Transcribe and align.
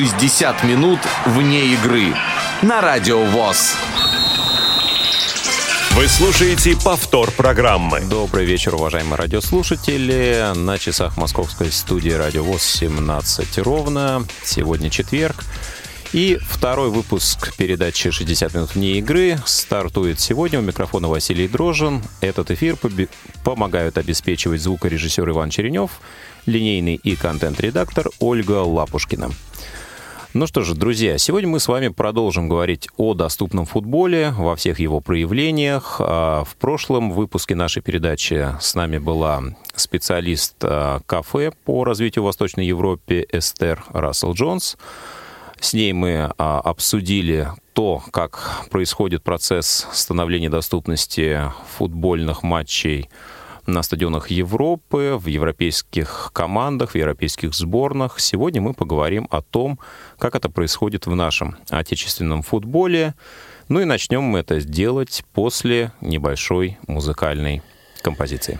60 0.00 0.64
минут 0.64 0.98
вне 1.26 1.74
игры 1.74 2.14
на 2.62 2.80
Радио 2.80 3.22
ВОЗ. 3.22 3.76
Вы 5.90 6.08
слушаете 6.08 6.74
повтор 6.82 7.30
программы. 7.32 8.00
Добрый 8.08 8.46
вечер, 8.46 8.76
уважаемые 8.76 9.16
радиослушатели. 9.16 10.54
На 10.56 10.78
часах 10.78 11.18
московской 11.18 11.70
студии 11.70 12.12
Радио 12.12 12.44
ВОЗ 12.44 12.62
17 12.62 13.58
ровно. 13.58 14.24
Сегодня 14.42 14.88
четверг. 14.88 15.44
И 16.14 16.38
второй 16.40 16.88
выпуск 16.88 17.54
передачи 17.58 18.08
«60 18.08 18.54
минут 18.56 18.74
вне 18.74 18.92
игры» 19.00 19.38
стартует 19.44 20.18
сегодня. 20.18 20.60
У 20.60 20.62
микрофона 20.62 21.08
Василий 21.08 21.46
Дрожин. 21.46 22.02
Этот 22.22 22.50
эфир 22.50 22.78
помогают 23.44 23.98
обеспечивать 23.98 24.62
звукорежиссер 24.62 25.28
Иван 25.28 25.50
Черенев, 25.50 26.00
линейный 26.46 26.94
и 26.94 27.16
контент-редактор 27.16 28.08
Ольга 28.18 28.62
Лапушкина. 28.62 29.30
Ну 30.32 30.46
что 30.46 30.62
же, 30.62 30.76
друзья, 30.76 31.18
сегодня 31.18 31.48
мы 31.48 31.58
с 31.58 31.66
вами 31.66 31.88
продолжим 31.88 32.48
говорить 32.48 32.88
о 32.96 33.14
доступном 33.14 33.66
футболе 33.66 34.30
во 34.30 34.54
всех 34.54 34.78
его 34.78 35.00
проявлениях. 35.00 35.96
А, 35.98 36.44
в 36.44 36.54
прошлом 36.54 37.10
выпуске 37.10 37.56
нашей 37.56 37.82
передачи 37.82 38.54
с 38.60 38.76
нами 38.76 38.98
была 38.98 39.42
специалист 39.74 40.54
а, 40.62 41.00
кафе 41.04 41.50
по 41.64 41.82
развитию 41.82 42.22
в 42.22 42.26
Восточной 42.26 42.64
Европе 42.64 43.26
Эстер 43.32 43.82
Рассел 43.88 44.32
Джонс. 44.34 44.76
С 45.58 45.72
ней 45.72 45.92
мы 45.92 46.32
а, 46.38 46.60
обсудили 46.60 47.48
то, 47.72 48.00
как 48.12 48.66
происходит 48.70 49.24
процесс 49.24 49.88
становления 49.92 50.48
доступности 50.48 51.42
футбольных 51.76 52.44
матчей 52.44 53.08
на 53.72 53.82
стадионах 53.82 54.30
Европы, 54.30 55.16
в 55.18 55.26
европейских 55.26 56.30
командах, 56.32 56.92
в 56.92 56.94
европейских 56.96 57.54
сборных. 57.54 58.20
Сегодня 58.20 58.60
мы 58.60 58.74
поговорим 58.74 59.26
о 59.30 59.42
том, 59.42 59.78
как 60.18 60.34
это 60.34 60.48
происходит 60.48 61.06
в 61.06 61.14
нашем 61.14 61.56
отечественном 61.70 62.42
футболе. 62.42 63.14
Ну 63.68 63.80
и 63.80 63.84
начнем 63.84 64.22
мы 64.22 64.40
это 64.40 64.60
делать 64.60 65.24
после 65.32 65.92
небольшой 66.00 66.78
музыкальной 66.86 67.62
композиции. 68.02 68.58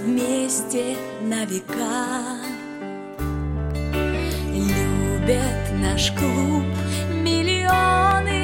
Вместе 0.00 0.96
на 1.22 1.44
века. 1.44 2.38
Любят 4.52 5.72
наш 5.82 6.12
клуб 6.12 6.62
миллионы 7.10 8.43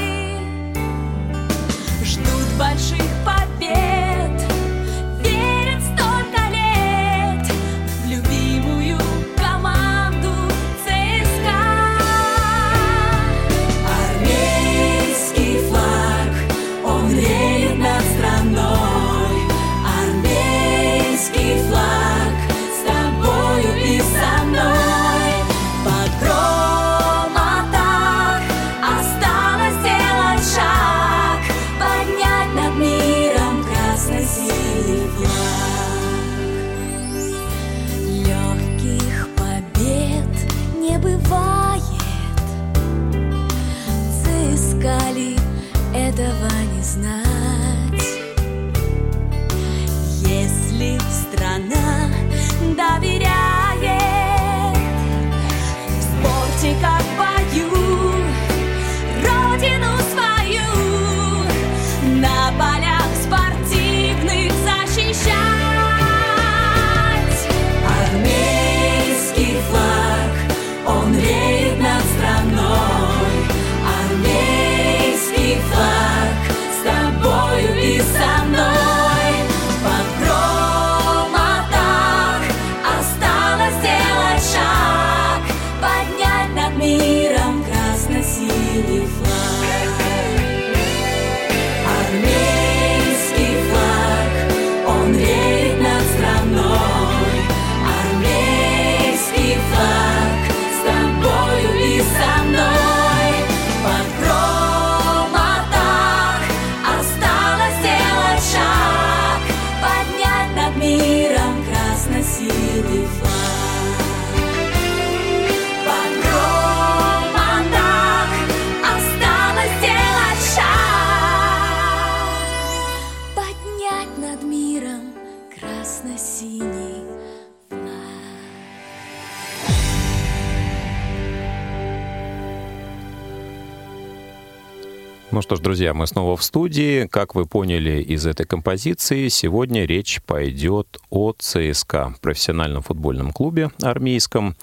Ну 135.40 135.42
что 135.42 135.56
ж, 135.56 135.60
друзья, 135.60 135.94
мы 135.94 136.06
снова 136.06 136.36
в 136.36 136.42
студии. 136.42 137.06
Как 137.06 137.34
вы 137.34 137.46
поняли 137.46 138.02
из 138.02 138.26
этой 138.26 138.44
композиции, 138.44 139.28
сегодня 139.28 139.86
речь 139.86 140.20
пойдет 140.26 140.98
о 141.08 141.32
ЦСКА, 141.32 142.14
профессиональном 142.20 142.82
футбольном 142.82 143.32
клубе 143.32 143.70
армейском. 143.80 144.54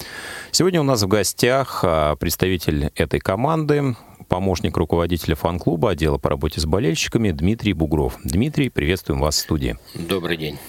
Сегодня 0.51 0.79
у 0.79 0.83
нас 0.83 1.01
в 1.01 1.07
гостях 1.07 1.79
а, 1.81 2.15
представитель 2.15 2.91
этой 2.93 3.19
команды, 3.19 3.95
помощник 4.29 4.77
руководителя 4.77 5.33
фан-клуба 5.33 5.89
отдела 5.89 6.19
по 6.19 6.29
работе 6.29 6.61
с 6.61 6.67
болельщиками 6.67 7.31
Дмитрий 7.31 7.73
Бугров. 7.73 8.19
Дмитрий, 8.23 8.69
приветствуем 8.69 9.19
вас 9.19 9.38
в 9.38 9.39
студии. 9.39 9.77
Добрый 9.95 10.38
день. 10.38 10.59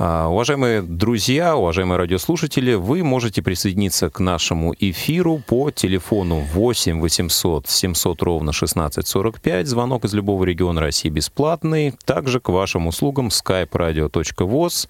А, 0.00 0.28
уважаемые 0.28 0.80
друзья, 0.80 1.56
уважаемые 1.56 1.98
радиослушатели, 1.98 2.74
вы 2.74 3.02
можете 3.02 3.42
присоединиться 3.42 4.10
к 4.10 4.20
нашему 4.20 4.72
эфиру 4.78 5.42
по 5.44 5.72
телефону 5.72 6.36
8 6.52 7.00
800 7.00 7.66
700 7.66 8.22
ровно 8.22 8.50
1645. 8.50 9.66
Звонок 9.66 10.04
из 10.04 10.14
любого 10.14 10.44
региона 10.44 10.80
России 10.80 11.08
бесплатный. 11.08 11.94
Также 12.04 12.38
к 12.38 12.48
вашим 12.48 12.86
услугам 12.86 13.28
skype-radio.voz. 13.28 14.88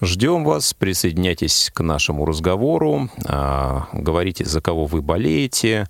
Ждем 0.00 0.44
вас, 0.44 0.72
присоединяйтесь 0.72 1.70
к 1.74 1.82
нашему 1.82 2.24
разговору, 2.24 3.10
а, 3.26 3.88
говорите, 3.92 4.46
за 4.46 4.62
кого 4.62 4.86
вы 4.86 5.02
болеете, 5.02 5.88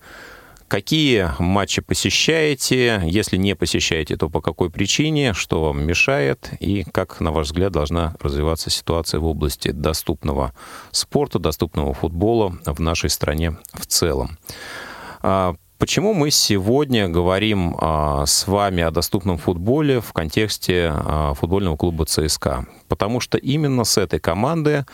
Какие 0.68 1.32
матчи 1.38 1.80
посещаете? 1.80 3.00
Если 3.04 3.38
не 3.38 3.56
посещаете, 3.56 4.18
то 4.18 4.28
по 4.28 4.42
какой 4.42 4.70
причине? 4.70 5.32
Что 5.32 5.62
вам 5.62 5.82
мешает? 5.82 6.50
И 6.60 6.84
как, 6.84 7.20
на 7.20 7.32
ваш 7.32 7.46
взгляд, 7.46 7.72
должна 7.72 8.14
развиваться 8.20 8.68
ситуация 8.68 9.18
в 9.18 9.26
области 9.26 9.70
доступного 9.70 10.52
спорта, 10.90 11.38
доступного 11.38 11.94
футбола 11.94 12.58
в 12.66 12.80
нашей 12.80 13.08
стране 13.08 13.56
в 13.72 13.86
целом? 13.86 14.36
А, 15.22 15.56
Почему 15.78 16.12
мы 16.12 16.32
сегодня 16.32 17.08
говорим 17.08 17.76
а, 17.78 18.26
с 18.26 18.48
вами 18.48 18.82
о 18.82 18.90
доступном 18.90 19.38
футболе 19.38 20.00
в 20.00 20.12
контексте 20.12 20.92
а, 20.92 21.34
футбольного 21.34 21.76
клуба 21.76 22.04
ЦСКА? 22.04 22.66
Потому 22.88 23.20
что 23.20 23.38
именно 23.38 23.84
с 23.84 23.96
этой 23.96 24.18
команды 24.18 24.86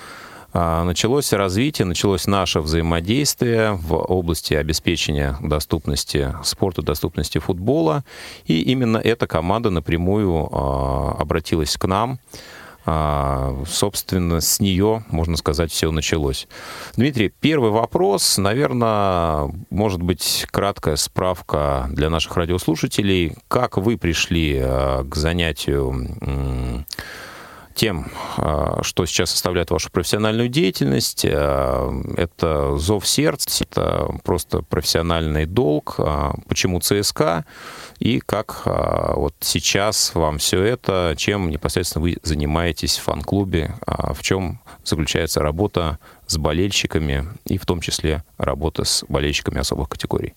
началось 0.55 1.33
развитие, 1.33 1.85
началось 1.85 2.27
наше 2.27 2.61
взаимодействие 2.61 3.73
в 3.73 3.95
области 3.95 4.55
обеспечения 4.55 5.37
доступности 5.43 6.33
спорта, 6.45 6.81
доступности 6.81 7.39
футбола. 7.39 8.05
И 8.47 8.63
именно 8.63 8.99
эта 8.99 9.27
команда 9.27 9.71
напрямую 9.71 10.49
а, 10.53 11.17
обратилась 11.19 11.77
к 11.77 11.87
нам. 11.87 12.21
А, 12.87 13.65
собственно, 13.67 14.41
с 14.41 14.61
нее, 14.61 15.05
можно 15.09 15.37
сказать, 15.37 15.73
все 15.73 15.91
началось. 15.91 16.47
Дмитрий, 16.97 17.31
первый 17.31 17.71
вопрос, 17.71 18.39
наверное, 18.39 19.51
может 19.71 20.03
быть, 20.03 20.47
краткая 20.51 20.97
справка 20.97 21.89
для 21.91 22.11
наших 22.11 22.37
радиослушателей. 22.37 23.37
Как 23.49 23.79
вы 23.79 23.97
пришли 23.97 24.61
к 24.61 25.15
занятию 25.15 26.85
тем, 27.75 28.11
а, 28.37 28.83
что 28.83 29.05
сейчас 29.07 29.31
составляет 29.31 29.71
вашу 29.71 29.91
профессиональную 29.91 30.49
деятельность. 30.49 31.25
А, 31.29 31.91
это 32.17 32.77
зов 32.77 33.07
сердца, 33.07 33.65
это 33.65 34.09
просто 34.23 34.63
профессиональный 34.63 35.47
долг. 35.47 35.97
А, 35.99 36.35
почему 36.49 36.81
ЦСКА? 36.81 37.45
И 37.99 38.21
как 38.21 38.63
вот 38.65 39.35
сейчас 39.41 40.15
вам 40.15 40.39
все 40.39 40.63
это, 40.63 41.15
чем 41.17 41.49
непосредственно 41.49 42.03
вы 42.03 42.19
занимаетесь 42.23 42.99
в 42.99 43.03
фан-клубе, 43.03 43.77
в 43.87 44.21
чем 44.23 44.61
заключается 44.85 45.41
работа 45.41 45.99
с 46.27 46.37
болельщиками 46.37 47.27
и 47.47 47.57
в 47.57 47.65
том 47.65 47.81
числе 47.81 48.25
работа 48.37 48.85
с 48.85 49.05
болельщиками 49.09 49.59
особых 49.59 49.89
категорий? 49.89 50.35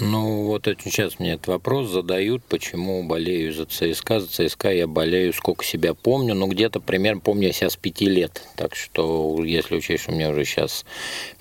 Ну, 0.00 0.44
вот 0.44 0.68
очень 0.68 0.92
часто 0.92 1.20
мне 1.20 1.32
этот 1.32 1.48
вопрос 1.48 1.88
задают, 1.88 2.44
почему 2.44 3.02
болею 3.02 3.52
за 3.52 3.66
ЦСКА. 3.66 4.20
За 4.20 4.28
ЦСКА 4.28 4.72
я 4.72 4.86
болею, 4.86 5.32
сколько 5.32 5.64
себя 5.64 5.92
помню, 5.92 6.34
ну, 6.34 6.46
где-то 6.46 6.78
примерно 6.78 7.20
помню 7.20 7.48
я 7.48 7.52
себя 7.52 7.68
с 7.68 7.76
пяти 7.76 8.06
лет. 8.06 8.42
Так 8.54 8.76
что, 8.76 9.42
если 9.42 9.74
учесть, 9.74 10.04
что 10.04 10.12
меня 10.12 10.30
уже 10.30 10.44
сейчас 10.44 10.84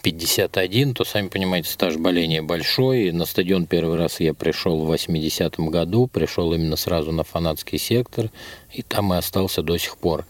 51, 0.01 0.95
то, 0.95 1.05
сами 1.05 1.27
понимаете, 1.27 1.69
стаж 1.69 1.97
боления 1.97 2.41
большой. 2.41 3.11
На 3.11 3.25
стадион 3.25 3.67
первый 3.67 3.95
раз 3.95 4.19
я 4.19 4.33
пришел 4.33 4.83
в 4.83 4.91
80-м 4.91 5.69
году, 5.69 6.07
пришел 6.07 6.51
именно 6.51 6.77
сразу 6.77 7.11
на 7.11 7.23
фанатский 7.23 7.77
сектор, 7.77 8.31
и 8.73 8.81
там 8.81 9.13
и 9.13 9.17
остался 9.17 9.61
до 9.61 9.77
сих 9.77 9.97
пор. 9.97 10.25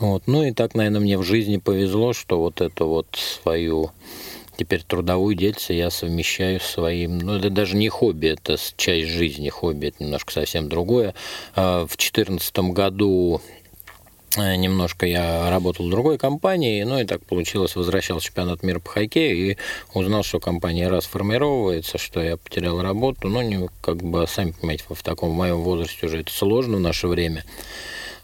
Вот. 0.00 0.24
Ну 0.26 0.42
и 0.42 0.52
так, 0.52 0.74
наверное, 0.74 1.00
мне 1.00 1.18
в 1.18 1.22
жизни 1.22 1.58
повезло, 1.58 2.14
что 2.14 2.40
вот 2.40 2.60
эту 2.62 2.88
вот 2.88 3.06
свою 3.14 3.92
теперь 4.60 4.82
трудовую 4.82 5.34
деятельность 5.34 5.70
я 5.70 5.90
совмещаю 5.90 6.60
с 6.60 6.64
своим, 6.64 7.16
ну 7.16 7.36
это 7.36 7.48
даже 7.48 7.76
не 7.76 7.88
хобби, 7.88 8.28
это 8.28 8.58
часть 8.76 9.08
жизни, 9.08 9.48
хобби 9.48 9.86
это 9.86 10.04
немножко 10.04 10.32
совсем 10.32 10.68
другое. 10.68 11.14
А, 11.54 11.84
в 11.84 11.96
2014 11.96 12.58
году 12.58 13.40
э, 14.36 14.56
немножко 14.56 15.06
я 15.06 15.48
работал 15.48 15.86
в 15.86 15.90
другой 15.90 16.18
компании, 16.18 16.82
ну 16.82 17.00
и 17.00 17.04
так 17.04 17.24
получилось, 17.24 17.74
возвращался 17.74 18.26
чемпионат 18.26 18.62
мира 18.62 18.80
по 18.80 18.90
хоккею 18.90 19.52
и 19.52 19.56
узнал, 19.94 20.24
что 20.24 20.40
компания 20.40 20.88
расформировывается, 20.88 21.96
что 21.96 22.20
я 22.20 22.36
потерял 22.36 22.82
работу, 22.82 23.28
ну, 23.28 23.40
не, 23.40 23.66
как 23.80 24.02
бы, 24.02 24.26
сами 24.26 24.50
понимаете, 24.50 24.84
в 24.90 25.02
таком 25.02 25.30
в 25.30 25.34
моем 25.36 25.62
возрасте 25.62 26.04
уже 26.04 26.20
это 26.20 26.30
сложно 26.30 26.76
в 26.76 26.80
наше 26.80 27.08
время. 27.08 27.44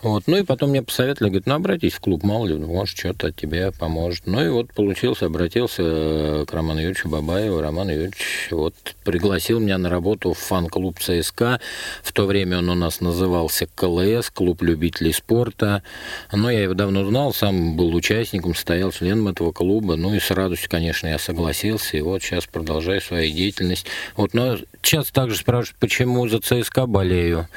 Вот. 0.02 0.24
Ну 0.26 0.36
и 0.36 0.42
потом 0.42 0.70
мне 0.70 0.82
посоветовали, 0.82 1.30
говорит, 1.30 1.46
ну 1.46 1.54
обратись 1.54 1.94
в 1.94 2.00
клуб, 2.00 2.22
мало 2.22 2.46
ли, 2.46 2.54
может, 2.54 2.96
что-то 2.96 3.32
тебе 3.32 3.72
поможет. 3.72 4.26
Ну 4.26 4.44
и 4.44 4.48
вот 4.48 4.72
получился, 4.72 5.26
обратился 5.26 6.44
к 6.46 6.52
Роману 6.52 6.80
Юрьевичу 6.80 7.08
Бабаеву. 7.08 7.60
Роман 7.60 7.88
Юрьевич 7.88 8.48
вот 8.50 8.74
пригласил 9.04 9.58
меня 9.58 9.78
на 9.78 9.88
работу 9.88 10.34
в 10.34 10.38
фан-клуб 10.38 10.98
ЦСКА. 10.98 11.60
В 12.02 12.12
то 12.12 12.26
время 12.26 12.58
он 12.58 12.68
у 12.68 12.74
нас 12.74 13.00
назывался 13.00 13.66
КЛС, 13.74 14.30
клуб 14.30 14.62
любителей 14.62 15.12
спорта. 15.12 15.82
Но 16.30 16.50
я 16.50 16.64
его 16.64 16.74
давно 16.74 17.04
знал, 17.06 17.32
сам 17.32 17.76
был 17.76 17.94
участником, 17.94 18.54
стоял 18.54 18.92
членом 18.92 19.28
этого 19.28 19.52
клуба. 19.52 19.96
Ну 19.96 20.14
и 20.14 20.20
с 20.20 20.30
радостью, 20.30 20.70
конечно, 20.70 21.06
я 21.06 21.18
согласился. 21.18 21.96
И 21.96 22.02
вот 22.02 22.22
сейчас 22.22 22.46
продолжаю 22.46 23.00
свою 23.00 23.32
деятельность. 23.32 23.86
Вот, 24.16 24.34
но 24.34 24.58
сейчас 24.82 25.10
также 25.10 25.36
спрашивают, 25.36 25.78
почему 25.80 26.28
за 26.28 26.40
ЦСКА 26.40 26.86
болею. 26.86 27.48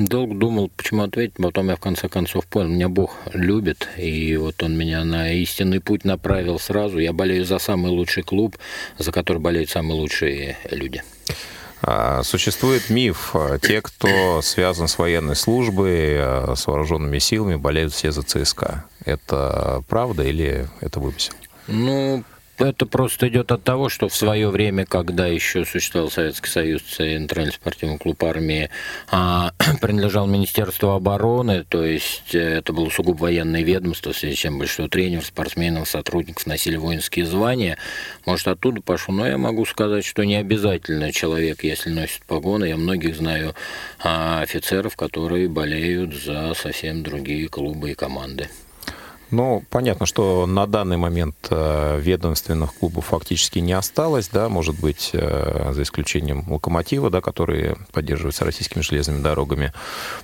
Долго 0.00 0.34
думал, 0.34 0.70
почему 0.74 1.02
ответить, 1.02 1.34
потом 1.36 1.68
я 1.68 1.76
в 1.76 1.80
конце 1.80 2.08
концов 2.08 2.46
понял, 2.46 2.70
меня 2.70 2.88
Бог 2.88 3.18
любит, 3.34 3.86
и 3.98 4.34
вот 4.38 4.62
он 4.62 4.74
меня 4.74 5.04
на 5.04 5.30
истинный 5.30 5.80
путь 5.80 6.06
направил 6.06 6.58
сразу. 6.58 6.98
Я 6.98 7.12
болею 7.12 7.44
за 7.44 7.58
самый 7.58 7.90
лучший 7.90 8.22
клуб, 8.22 8.56
за 8.96 9.12
который 9.12 9.40
болеют 9.40 9.68
самые 9.68 10.00
лучшие 10.00 10.56
люди. 10.70 11.02
А, 11.82 12.22
существует 12.22 12.88
миф, 12.88 13.34
те, 13.60 13.82
кто 13.82 14.40
связан 14.40 14.88
с 14.88 14.96
военной 14.96 15.36
службой, 15.36 16.16
а, 16.18 16.54
с 16.56 16.66
вооруженными 16.66 17.18
силами, 17.18 17.56
болеют 17.56 17.92
все 17.92 18.10
за 18.10 18.22
ЦСКА. 18.22 18.86
Это 19.04 19.84
правда 19.86 20.22
или 20.22 20.66
это 20.80 20.98
вымысел? 20.98 21.34
Ну, 21.66 22.24
это 22.62 22.86
просто 22.86 23.28
идет 23.28 23.52
от 23.52 23.62
того, 23.62 23.88
что 23.88 24.08
в 24.08 24.14
свое 24.14 24.48
время, 24.48 24.86
когда 24.86 25.26
еще 25.26 25.64
существовал 25.64 26.10
Советский 26.10 26.48
Союз, 26.48 26.82
Центральный 26.82 27.52
спортивный 27.52 27.98
клуб 27.98 28.22
армии 28.24 28.70
а, 29.10 29.52
принадлежал 29.80 30.26
Министерству 30.26 30.90
обороны, 30.90 31.64
то 31.68 31.84
есть 31.84 32.34
э, 32.34 32.58
это 32.58 32.72
было 32.72 32.88
сугубо 32.90 33.22
военное 33.22 33.62
ведомство, 33.62 34.12
в 34.12 34.16
связи 34.16 34.34
с 34.34 34.38
чем 34.38 34.58
большинство 34.58 34.88
тренеров, 34.88 35.26
спортсменов, 35.26 35.88
сотрудников 35.88 36.46
носили 36.46 36.76
воинские 36.76 37.26
звания. 37.26 37.78
Может, 38.26 38.48
оттуда 38.48 38.80
пошло. 38.80 39.14
Но 39.14 39.26
я 39.26 39.38
могу 39.38 39.64
сказать, 39.66 40.04
что 40.04 40.24
не 40.24 40.36
обязательно 40.36 41.12
человек, 41.12 41.64
если 41.64 41.90
носит 41.90 42.22
погоны. 42.26 42.66
Я 42.66 42.76
многих 42.76 43.16
знаю 43.16 43.54
а, 44.02 44.40
офицеров, 44.40 44.96
которые 44.96 45.48
болеют 45.48 46.14
за 46.14 46.54
совсем 46.54 47.02
другие 47.02 47.48
клубы 47.48 47.92
и 47.92 47.94
команды. 47.94 48.48
Ну, 49.30 49.62
понятно, 49.70 50.06
что 50.06 50.46
на 50.46 50.66
данный 50.66 50.96
момент 50.96 51.36
э, 51.50 52.00
ведомственных 52.00 52.74
клубов 52.74 53.06
фактически 53.06 53.60
не 53.60 53.72
осталось, 53.72 54.28
да, 54.28 54.48
может 54.48 54.78
быть, 54.80 55.10
э, 55.12 55.70
за 55.72 55.82
исключением 55.82 56.44
«Локомотива», 56.50 57.10
да, 57.10 57.20
которые 57.20 57.76
поддерживаются 57.92 58.44
российскими 58.44 58.82
железными 58.82 59.22
дорогами. 59.22 59.72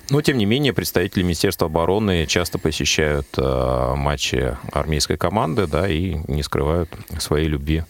Но, 0.09 0.21
тем 0.21 0.37
не 0.37 0.45
менее, 0.45 0.73
представители 0.73 1.23
Министерства 1.23 1.67
обороны 1.67 2.25
часто 2.25 2.59
посещают 2.59 3.27
э, 3.37 3.93
матчи 3.95 4.57
армейской 4.73 5.15
команды, 5.15 5.67
да, 5.67 5.87
и 5.87 6.17
не 6.27 6.43
скрывают 6.43 6.89
своей 7.17 7.47
любви 7.47 7.83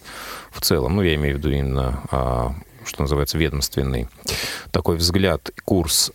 в 0.51 0.61
целом. 0.61 0.95
Ну, 0.95 1.01
я 1.01 1.15
имею 1.15 1.35
в 1.35 1.37
виду 1.39 1.49
именно 1.49 2.03
а, 2.11 2.55
что 2.85 3.01
называется, 3.01 3.37
ведомственный 3.37 4.07
такой 4.71 4.95
взгляд, 4.97 5.51
курс. 5.65 6.11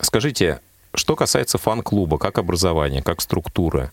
Скажите, 0.00 0.60
что 0.94 1.16
касается 1.16 1.58
фан-клуба, 1.58 2.18
как 2.18 2.38
образования, 2.38 3.02
как 3.02 3.20
структуры, 3.20 3.90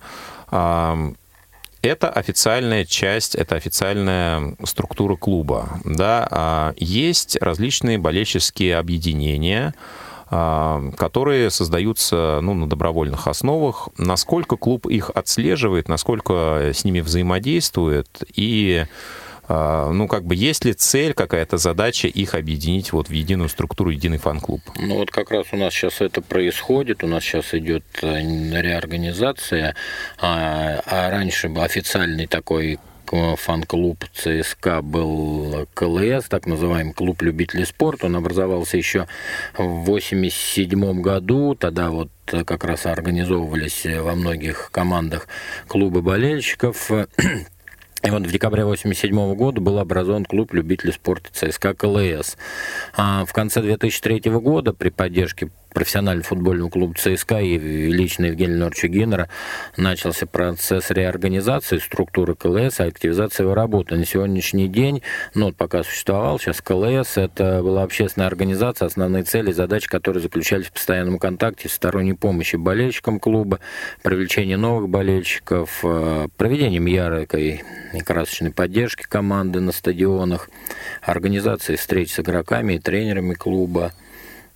это 1.82 2.10
официальная 2.10 2.86
часть, 2.86 3.34
это 3.36 3.56
официальная 3.56 4.56
структура 4.64 5.16
клуба. 5.16 5.80
Да? 5.84 6.28
А 6.30 6.74
есть 6.78 7.38
различные 7.42 7.98
болельческие 7.98 8.78
объединения, 8.78 9.74
которые 10.30 11.50
создаются 11.50 12.40
ну, 12.42 12.54
на 12.54 12.70
добровольных 12.70 13.28
основах. 13.28 13.90
Насколько 13.98 14.58
клуб 14.58 14.86
их 14.86 15.10
отслеживает, 15.10 15.90
насколько 15.90 16.72
с 16.74 16.86
ними 16.86 17.02
взаимодействует 17.02 18.08
и 18.36 18.86
а, 18.86 18.88
ну, 19.92 20.08
как 20.08 20.24
бы, 20.24 20.36
есть 20.36 20.66
ли 20.66 20.74
цель, 20.74 21.14
какая-то 21.14 21.58
задача 21.58 22.08
их 22.08 22.36
объединить 22.36 22.94
вот 22.94 23.10
в 23.10 23.12
единую 23.12 23.50
структуру, 23.50 23.90
единый 23.90 24.18
фан-клуб? 24.18 24.62
Ну, 24.78 24.96
вот 24.96 25.12
как 25.12 25.32
раз 25.32 25.48
у 25.52 25.58
нас 25.58 25.74
сейчас 25.74 26.02
это 26.02 26.22
происходит, 26.22 27.04
у 27.04 27.08
нас 27.08 27.24
сейчас 27.24 27.54
идет 27.54 27.84
э, 28.02 28.22
реорганизация, 28.62 29.76
а, 30.20 30.82
а 30.86 31.10
раньше 31.10 31.48
официальный 31.48 32.28
такой 32.28 32.80
фан-клуб 33.12 34.06
ЦСКА 34.14 34.82
был 34.82 35.68
КЛС, 35.74 36.26
так 36.30 36.46
называемый 36.46 36.94
клуб 36.94 37.22
любителей 37.22 37.66
спорта. 37.66 38.06
Он 38.06 38.16
образовался 38.16 38.78
еще 38.78 39.08
в 39.58 39.82
1987 39.82 41.02
году. 41.02 41.56
Тогда 41.56 41.90
вот 41.90 42.10
как 42.26 42.64
раз 42.64 42.86
организовывались 42.86 43.86
во 43.86 44.16
многих 44.16 44.70
командах 44.72 45.28
клубы 45.68 46.02
болельщиков. 46.02 46.90
И 48.04 48.10
вот 48.10 48.24
в 48.24 48.32
декабре 48.32 48.64
1987 48.64 49.36
года 49.36 49.62
был 49.62 49.78
образован 49.78 50.26
клуб 50.26 50.54
любителей 50.54 50.94
спорта 50.94 51.30
ЦСКА 51.32 51.76
КЛС. 51.76 52.36
А 52.96 53.26
в 53.26 53.34
конце 53.34 53.62
2003 53.62 54.32
года 54.32 54.74
при 54.74 54.90
поддержке 54.90 55.50
профессионального 55.74 56.28
футбольного 56.28 56.70
клуба 56.70 56.94
ЦСКА 56.96 57.40
и 57.40 57.58
лично 57.58 58.26
Евгения 58.26 58.56
Леонидовича 58.56 58.88
Геннера 58.88 59.30
начался 59.78 60.26
процесс 60.26 60.90
реорганизации 60.90 61.78
структуры 61.78 62.36
КЛС 62.36 62.80
активизации 62.80 63.44
его 63.44 63.54
работы. 63.54 63.96
На 63.96 64.06
сегодняшний 64.06 64.68
день, 64.68 65.02
ну, 65.34 65.46
вот 65.46 65.56
пока 65.56 65.84
существовал, 65.84 66.40
сейчас 66.40 66.62
КЛС, 66.62 67.18
это 67.18 67.62
была 67.64 67.84
общественная 67.84 68.28
организация, 68.28 68.88
основные 68.88 69.24
цели 69.24 69.52
и 69.52 69.54
задачи, 69.54 69.88
которые 69.88 70.22
заключались 70.22 70.68
в 70.68 70.74
постоянном 70.74 71.20
контакте, 71.20 71.70
сторонней 71.70 72.14
помощи 72.14 72.56
болельщикам 72.56 73.20
клуба, 73.20 73.60
привлечение 74.04 74.58
новых 74.58 74.90
болельщиков, 74.90 75.80
э, 75.84 76.28
проведением 76.38 76.86
яркой 76.86 77.64
и 77.94 78.00
красочной 78.00 78.52
поддержки 78.52 79.04
команды 79.04 79.60
на 79.60 79.72
стадионах, 79.72 80.50
организации 81.02 81.76
встреч 81.76 82.14
с 82.14 82.20
игроками 82.20 82.74
и 82.74 82.80
тренерами 82.80 83.34
клуба, 83.34 83.94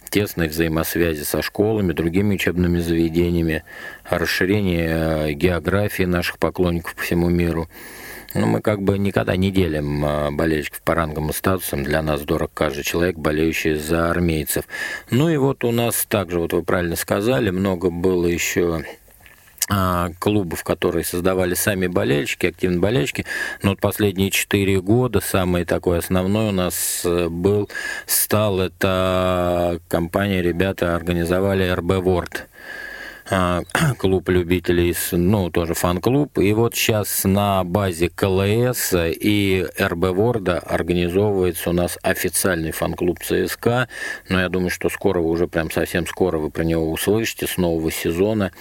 тесной 0.09 0.47
взаимосвязи 0.47 1.23
со 1.23 1.41
школами, 1.41 1.93
другими 1.93 2.35
учебными 2.35 2.79
заведениями, 2.79 3.63
расширение 4.09 4.89
э, 4.89 5.31
географии 5.33 6.03
наших 6.03 6.37
поклонников 6.37 6.95
по 6.95 7.01
всему 7.01 7.29
миру. 7.29 7.69
Ну, 8.33 8.47
мы 8.47 8.61
как 8.61 8.81
бы 8.81 8.97
никогда 8.97 9.37
не 9.37 9.49
делим 9.49 10.05
э, 10.05 10.31
болельщиков 10.31 10.81
по 10.81 10.93
рангам 10.93 11.29
и 11.29 11.33
статусам. 11.33 11.83
Для 11.83 12.01
нас 12.01 12.21
дорог 12.21 12.51
каждый 12.53 12.83
человек, 12.83 13.15
болеющий 13.15 13.75
за 13.75 14.09
армейцев. 14.09 14.65
Ну 15.09 15.29
и 15.29 15.37
вот 15.37 15.63
у 15.63 15.71
нас 15.71 16.05
также, 16.05 16.39
вот 16.39 16.51
вы 16.51 16.63
правильно 16.63 16.97
сказали, 16.97 17.49
много 17.49 17.89
было 17.89 18.27
еще 18.27 18.83
клубов, 20.19 20.63
которые 20.63 21.03
создавали 21.03 21.55
сами 21.55 21.87
болельщики, 21.87 22.47
активные 22.47 22.79
болельщики. 22.79 23.25
Но 23.63 23.71
вот 23.71 23.79
последние 23.79 24.29
четыре 24.29 24.79
года 24.79 25.21
самый 25.21 25.65
такой 25.65 25.99
основной 25.99 26.49
у 26.49 26.51
нас 26.51 27.01
э, 27.03 27.29
был, 27.29 27.69
стал, 28.05 28.59
это 28.59 29.79
компания, 29.87 30.43
ребята 30.43 30.95
организовали 30.95 31.67
RB 31.67 32.03
World 32.03 32.35
а, 32.35 32.45
клуб 33.97 34.29
любителей, 34.29 34.95
ну, 35.11 35.49
тоже 35.49 35.73
фан-клуб. 35.73 36.37
И 36.37 36.53
вот 36.53 36.75
сейчас 36.75 37.23
на 37.23 37.63
базе 37.63 38.09
КЛС 38.09 38.93
и 38.93 39.65
RB 39.79 40.15
World 40.15 40.52
а 40.52 40.59
организовывается 40.59 41.71
у 41.71 41.73
нас 41.73 41.97
официальный 42.03 42.71
фан-клуб 42.71 43.17
ЦСКА. 43.23 43.89
Но 44.29 44.41
я 44.41 44.49
думаю, 44.49 44.69
что 44.69 44.89
скоро 44.89 45.21
вы 45.21 45.29
уже, 45.29 45.47
прям 45.47 45.71
совсем 45.71 46.05
скоро 46.05 46.37
вы 46.37 46.51
про 46.51 46.63
него 46.63 46.91
услышите 46.91 47.47
с 47.47 47.57
нового 47.57 47.91
сезона. 47.91 48.51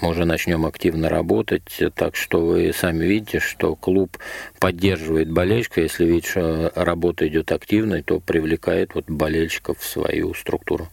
Мы 0.00 0.10
уже 0.10 0.24
начнем 0.24 0.66
активно 0.66 1.08
работать. 1.08 1.80
Так 1.96 2.14
что 2.14 2.46
вы 2.46 2.72
сами 2.72 3.04
видите, 3.04 3.40
что 3.40 3.74
клуб 3.74 4.18
поддерживает 4.60 5.32
болельщика. 5.32 5.80
Если 5.80 6.04
видите, 6.04 6.28
что 6.30 6.72
работа 6.76 7.26
идет 7.26 7.50
активной, 7.50 8.02
то 8.02 8.20
привлекает 8.20 8.94
вот 8.94 9.06
болельщиков 9.08 9.80
в 9.80 9.84
свою 9.84 10.32
структуру. 10.34 10.88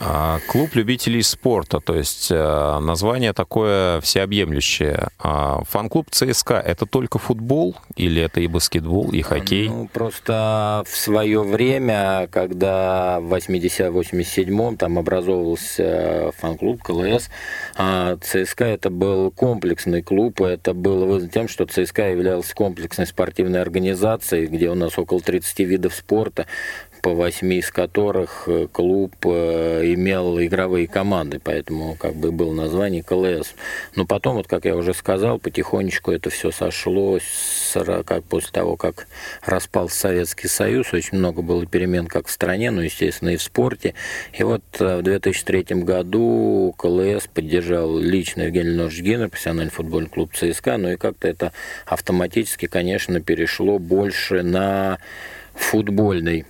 А, 0.00 0.38
клуб 0.46 0.74
любителей 0.74 1.22
спорта, 1.22 1.80
то 1.80 1.94
есть 1.94 2.28
э, 2.30 2.78
название 2.80 3.32
такое 3.32 4.00
всеобъемлющее. 4.00 5.08
А, 5.18 5.62
фан-клуб 5.64 6.06
ЦСКА— 6.10 6.54
это 6.66 6.86
только 6.86 7.18
футбол 7.18 7.74
или 7.96 8.22
это 8.22 8.40
и 8.40 8.46
баскетбол, 8.46 9.10
и 9.10 9.22
хоккей? 9.22 9.68
Ну, 9.68 9.88
просто 9.92 10.84
в 10.86 10.96
свое 10.96 11.42
время, 11.42 12.28
когда 12.30 13.18
в 13.20 13.34
80-87-м 13.34 14.76
там 14.76 14.98
образовывался 14.98 16.32
фан-клуб 16.38 16.82
КЛС, 16.82 17.28
а, 17.76 18.16
ЦСКА 18.18 18.66
это 18.66 18.90
был 18.90 19.32
комплексный 19.32 20.02
клуб, 20.02 20.40
это 20.42 20.74
было 20.74 21.06
вызвано 21.06 21.32
тем, 21.32 21.48
что 21.48 21.66
ЦСКА 21.66 22.10
являлся 22.10 22.54
комплексной 22.54 23.06
спортивной 23.06 23.60
организацией, 23.60 24.46
где 24.46 24.70
у 24.70 24.74
нас 24.74 24.96
около 24.96 25.20
30 25.20 25.58
видов 25.60 25.94
спорта, 25.94 26.46
по 26.87 26.87
восьми 27.14 27.58
из 27.58 27.70
которых 27.70 28.44
э, 28.46 28.66
клуб 28.70 29.14
э, 29.24 29.92
имел 29.94 30.40
игровые 30.40 30.86
команды, 30.86 31.40
поэтому 31.42 31.96
как 31.96 32.14
бы 32.14 32.32
было 32.32 32.52
название 32.52 33.02
КЛС. 33.02 33.54
Но 33.94 34.06
потом, 34.06 34.36
вот 34.36 34.46
как 34.46 34.64
я 34.64 34.76
уже 34.76 34.94
сказал, 34.94 35.38
потихонечку 35.38 36.10
это 36.10 36.30
все 36.30 36.50
сошло, 36.50 37.18
как 38.04 38.24
после 38.24 38.50
того, 38.50 38.76
как 38.76 39.06
распался 39.44 39.98
Советский 39.98 40.48
Союз, 40.48 40.92
очень 40.92 41.18
много 41.18 41.42
было 41.42 41.66
перемен 41.66 42.06
как 42.06 42.26
в 42.26 42.30
стране, 42.30 42.70
но, 42.70 42.82
естественно, 42.82 43.30
и 43.30 43.36
в 43.36 43.42
спорте. 43.42 43.94
И 44.32 44.42
вот 44.42 44.62
э, 44.78 44.98
в 44.98 45.02
2003 45.02 45.82
году 45.82 46.74
КЛС 46.78 47.26
поддержал 47.26 47.98
лично 47.98 48.42
Евгений 48.42 48.70
Леонидович 48.70 49.02
Генер, 49.02 49.28
профессиональный 49.28 49.70
футбольный 49.70 50.10
клуб 50.10 50.34
ЦСКА, 50.34 50.76
ну 50.76 50.92
и 50.92 50.96
как-то 50.96 51.28
это 51.28 51.52
автоматически, 51.86 52.66
конечно, 52.66 53.20
перешло 53.20 53.78
больше 53.78 54.42
на 54.42 54.98
футбольный 55.54 56.46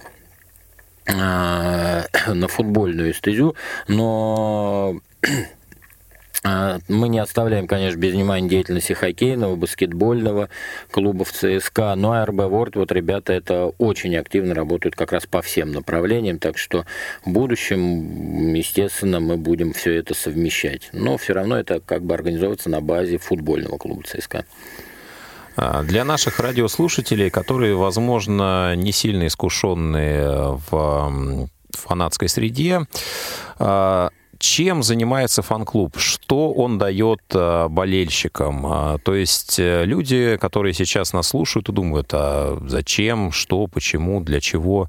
на 2.26 2.48
футбольную 2.48 3.12
эстезю, 3.12 3.54
но 3.86 4.96
а, 6.44 6.78
мы 6.88 7.08
не 7.08 7.18
оставляем, 7.18 7.66
конечно, 7.66 7.98
без 7.98 8.12
внимания 8.12 8.48
деятельности 8.48 8.92
хоккейного, 8.92 9.56
баскетбольного 9.56 10.50
клубов 10.90 11.32
ЦСКА, 11.32 11.94
но 11.96 12.14
ну, 12.14 12.24
РБ 12.24 12.50
Ворд, 12.50 12.76
вот 12.76 12.92
ребята 12.92 13.32
это 13.32 13.72
очень 13.78 14.16
активно 14.16 14.54
работают 14.54 14.96
как 14.96 15.12
раз 15.12 15.26
по 15.26 15.40
всем 15.40 15.72
направлениям, 15.72 16.38
так 16.38 16.58
что 16.58 16.84
в 17.24 17.30
будущем, 17.30 18.52
естественно, 18.54 19.20
мы 19.20 19.36
будем 19.36 19.72
все 19.72 19.94
это 19.94 20.14
совмещать. 20.14 20.90
Но 20.92 21.16
все 21.16 21.32
равно 21.32 21.58
это 21.58 21.80
как 21.80 22.02
бы 22.02 22.14
организовываться 22.14 22.68
на 22.68 22.80
базе 22.80 23.18
футбольного 23.18 23.78
клуба 23.78 24.02
ЦСКА. 24.04 24.44
А, 25.60 25.82
для 25.82 26.04
наших 26.04 26.38
радиослушателей, 26.38 27.30
которые, 27.30 27.74
возможно, 27.74 28.76
не 28.76 28.92
сильно 28.92 29.26
искушенные 29.26 30.56
в 30.70 31.48
фанатской 31.72 32.28
среде, 32.28 32.86
а, 33.58 34.10
чем 34.38 34.84
занимается 34.84 35.42
фан-клуб? 35.42 35.98
Что 35.98 36.52
он 36.52 36.78
дает 36.78 37.22
а, 37.34 37.68
болельщикам? 37.68 39.00
То 39.02 39.14
есть 39.16 39.58
э, 39.58 39.84
люди, 39.84 40.38
которые 40.40 40.74
сейчас 40.74 41.12
нас 41.12 41.26
слушают 41.26 41.68
и 41.68 41.72
думают, 41.72 42.10
а 42.12 42.56
зачем, 42.68 43.32
что, 43.32 43.66
почему, 43.66 44.20
для 44.20 44.40
чего? 44.40 44.88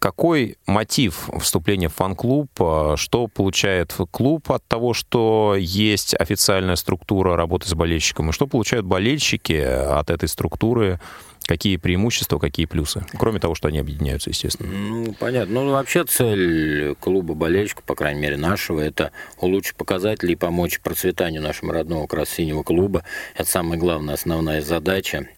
Какой 0.00 0.56
мотив 0.66 1.28
вступления 1.40 1.90
в 1.90 1.94
фан-клуб? 1.94 2.50
А, 2.58 2.94
что 2.96 3.28
получает 3.28 3.94
клуб 4.10 4.50
от 4.50 4.66
того, 4.66 4.94
что 4.94 5.54
есть 5.58 6.14
официальная 6.18 6.76
структура 6.76 7.36
работы 7.36 7.68
с 7.68 7.74
болельщиком? 7.74 8.30
И 8.30 8.32
что 8.32 8.46
получают 8.46 8.86
болельщики 8.86 9.52
от 9.52 10.08
этой 10.08 10.26
структуры? 10.26 10.98
Какие 11.44 11.76
преимущества, 11.76 12.38
какие 12.38 12.64
плюсы? 12.64 13.04
Кроме 13.18 13.40
того, 13.40 13.54
что 13.54 13.68
они 13.68 13.78
объединяются, 13.78 14.30
естественно. 14.30 14.72
Ну, 14.72 15.14
понятно. 15.18 15.64
Ну, 15.64 15.72
вообще 15.72 16.04
цель 16.04 16.94
клуба 16.94 17.34
болельщиков, 17.34 17.84
по 17.84 17.94
крайней 17.94 18.22
мере, 18.22 18.38
нашего, 18.38 18.80
это 18.80 19.12
улучшить 19.38 19.74
показатели 19.74 20.32
и 20.32 20.36
помочь 20.36 20.80
процветанию 20.80 21.42
нашего 21.42 21.74
родного 21.74 22.06
красно-синего 22.06 22.62
клуба. 22.62 23.04
Это 23.34 23.50
самая 23.50 23.78
главная, 23.78 24.14
основная 24.14 24.62
задача. 24.62 25.28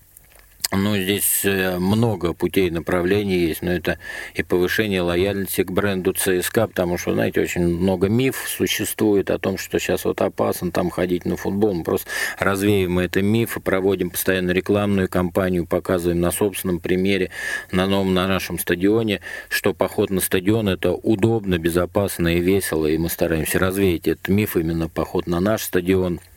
Ну, 0.75 0.97
здесь 0.97 1.45
э, 1.45 1.79
много 1.79 2.33
путей 2.33 2.71
направлений 2.71 3.37
есть, 3.37 3.61
но 3.61 3.73
это 3.73 3.99
и 4.33 4.43
повышение 4.43 5.03
лояльности 5.03 5.65
к 5.65 5.71
бренду 5.71 6.15
ЦСКА, 6.15 6.67
потому 6.67 6.97
что, 6.97 7.13
знаете, 7.13 7.43
очень 7.43 7.69
много 7.69 8.09
миф 8.09 8.47
существует 8.49 9.31
о 9.31 9.39
том, 9.39 9.59
что 9.59 9.79
сейчас 9.79 10.07
вот 10.07 10.23
опасно 10.23 10.73
там 10.73 10.89
ходить 10.89 11.27
на 11.27 11.37
футбол. 11.37 11.75
Мы 11.75 11.85
просто 11.85 12.09
развеем 12.39 12.99
это 13.01 13.21
миф 13.21 13.59
и 13.59 13.61
проводим 13.61 14.09
постоянно 14.09 14.53
рекламную 14.53 15.11
кампанию, 15.11 15.67
показываем 15.67 16.21
на 16.21 16.31
собственном 16.31 16.81
примере 16.81 17.31
на 17.71 17.87
новом 17.87 18.15
на 18.15 18.27
нашем 18.27 18.59
стадионе, 18.59 19.21
что 19.51 19.75
поход 19.75 20.09
на 20.09 20.23
стадион 20.23 20.71
это 20.71 20.93
удобно, 20.93 21.59
безопасно 21.59 22.37
и 22.37 22.41
весело, 22.41 22.87
и 22.87 22.97
мы 22.97 23.11
стараемся 23.11 23.59
развеять 23.59 24.09
этот 24.09 24.29
миф 24.29 24.57
именно 24.57 24.89
поход 24.89 25.27
на 25.27 25.39
наш 25.39 25.65
стадион– 25.65 26.21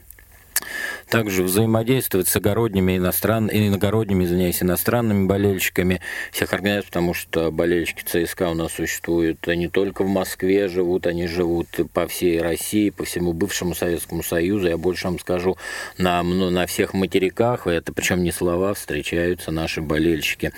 также 1.17 1.43
взаимодействовать 1.43 2.27
с 2.27 2.36
огородними 2.36 2.98
иностранными, 2.98 3.67
иногородними, 3.67 4.25
извиняюсь, 4.25 4.62
иностранными 4.62 5.27
болельщиками 5.27 6.01
всех 6.31 6.53
организаций, 6.53 6.88
потому 6.88 7.13
что 7.13 7.51
болельщики 7.51 8.03
ЦСКА 8.03 8.50
у 8.50 8.53
нас 8.53 8.74
существуют 8.74 9.45
не 9.48 9.67
только 9.67 10.03
в 10.03 10.07
Москве 10.07 10.67
живут, 10.67 11.07
они 11.07 11.27
живут 11.27 11.67
по 11.93 12.07
всей 12.07 12.41
России, 12.41 12.89
по 12.89 13.05
всему 13.05 13.34
бывшему 13.34 13.75
Советскому 13.75 14.24
Союзу. 14.24 14.67
Я 14.67 14.77
больше 14.77 15.07
вам 15.07 15.19
скажу, 15.19 15.57
на, 15.98 16.22
на 16.24 16.65
всех 16.65 16.93
материках, 16.93 17.67
это 17.67 17.93
причем 17.93 18.24
не 18.24 18.31
слова, 18.31 18.74
встречаются 18.74 19.51
наши 19.51 19.81
болельщики. 19.81 20.51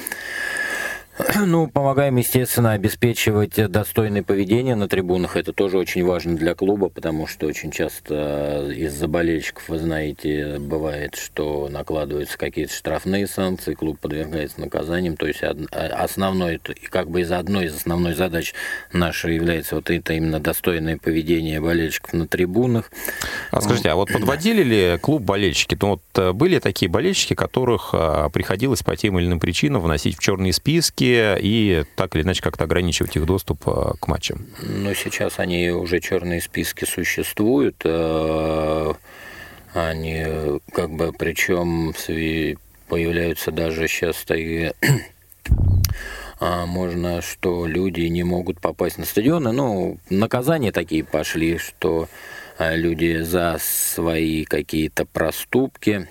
Ну, 1.46 1.68
помогаем, 1.68 2.16
естественно, 2.18 2.74
обеспечивать 2.74 3.56
достойное 3.72 4.24
поведение 4.24 4.76
на 4.76 4.88
трибунах. 4.88 5.36
Это 5.36 5.54
тоже 5.54 5.78
очень 5.78 6.06
важно 6.06 6.36
для 6.36 6.54
клуба, 6.56 6.90
потому 6.90 7.28
что 7.28 7.48
очень 7.48 7.72
часто 7.72 8.70
из-за 8.76 9.08
болельщиков, 9.08 9.68
вы 9.70 9.80
знаете, 9.80 10.58
бывает, 10.60 11.16
что 11.16 11.70
накладываются 11.70 12.38
какие-то 12.38 12.74
штрафные 12.74 13.28
санкции, 13.28 13.74
клуб 13.74 14.00
подвергается 14.00 14.60
наказаниям. 14.62 15.18
То 15.18 15.28
есть 15.28 15.42
основной, 15.74 16.60
как 16.90 17.10
бы 17.10 17.22
из 17.22 17.32
одной 17.32 17.66
из 17.66 17.76
основной 17.76 18.14
задач 18.14 18.54
нашей 18.94 19.36
является 19.36 19.76
вот 19.76 19.90
это 19.90 20.14
именно 20.14 20.40
достойное 20.40 20.98
поведение 20.98 21.60
болельщиков 21.60 22.14
на 22.14 22.28
трибунах. 22.28 22.92
А 23.52 23.62
скажите, 23.62 23.90
а 23.90 23.96
вот 23.96 24.12
подводили 24.12 24.64
ли 24.64 24.98
клуб 25.00 25.24
болельщики? 25.24 25.78
Ну, 25.82 25.90
вот 25.90 26.02
э, 26.16 26.32
были 26.34 26.60
такие 26.60 26.90
болельщики, 26.90 27.34
которых 27.34 27.90
э, 27.94 28.30
приходилось 28.34 28.84
по 28.84 28.96
тем 28.96 29.18
или 29.20 29.28
иным 29.28 29.40
причинам 29.40 29.82
вносить 29.82 30.18
в 30.18 30.20
черные 30.20 30.54
списки, 30.54 31.07
площадки 31.08 31.40
и 31.44 31.84
так 31.96 32.16
или 32.16 32.24
иначе 32.24 32.42
как-то 32.42 32.64
ограничивать 32.66 33.16
их 33.16 33.26
доступ 33.26 33.68
э, 33.68 33.94
к 34.00 34.08
матчам? 34.08 34.46
Ну, 34.62 34.94
сейчас 34.94 35.40
они 35.40 35.70
уже 35.70 36.00
черные 36.00 36.42
списки 36.42 36.86
существуют. 36.86 37.82
э, 37.84 38.94
Они 39.74 40.26
как 40.74 40.90
бы, 40.92 41.12
причем 41.14 41.94
появляются 42.88 43.52
даже 43.52 43.88
сейчас 43.88 44.24
такие 44.26 44.74
а, 46.40 46.66
можно, 46.66 47.22
что 47.22 47.66
люди 47.68 48.02
не 48.02 48.24
могут 48.24 48.60
попасть 48.62 48.98
на 48.98 49.06
стадионы. 49.06 49.52
Ну, 49.52 49.98
наказания 50.10 50.72
такие 50.72 51.04
пошли, 51.04 51.58
что 51.58 52.08
а, 52.58 52.76
люди 52.76 53.22
за 53.22 53.58
свои 53.60 54.46
какие-то 54.46 55.06
проступки 55.06 56.08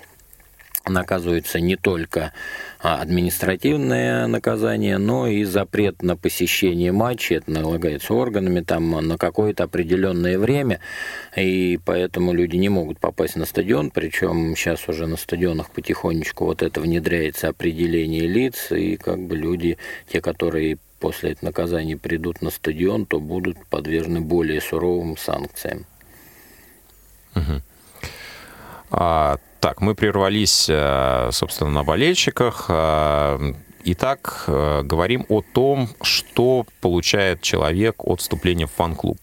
наказываются 0.89 1.59
не 1.59 1.75
только 1.75 2.33
а, 2.79 3.01
административное 3.01 4.27
наказание, 4.27 4.97
но 4.97 5.27
и 5.27 5.43
запрет 5.43 6.01
на 6.03 6.15
посещение 6.15 6.91
матчей, 6.91 7.37
это 7.37 7.51
налагается 7.51 8.13
органами 8.13 8.61
там 8.61 8.89
на 8.91 9.17
какое-то 9.17 9.63
определенное 9.63 10.37
время, 10.37 10.79
и 11.35 11.79
поэтому 11.83 12.33
люди 12.33 12.55
не 12.55 12.69
могут 12.69 12.99
попасть 12.99 13.35
на 13.35 13.45
стадион, 13.45 13.91
причем 13.91 14.55
сейчас 14.55 14.87
уже 14.87 15.07
на 15.07 15.17
стадионах 15.17 15.71
потихонечку 15.71 16.45
вот 16.45 16.61
это 16.61 16.81
внедряется 16.81 17.49
определение 17.49 18.27
лиц, 18.27 18.71
и 18.71 18.97
как 18.97 19.19
бы 19.19 19.35
люди, 19.35 19.77
те, 20.07 20.21
которые 20.21 20.77
после 20.99 21.31
этого 21.31 21.47
наказания 21.47 21.97
придут 21.97 22.41
на 22.41 22.49
стадион, 22.49 23.05
то 23.05 23.19
будут 23.19 23.57
подвержены 23.67 24.21
более 24.21 24.61
суровым 24.61 25.17
санкциям. 25.17 25.85
Угу. 27.35 27.61
А, 28.91 29.37
так, 29.59 29.81
мы 29.81 29.95
прервались, 29.95 30.67
э, 30.69 31.29
собственно, 31.31 31.71
на 31.71 31.83
болельщиках. 31.83 32.65
Э, 32.69 33.53
итак, 33.83 34.43
э, 34.47 34.81
говорим 34.83 35.25
о 35.29 35.41
том, 35.41 35.89
что 36.01 36.65
получает 36.81 37.41
человек 37.41 37.95
от 38.05 38.21
вступления 38.21 38.67
в 38.67 38.71
фан-клуб. 38.71 39.17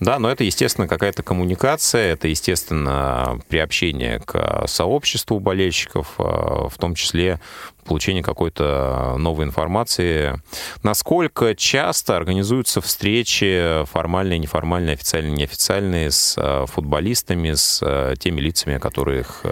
Да, 0.00 0.18
но 0.18 0.30
это, 0.30 0.44
естественно, 0.44 0.88
какая-то 0.88 1.22
коммуникация, 1.22 2.12
это, 2.12 2.28
естественно, 2.28 3.40
приобщение 3.48 4.20
к 4.20 4.66
сообществу 4.66 5.40
болельщиков, 5.40 6.14
в 6.16 6.74
том 6.78 6.94
числе 6.94 7.40
получения 7.86 8.22
какой-то 8.22 9.16
новой 9.18 9.46
информации. 9.46 10.40
Насколько 10.82 11.54
часто 11.54 12.16
организуются 12.16 12.80
встречи 12.80 13.84
формальные, 13.86 14.38
неформальные, 14.38 14.94
официальные, 14.94 15.32
неофициальные 15.32 16.10
с 16.10 16.34
э, 16.36 16.66
футболистами, 16.66 17.52
с 17.52 17.80
э, 17.82 18.14
теми 18.18 18.40
лицами, 18.40 18.78
которых 18.78 19.44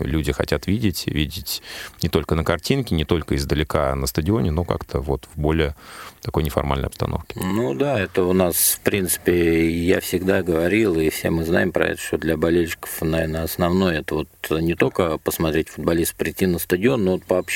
люди 0.00 0.32
хотят 0.32 0.66
видеть, 0.66 1.06
видеть 1.06 1.62
не 2.02 2.08
только 2.08 2.34
на 2.34 2.44
картинке, 2.44 2.94
не 2.94 3.04
только 3.04 3.36
издалека 3.36 3.94
на 3.94 4.06
стадионе, 4.06 4.50
но 4.50 4.64
как-то 4.64 5.00
вот 5.00 5.28
в 5.34 5.40
более 5.40 5.74
такой 6.20 6.42
неформальной 6.42 6.86
обстановке. 6.86 7.38
Ну 7.38 7.74
да, 7.74 8.00
это 8.00 8.24
у 8.24 8.32
нас, 8.32 8.56
в 8.56 8.80
принципе, 8.80 9.70
я 9.70 10.00
всегда 10.00 10.42
говорил, 10.42 10.98
и 10.98 11.10
все 11.10 11.30
мы 11.30 11.44
знаем 11.44 11.72
про 11.72 11.88
это, 11.88 12.00
что 12.00 12.18
для 12.18 12.36
болельщиков, 12.36 13.02
наверное, 13.02 13.44
основное 13.44 14.00
это 14.00 14.14
вот 14.14 14.28
не 14.50 14.74
только 14.74 15.18
посмотреть 15.18 15.68
футболист, 15.68 16.14
прийти 16.14 16.46
на 16.46 16.58
стадион, 16.58 17.04
но 17.04 17.12
вот 17.12 17.24
пообщаться 17.24 17.53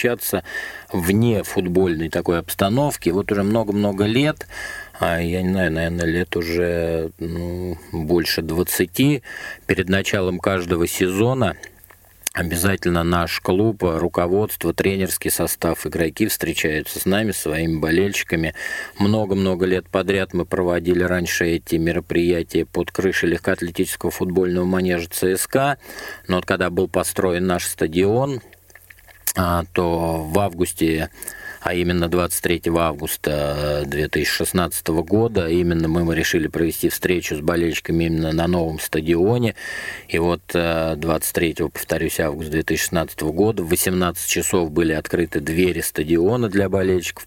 вне 0.93 1.43
футбольной 1.43 2.09
такой 2.09 2.39
обстановки. 2.39 3.11
Вот 3.11 3.33
уже 3.33 3.43
много-много 3.43 4.05
лет 4.05 4.47
а 5.01 5.21
я 5.21 5.43
не 5.43 5.51
знаю, 5.51 5.71
наверное, 5.71 6.07
лет 6.07 6.37
уже 6.37 7.13
ну, 7.21 7.79
больше 7.93 8.43
20 8.43 9.23
перед 9.67 9.89
началом 9.89 10.41
каждого 10.41 10.89
сезона 10.89 11.57
Обязательно 12.35 13.03
наш 13.03 13.41
клуб, 13.41 13.83
руководство, 13.83 14.73
тренерский 14.73 15.29
состав, 15.29 15.85
игроки 15.87 16.29
встречаются 16.29 17.01
с 17.01 17.05
нами, 17.05 17.33
своими 17.33 17.81
болельщиками. 17.81 18.55
Много-много 19.01 19.67
лет 19.67 19.89
подряд 19.89 20.35
мы 20.35 20.45
проводили 20.45 21.03
раньше 21.03 21.47
эти 21.47 21.75
мероприятия 21.77 22.65
под 22.65 22.93
крышей 22.93 23.31
легкоатлетического 23.31 24.13
футбольного 24.13 24.67
манежа 24.67 25.09
ЦСКА. 25.11 25.79
Но 26.29 26.37
вот 26.37 26.47
когда 26.47 26.71
был 26.71 26.87
построен 26.87 27.45
наш 27.47 27.67
стадион, 27.67 28.41
то 29.73 30.25
в 30.25 30.39
августе 30.39 31.11
а 31.69 31.75
именно 31.75 32.09
23 32.09 32.63
августа 32.75 33.83
2016 33.85 34.89
э, 34.89 34.93
года. 35.03 35.49
Именно 35.49 35.87
мы 35.89 36.17
решили 36.17 36.49
провести 36.49 36.89
встречу 36.89 37.37
с 37.37 37.41
болельщиками 37.41 38.05
именно 38.05 38.33
на 38.33 38.47
новом 38.47 38.81
стадионе. 38.81 39.55
И 40.09 40.19
вот 40.19 40.41
23, 40.51 41.57
э, 41.59 41.69
повторюсь, 41.69 42.21
августа 42.21 42.53
2016 42.53 43.21
года 43.21 43.63
в 43.63 43.69
18 43.69 44.27
часов 44.27 44.71
были 44.71 44.95
открыты 44.95 45.41
двери 45.41 45.83
стадиона 45.83 46.49
для 46.49 46.71
болельщиков. 46.71 47.27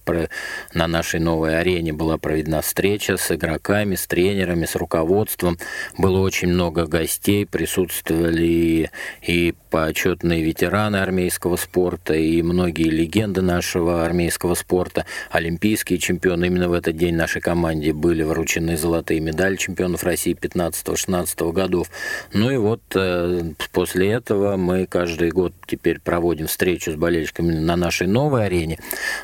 На 0.73 0.87
нашей 0.87 1.19
новой 1.19 1.59
арене 1.59 1.93
была 1.93 2.17
проведена 2.17 2.63
встреча 2.63 3.17
с 3.17 3.31
игроками, 3.31 3.93
с 3.93 4.07
тренерами, 4.07 4.65
с 4.65 4.75
руководством. 4.75 5.59
Было 5.99 6.19
очень 6.19 6.47
много 6.47 6.87
гостей, 6.87 7.45
присутствовали 7.45 8.89
и 9.21 9.53
почетные 9.69 10.41
ветераны 10.41 10.97
армейского 10.97 11.57
спорта, 11.57 12.15
и 12.15 12.41
многие 12.41 12.89
легенды 12.89 13.43
нашего 13.43 14.03
армейского 14.03 14.30
армейского 14.31 14.55
спорта, 14.55 15.05
олимпийские 15.29 15.99
чемпионы. 15.99 16.45
Именно 16.45 16.69
в 16.69 16.73
этот 16.73 16.95
день 16.95 17.15
нашей 17.15 17.41
команде 17.41 17.91
были 17.91 18.23
вручены 18.23 18.77
золотые 18.77 19.19
медали 19.19 19.57
чемпионов 19.57 20.03
России 20.03 20.33
15-16 20.33 21.51
годов. 21.51 21.89
Ну 22.33 22.49
и 22.49 22.57
вот 22.57 22.81
э, 22.95 23.51
после 23.73 24.11
этого 24.11 24.55
мы 24.55 24.85
каждый 24.85 25.31
год 25.31 25.53
теперь 25.67 25.99
проводим 25.99 26.47
встречу 26.47 26.91
с 26.91 26.95
болельщиками 26.95 27.53
на 27.53 27.75
нашей 27.75 28.07
новой 28.07 28.45
арене. 28.45 28.79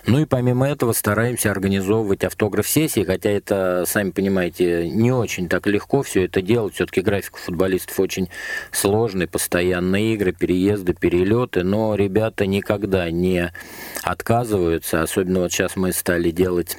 Ну 0.06 0.20
и 0.20 0.26
помимо 0.26 0.68
этого 0.68 0.92
стараемся 0.92 1.52
организовывать 1.52 2.26
автограф-сессии, 2.26 3.04
хотя 3.04 3.30
это, 3.30 3.86
сами 3.88 4.12
понимаете, 4.12 4.90
не 4.90 5.12
очень 5.12 5.48
так 5.48 5.68
легко 5.68 6.04
все 6.04 6.26
это 6.26 6.42
делать. 6.42 6.76
Все-таки 6.76 7.02
график 7.02 7.36
у 7.36 7.38
футболистов 7.38 7.98
очень 8.00 8.30
сложный, 8.72 9.28
постоянные 9.28 10.16
игры, 10.16 10.34
переезды, 10.34 10.94
перелеты, 10.94 11.64
но 11.64 11.96
ребята 11.96 12.46
никогда 12.46 13.10
не 13.10 13.52
отказываются 14.04 14.87
нравится. 14.88 15.02
Особенно 15.02 15.42
вот 15.42 15.52
сейчас 15.52 15.76
мы 15.76 15.92
стали 15.92 16.32
делать 16.32 16.78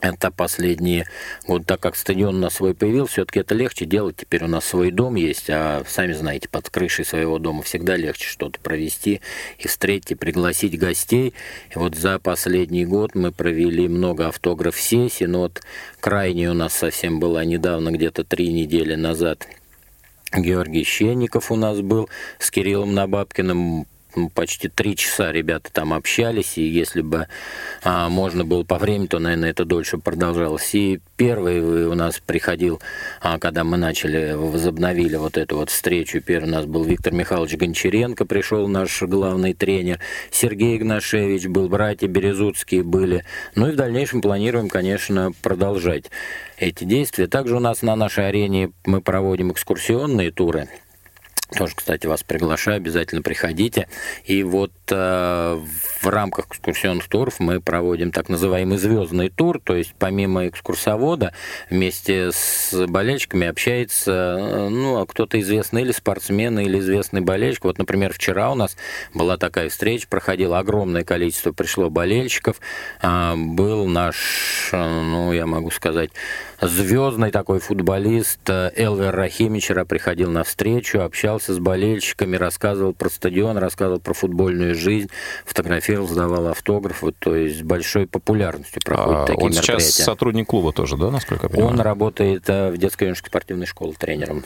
это 0.00 0.30
последние 0.30 1.06
вот 1.48 1.66
так 1.66 1.80
как 1.80 1.96
стадион 1.96 2.36
у 2.36 2.38
нас 2.38 2.54
свой 2.54 2.72
появился, 2.72 3.14
все-таки 3.14 3.40
это 3.40 3.56
легче 3.56 3.84
делать. 3.84 4.14
Теперь 4.16 4.44
у 4.44 4.46
нас 4.46 4.64
свой 4.64 4.92
дом 4.92 5.16
есть, 5.16 5.50
а 5.50 5.82
сами 5.88 6.12
знаете, 6.12 6.48
под 6.48 6.70
крышей 6.70 7.04
своего 7.04 7.40
дома 7.40 7.64
всегда 7.64 7.96
легче 7.96 8.28
что-то 8.28 8.60
провести 8.60 9.20
и 9.58 9.66
встретить, 9.66 10.12
и 10.12 10.14
пригласить 10.14 10.78
гостей. 10.78 11.34
И 11.74 11.78
вот 11.78 11.96
за 11.96 12.20
последний 12.20 12.86
год 12.86 13.16
мы 13.16 13.32
провели 13.32 13.88
много 13.88 14.28
автограф-сессий, 14.28 15.26
но 15.26 15.40
вот 15.40 15.62
крайне 15.98 16.48
у 16.48 16.54
нас 16.54 16.74
совсем 16.74 17.18
была 17.18 17.44
недавно, 17.44 17.90
где-то 17.90 18.22
три 18.22 18.52
недели 18.52 18.94
назад, 18.94 19.48
Георгий 20.32 20.84
Щенников 20.84 21.50
у 21.50 21.56
нас 21.56 21.80
был 21.80 22.08
с 22.38 22.52
Кириллом 22.52 22.94
Набабкиным 22.94 23.86
почти 24.34 24.68
три 24.68 24.96
часа 24.96 25.32
ребята 25.32 25.70
там 25.72 25.92
общались, 25.92 26.58
и 26.58 26.62
если 26.62 27.02
бы 27.02 27.26
а, 27.82 28.08
можно 28.08 28.44
было 28.44 28.64
по 28.64 28.78
времени, 28.78 29.06
то, 29.06 29.18
наверное, 29.18 29.50
это 29.50 29.64
дольше 29.64 29.98
продолжалось. 29.98 30.74
И 30.74 31.00
первый 31.16 31.86
у 31.86 31.94
нас 31.94 32.20
приходил, 32.24 32.80
а, 33.20 33.38
когда 33.38 33.64
мы 33.64 33.76
начали, 33.76 34.32
возобновили 34.34 35.16
вот 35.16 35.36
эту 35.36 35.56
вот 35.56 35.70
встречу, 35.70 36.20
первый 36.20 36.48
у 36.48 36.52
нас 36.52 36.66
был 36.66 36.84
Виктор 36.84 37.12
Михайлович 37.12 37.56
Гончаренко, 37.56 38.24
пришел 38.24 38.66
наш 38.68 39.02
главный 39.02 39.54
тренер, 39.54 40.00
Сергей 40.30 40.76
Игнашевич 40.76 41.46
был, 41.46 41.68
братья 41.68 42.08
Березутские 42.08 42.82
были. 42.82 43.24
Ну 43.54 43.68
и 43.68 43.72
в 43.72 43.76
дальнейшем 43.76 44.20
планируем, 44.20 44.68
конечно, 44.68 45.32
продолжать 45.42 46.10
эти 46.56 46.84
действия. 46.84 47.26
Также 47.26 47.56
у 47.56 47.60
нас 47.60 47.82
на 47.82 47.96
нашей 47.96 48.28
арене 48.28 48.72
мы 48.84 49.00
проводим 49.00 49.52
экскурсионные 49.52 50.30
туры. 50.30 50.68
Тоже, 51.56 51.74
кстати, 51.74 52.06
вас 52.06 52.22
приглашаю, 52.22 52.76
обязательно 52.76 53.22
приходите. 53.22 53.88
И 54.24 54.42
вот 54.42 54.72
в 54.96 56.06
рамках 56.08 56.48
экскурсионных 56.48 57.08
туров 57.08 57.38
мы 57.38 57.60
проводим 57.60 58.10
так 58.10 58.28
называемый 58.28 58.76
звездный 58.78 59.28
тур, 59.28 59.60
то 59.62 59.76
есть 59.76 59.94
помимо 59.98 60.48
экскурсовода 60.48 61.32
вместе 61.70 62.30
с 62.32 62.86
болельщиками 62.86 63.46
общается 63.46 64.36
э, 64.38 64.68
ну, 64.68 65.06
кто-то 65.06 65.40
известный 65.40 65.82
или 65.82 65.92
спортсмен, 65.92 66.58
или 66.58 66.78
известный 66.80 67.20
болельщик. 67.20 67.64
Вот, 67.64 67.78
например, 67.78 68.12
вчера 68.12 68.50
у 68.50 68.54
нас 68.54 68.76
была 69.14 69.36
такая 69.36 69.68
встреча, 69.68 70.06
проходило 70.08 70.58
огромное 70.58 71.04
количество, 71.04 71.52
пришло 71.52 71.88
болельщиков. 71.88 72.60
Э, 73.00 73.34
был 73.36 73.86
наш, 73.86 74.70
э, 74.72 74.76
ну, 74.76 75.32
я 75.32 75.46
могу 75.46 75.70
сказать, 75.70 76.10
звездный 76.60 77.30
такой 77.30 77.60
футболист 77.60 78.40
э, 78.48 78.72
Элвер 78.76 79.14
Рахимович 79.14 79.68
вчера 79.68 79.84
приходил 79.84 80.30
на 80.30 80.44
встречу, 80.44 81.00
общался 81.00 81.52
с 81.52 81.58
болельщиками, 81.58 82.36
рассказывал 82.36 82.94
про 82.94 83.10
стадион, 83.10 83.58
рассказывал 83.58 84.00
про 84.00 84.14
футбольную 84.14 84.74
жизнь, 84.78 85.08
фотографировал, 85.44 86.08
сдавал 86.08 86.46
автографы, 86.48 87.12
то 87.18 87.34
есть 87.34 87.58
с 87.60 87.62
большой 87.62 88.06
популярностью 88.06 88.80
проходят 88.84 89.20
А, 89.20 89.26
такие 89.26 89.44
он 89.44 89.52
сейчас 89.52 89.66
мероприятия. 89.68 90.02
сотрудник 90.02 90.46
клуба 90.48 90.72
тоже, 90.72 90.96
да, 90.96 91.10
насколько 91.10 91.46
я 91.46 91.50
понимаю? 91.50 91.72
Он 91.74 91.80
работает 91.80 92.44
э, 92.48 92.70
в 92.70 92.78
детской 92.78 93.04
юношеской 93.04 93.28
спортивной 93.30 93.66
школе 93.66 93.92
тренером. 93.98 94.44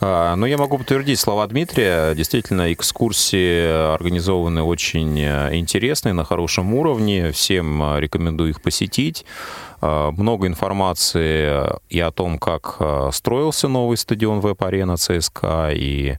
А, 0.00 0.36
Ну, 0.36 0.46
я 0.46 0.56
могу 0.58 0.78
подтвердить 0.78 1.18
слова 1.18 1.46
Дмитрия. 1.46 2.14
Действительно, 2.14 2.72
экскурсии 2.72 3.94
организованы 3.94 4.62
очень 4.62 5.20
э, 5.20 5.54
интересные, 5.56 6.12
на 6.12 6.24
хорошем 6.24 6.74
уровне. 6.74 7.32
Всем 7.32 7.82
э, 7.82 8.00
рекомендую 8.00 8.50
их 8.50 8.62
посетить. 8.62 9.24
А, 9.80 10.10
Много 10.12 10.46
информации 10.46 11.64
и 11.88 12.00
о 12.00 12.10
том, 12.10 12.38
как 12.38 12.78
строился 13.12 13.68
новый 13.68 13.96
стадион 13.96 14.40
ВЭП-арена 14.40 14.96
ЦСКА, 14.96 15.70
и 15.72 16.16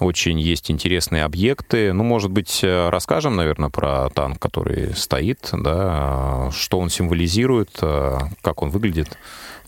очень 0.00 0.38
есть 0.40 0.70
интересные 0.70 1.24
объекты. 1.24 1.92
Ну, 1.92 2.04
может 2.04 2.30
быть, 2.30 2.60
э, 2.62 2.88
расскажем, 2.90 3.36
наверное, 3.36 3.70
про 3.70 4.10
танк, 4.10 4.38
который 4.38 4.94
стоит, 4.94 5.48
да, 5.52 6.50
что 6.52 6.78
он 6.78 6.90
символизирует, 6.90 7.70
э, 7.82 8.18
как 8.42 8.62
он 8.62 8.70
выглядит 8.70 9.16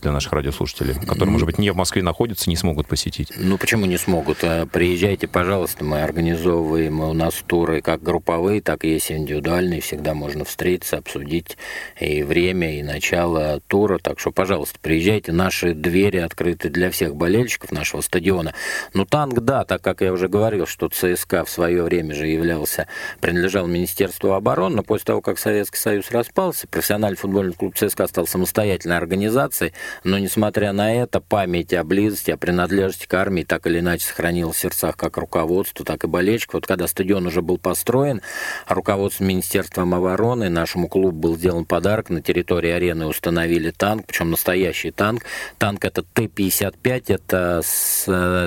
для 0.01 0.11
наших 0.11 0.33
радиослушателей, 0.33 0.93
которые, 0.95 1.29
может 1.29 1.45
быть, 1.45 1.57
не 1.57 1.71
в 1.71 1.75
Москве 1.75 2.03
находятся, 2.03 2.49
не 2.49 2.55
смогут 2.55 2.87
посетить. 2.87 3.31
Ну, 3.37 3.57
почему 3.57 3.85
не 3.85 3.97
смогут? 3.97 4.39
А, 4.43 4.65
Приезжайте, 4.65 5.27
пожалуйста, 5.27 5.83
мы 5.83 6.01
организовываем 6.01 7.01
у 7.01 7.13
нас 7.13 7.33
туры 7.45 7.81
как 7.81 8.01
групповые, 8.01 8.61
так 8.61 8.85
и 8.85 8.89
есть 8.89 9.11
индивидуальные. 9.11 9.81
Всегда 9.81 10.13
можно 10.13 10.45
встретиться, 10.45 10.97
обсудить 10.97 11.57
и 11.99 12.23
время, 12.23 12.79
и 12.79 12.83
начало 12.83 13.61
тура. 13.67 13.99
Так 13.99 14.19
что, 14.19 14.31
пожалуйста, 14.31 14.79
приезжайте. 14.81 15.31
Наши 15.31 15.73
двери 15.73 16.17
открыты 16.17 16.69
для 16.69 16.91
всех 16.91 17.15
болельщиков 17.15 17.71
нашего 17.71 18.01
стадиона. 18.01 18.53
Ну, 18.93 19.05
танк, 19.05 19.39
да, 19.39 19.65
так 19.65 19.81
как 19.81 20.01
я 20.01 20.13
уже 20.13 20.27
говорил, 20.27 20.65
что 20.65 20.89
ЦСКА 20.89 21.45
в 21.45 21.49
свое 21.49 21.83
время 21.83 22.15
же 22.15 22.27
являлся, 22.27 22.87
принадлежал 23.19 23.67
Министерству 23.67 24.33
обороны, 24.33 24.77
но 24.77 24.83
после 24.83 25.05
того, 25.05 25.21
как 25.21 25.39
Советский 25.39 25.77
Союз 25.77 26.11
распался, 26.11 26.67
профессиональный 26.67 27.17
футбольный 27.17 27.53
клуб 27.53 27.75
ЦСКА 27.75 28.07
стал 28.07 28.27
самостоятельной 28.27 28.97
организацией, 28.97 29.73
но, 30.03 30.17
несмотря 30.17 30.71
на 30.73 30.93
это, 30.93 31.19
память 31.19 31.73
о 31.73 31.83
близости, 31.83 32.31
о 32.31 32.37
принадлежности 32.37 33.05
к 33.05 33.13
армии 33.13 33.43
так 33.43 33.67
или 33.67 33.79
иначе 33.79 34.05
сохранилась 34.05 34.57
в 34.57 34.59
сердцах 34.59 34.97
как 34.97 35.17
руководства, 35.17 35.85
так 35.85 36.03
и 36.03 36.07
болельщиков. 36.07 36.55
Вот 36.55 36.67
когда 36.67 36.87
стадион 36.87 37.27
уже 37.27 37.41
был 37.41 37.57
построен, 37.57 38.21
руководством 38.67 39.27
Министерством 39.27 39.93
обороны 39.95 40.49
нашему 40.49 40.87
клубу 40.87 41.11
был 41.11 41.37
сделан 41.37 41.65
подарок. 41.65 42.09
На 42.09 42.21
территории 42.21 42.71
арены 42.71 43.05
установили 43.05 43.71
танк, 43.71 44.05
причем 44.07 44.31
настоящий 44.31 44.91
танк. 44.91 45.23
Танк 45.57 45.85
это 45.85 46.03
Т-55, 46.03 47.03
это 47.07 47.61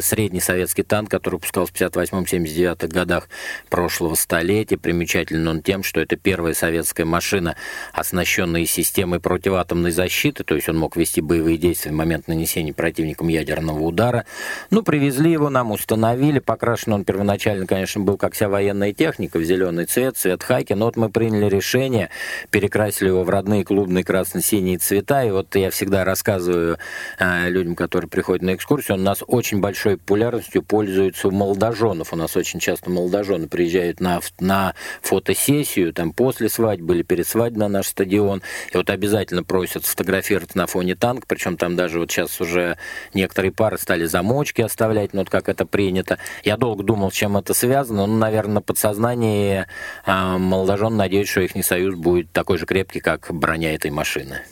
средний 0.02 0.40
советский 0.40 0.82
танк, 0.82 1.10
который 1.10 1.34
выпускался 1.34 1.72
в 1.72 1.76
58-79 1.76 2.88
годах 2.88 3.28
прошлого 3.68 4.14
столетия. 4.14 4.76
Примечателен 4.76 5.46
он 5.48 5.62
тем, 5.62 5.82
что 5.82 6.00
это 6.00 6.16
первая 6.16 6.54
советская 6.54 7.06
машина, 7.06 7.56
оснащенная 7.92 8.66
системой 8.66 9.20
противоатомной 9.20 9.90
защиты, 9.90 10.44
то 10.44 10.54
есть 10.54 10.68
он 10.68 10.78
мог 10.78 10.96
вести 10.96 11.20
боевые 11.32 11.56
действия 11.56 11.92
в 11.92 11.94
момент 11.94 12.28
нанесения 12.28 12.74
противником 12.74 13.28
ядерного 13.28 13.80
удара. 13.80 14.26
Ну, 14.68 14.82
привезли 14.82 15.32
его 15.32 15.48
нам, 15.48 15.70
установили. 15.70 16.40
Покрашен 16.40 16.92
он 16.92 17.04
первоначально, 17.06 17.66
конечно, 17.66 18.02
был 18.02 18.18
как 18.18 18.34
вся 18.34 18.50
военная 18.50 18.92
техника, 18.92 19.38
в 19.38 19.42
зеленый 19.42 19.86
цвет, 19.86 20.18
цвет 20.18 20.42
хайки. 20.42 20.74
Но 20.74 20.84
вот 20.84 20.96
мы 20.96 21.08
приняли 21.08 21.48
решение, 21.48 22.10
перекрасили 22.50 23.08
его 23.08 23.24
в 23.24 23.30
родные 23.30 23.64
клубные 23.64 24.04
красно-синие 24.04 24.76
цвета. 24.76 25.24
И 25.24 25.30
вот 25.30 25.56
я 25.56 25.70
всегда 25.70 26.04
рассказываю 26.04 26.76
э, 27.18 27.48
людям, 27.48 27.76
которые 27.76 28.10
приходят 28.10 28.42
на 28.42 28.54
экскурсию, 28.54 28.96
он 28.96 29.00
у 29.00 29.04
нас 29.04 29.24
очень 29.26 29.60
большой 29.60 29.96
популярностью 29.96 30.62
пользуется 30.62 31.28
у 31.28 31.30
молодоженов. 31.30 32.12
У 32.12 32.16
нас 32.16 32.36
очень 32.36 32.60
часто 32.60 32.90
молодожены 32.90 33.48
приезжают 33.48 34.00
на, 34.00 34.20
на 34.38 34.74
фотосессию, 35.00 35.94
там 35.94 36.12
после 36.12 36.50
свадьбы 36.50 36.96
или 36.96 37.02
перед 37.02 37.26
свадьбой 37.26 37.60
на 37.60 37.68
наш 37.68 37.86
стадион. 37.86 38.42
И 38.70 38.76
вот 38.76 38.90
обязательно 38.90 39.42
просят 39.42 39.86
сфотографировать 39.86 40.54
на 40.54 40.66
фоне 40.66 40.94
танка, 40.94 41.21
причем 41.26 41.56
там 41.56 41.76
даже 41.76 41.98
вот 41.98 42.10
сейчас 42.10 42.40
уже 42.40 42.76
некоторые 43.14 43.52
пары 43.52 43.78
стали 43.78 44.04
замочки 44.04 44.62
оставлять, 44.62 45.12
ну 45.12 45.20
вот 45.20 45.30
как 45.30 45.48
это 45.48 45.66
принято. 45.66 46.18
Я 46.44 46.56
долго 46.56 46.82
думал, 46.82 47.10
с 47.10 47.14
чем 47.14 47.36
это 47.36 47.54
связано, 47.54 48.06
ну, 48.06 48.16
наверное, 48.16 48.54
на 48.54 48.62
подсознании 48.62 49.66
э, 50.06 50.36
молодожен 50.38 50.96
надеюсь, 50.96 51.28
что 51.28 51.40
их 51.40 51.52
союз 51.64 51.94
будет 51.94 52.30
такой 52.32 52.58
же 52.58 52.66
крепкий, 52.66 53.00
как 53.00 53.28
броня 53.30 53.74
этой 53.74 53.90
машины. 53.90 54.42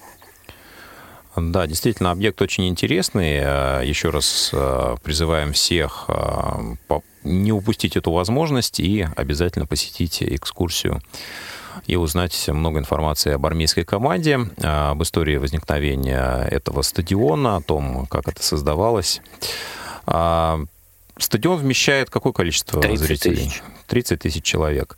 Да, 1.37 1.67
действительно, 1.67 2.11
объект 2.11 2.43
очень 2.43 2.69
интересный. 2.69 3.39
Э, 3.41 3.83
Еще 3.85 4.11
раз 4.11 4.51
э, 4.53 4.97
призываем 5.03 5.53
всех 5.53 6.07
э, 6.09 7.01
не 7.23 7.53
упустить 7.53 7.97
эту 7.97 8.11
возможность 8.11 8.81
и 8.81 9.07
обязательно 9.17 9.67
посетить 9.67 10.23
экскурсию 10.23 11.01
и 11.87 11.97
узнать 11.97 12.49
много 12.49 12.79
информации 12.79 13.33
об 13.33 13.47
армейской 13.47 13.85
команде, 13.85 14.39
об 14.63 15.03
истории 15.03 15.37
возникновения 15.37 16.47
этого 16.51 16.83
стадиона, 16.83 17.57
о 17.57 17.61
том, 17.61 18.07
как 18.07 18.29
это 18.29 18.43
создавалось. 18.43 19.21
А, 20.07 20.61
Стадион 21.19 21.59
вмещает 21.59 22.11
какое 22.11 22.33
количество 22.33 22.81
30 22.81 23.07
зрителей? 23.07 23.37
тысяч. 23.37 23.63
30 23.87 24.21
тысяч 24.21 24.43
человек. 24.43 24.97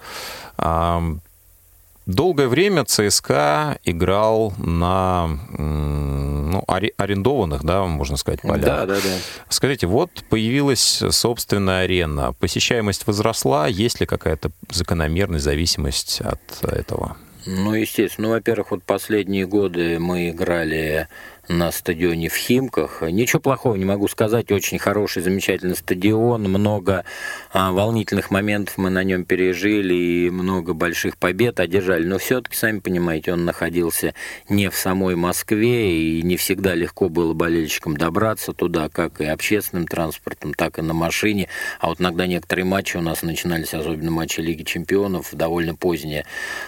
Долгое 2.06 2.48
время 2.48 2.84
ЦСКА 2.84 3.78
играл 3.84 4.52
на 4.58 5.38
ну, 5.56 6.64
аре- 6.66 6.92
арендованных, 6.96 7.64
да, 7.64 7.84
можно 7.84 8.16
сказать, 8.16 8.42
полях. 8.42 8.64
Да, 8.64 8.86
да, 8.86 8.94
да. 8.96 9.18
Скажите, 9.48 9.86
вот 9.86 10.10
появилась 10.28 11.02
собственная 11.10 11.84
арена. 11.84 12.32
Посещаемость 12.32 13.06
возросла. 13.06 13.68
Есть 13.68 14.00
ли 14.00 14.06
какая-то 14.06 14.50
закономерность, 14.70 15.44
зависимость 15.44 16.20
от 16.20 16.40
этого? 16.62 17.16
Ну, 17.46 17.74
естественно. 17.74 18.28
Ну, 18.28 18.34
во-первых, 18.34 18.70
вот 18.70 18.82
последние 18.84 19.46
годы 19.46 19.98
мы 19.98 20.30
играли 20.30 21.08
на 21.48 21.72
стадионе 21.72 22.28
в 22.28 22.36
Химках. 22.36 23.02
Ничего 23.02 23.40
плохого 23.40 23.74
не 23.74 23.84
могу 23.84 24.08
сказать. 24.08 24.50
Очень 24.52 24.78
хороший, 24.78 25.22
замечательный 25.22 25.74
стадион. 25.74 26.42
Много 26.44 27.04
а, 27.52 27.72
волнительных 27.72 28.30
моментов 28.30 28.78
мы 28.78 28.90
на 28.90 29.02
нем 29.02 29.24
пережили 29.24 29.94
и 29.94 30.30
много 30.30 30.72
больших 30.72 31.16
побед 31.16 31.60
одержали. 31.60 32.04
Но 32.04 32.18
все-таки, 32.18 32.56
сами 32.56 32.78
понимаете, 32.78 33.32
он 33.32 33.44
находился 33.44 34.14
не 34.48 34.70
в 34.70 34.76
самой 34.76 35.16
Москве, 35.16 36.18
и 36.18 36.22
не 36.22 36.36
всегда 36.36 36.74
легко 36.74 37.08
было 37.08 37.34
болельщикам 37.34 37.96
добраться 37.96 38.52
туда, 38.52 38.88
как 38.88 39.20
и 39.20 39.24
общественным 39.24 39.86
транспортом, 39.86 40.54
так 40.54 40.78
и 40.78 40.82
на 40.82 40.94
машине. 40.94 41.48
А 41.80 41.88
вот 41.88 42.00
иногда 42.00 42.26
некоторые 42.26 42.64
матчи 42.64 42.96
у 42.96 43.00
нас 43.00 43.22
начинались, 43.22 43.74
особенно 43.74 44.10
матчи 44.10 44.40
Лиги 44.40 44.62
Чемпионов, 44.62 45.30
довольно 45.32 45.74
поздние 45.74 46.24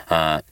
а, 0.08 0.42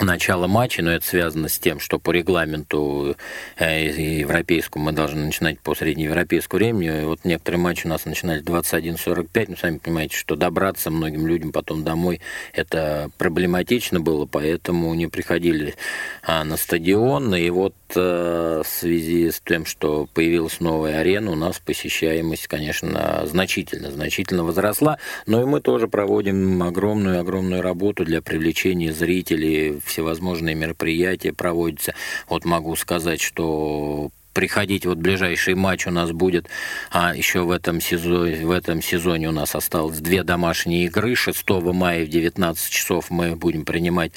начало 0.00 0.46
матча, 0.46 0.82
но 0.82 0.92
это 0.92 1.04
связано 1.04 1.48
с 1.48 1.58
тем, 1.58 1.80
что 1.80 1.98
по 1.98 2.10
регламенту 2.10 3.16
э, 3.56 3.90
европейскому 4.20 4.86
мы 4.86 4.92
должны 4.92 5.24
начинать 5.24 5.60
по 5.60 5.74
среднеевропейскому 5.74 6.58
времени. 6.58 7.04
Вот 7.04 7.24
некоторые 7.24 7.60
матчи 7.60 7.86
у 7.86 7.90
нас 7.90 8.04
начинались 8.04 8.42
в 8.42 8.46
21.45. 8.46 9.46
Ну, 9.48 9.56
сами 9.56 9.78
понимаете, 9.78 10.16
что 10.16 10.36
добраться 10.36 10.90
многим 10.90 11.26
людям 11.26 11.52
потом 11.52 11.84
домой 11.84 12.20
это 12.52 13.10
проблематично 13.18 14.00
было, 14.00 14.26
поэтому 14.26 14.94
не 14.94 15.08
приходили 15.08 15.74
а, 16.22 16.44
на 16.44 16.56
стадион. 16.56 17.34
И 17.34 17.50
вот 17.50 17.74
в 17.94 18.64
связи 18.64 19.30
с 19.30 19.40
тем, 19.40 19.64
что 19.64 20.08
появилась 20.12 20.60
новая 20.60 20.98
арена, 20.98 21.32
у 21.32 21.34
нас 21.34 21.58
посещаемость, 21.58 22.46
конечно, 22.46 23.22
значительно, 23.26 23.90
значительно 23.90 24.44
возросла. 24.44 24.98
Но 25.26 25.42
и 25.42 25.44
мы 25.44 25.60
тоже 25.60 25.88
проводим 25.88 26.62
огромную-огромную 26.62 27.62
работу 27.62 28.04
для 28.04 28.22
привлечения 28.22 28.92
зрителей. 28.92 29.80
Всевозможные 29.84 30.54
мероприятия 30.54 31.32
проводятся. 31.32 31.94
Вот 32.28 32.44
могу 32.44 32.76
сказать, 32.76 33.20
что 33.20 34.10
приходите, 34.38 34.88
вот 34.88 34.98
ближайший 34.98 35.56
матч 35.56 35.88
у 35.88 35.90
нас 35.90 36.12
будет, 36.12 36.48
а 36.92 37.12
еще 37.12 37.40
в 37.40 37.50
этом 37.50 37.80
сезоне, 37.80 38.46
в 38.46 38.52
этом 38.52 38.80
сезоне 38.80 39.28
у 39.28 39.32
нас 39.32 39.56
осталось 39.56 39.98
две 39.98 40.22
домашние 40.22 40.84
игры. 40.84 41.16
6 41.16 41.44
мая 41.72 42.04
в 42.04 42.08
19 42.08 42.70
часов 42.70 43.10
мы 43.10 43.34
будем 43.34 43.64
принимать 43.64 44.12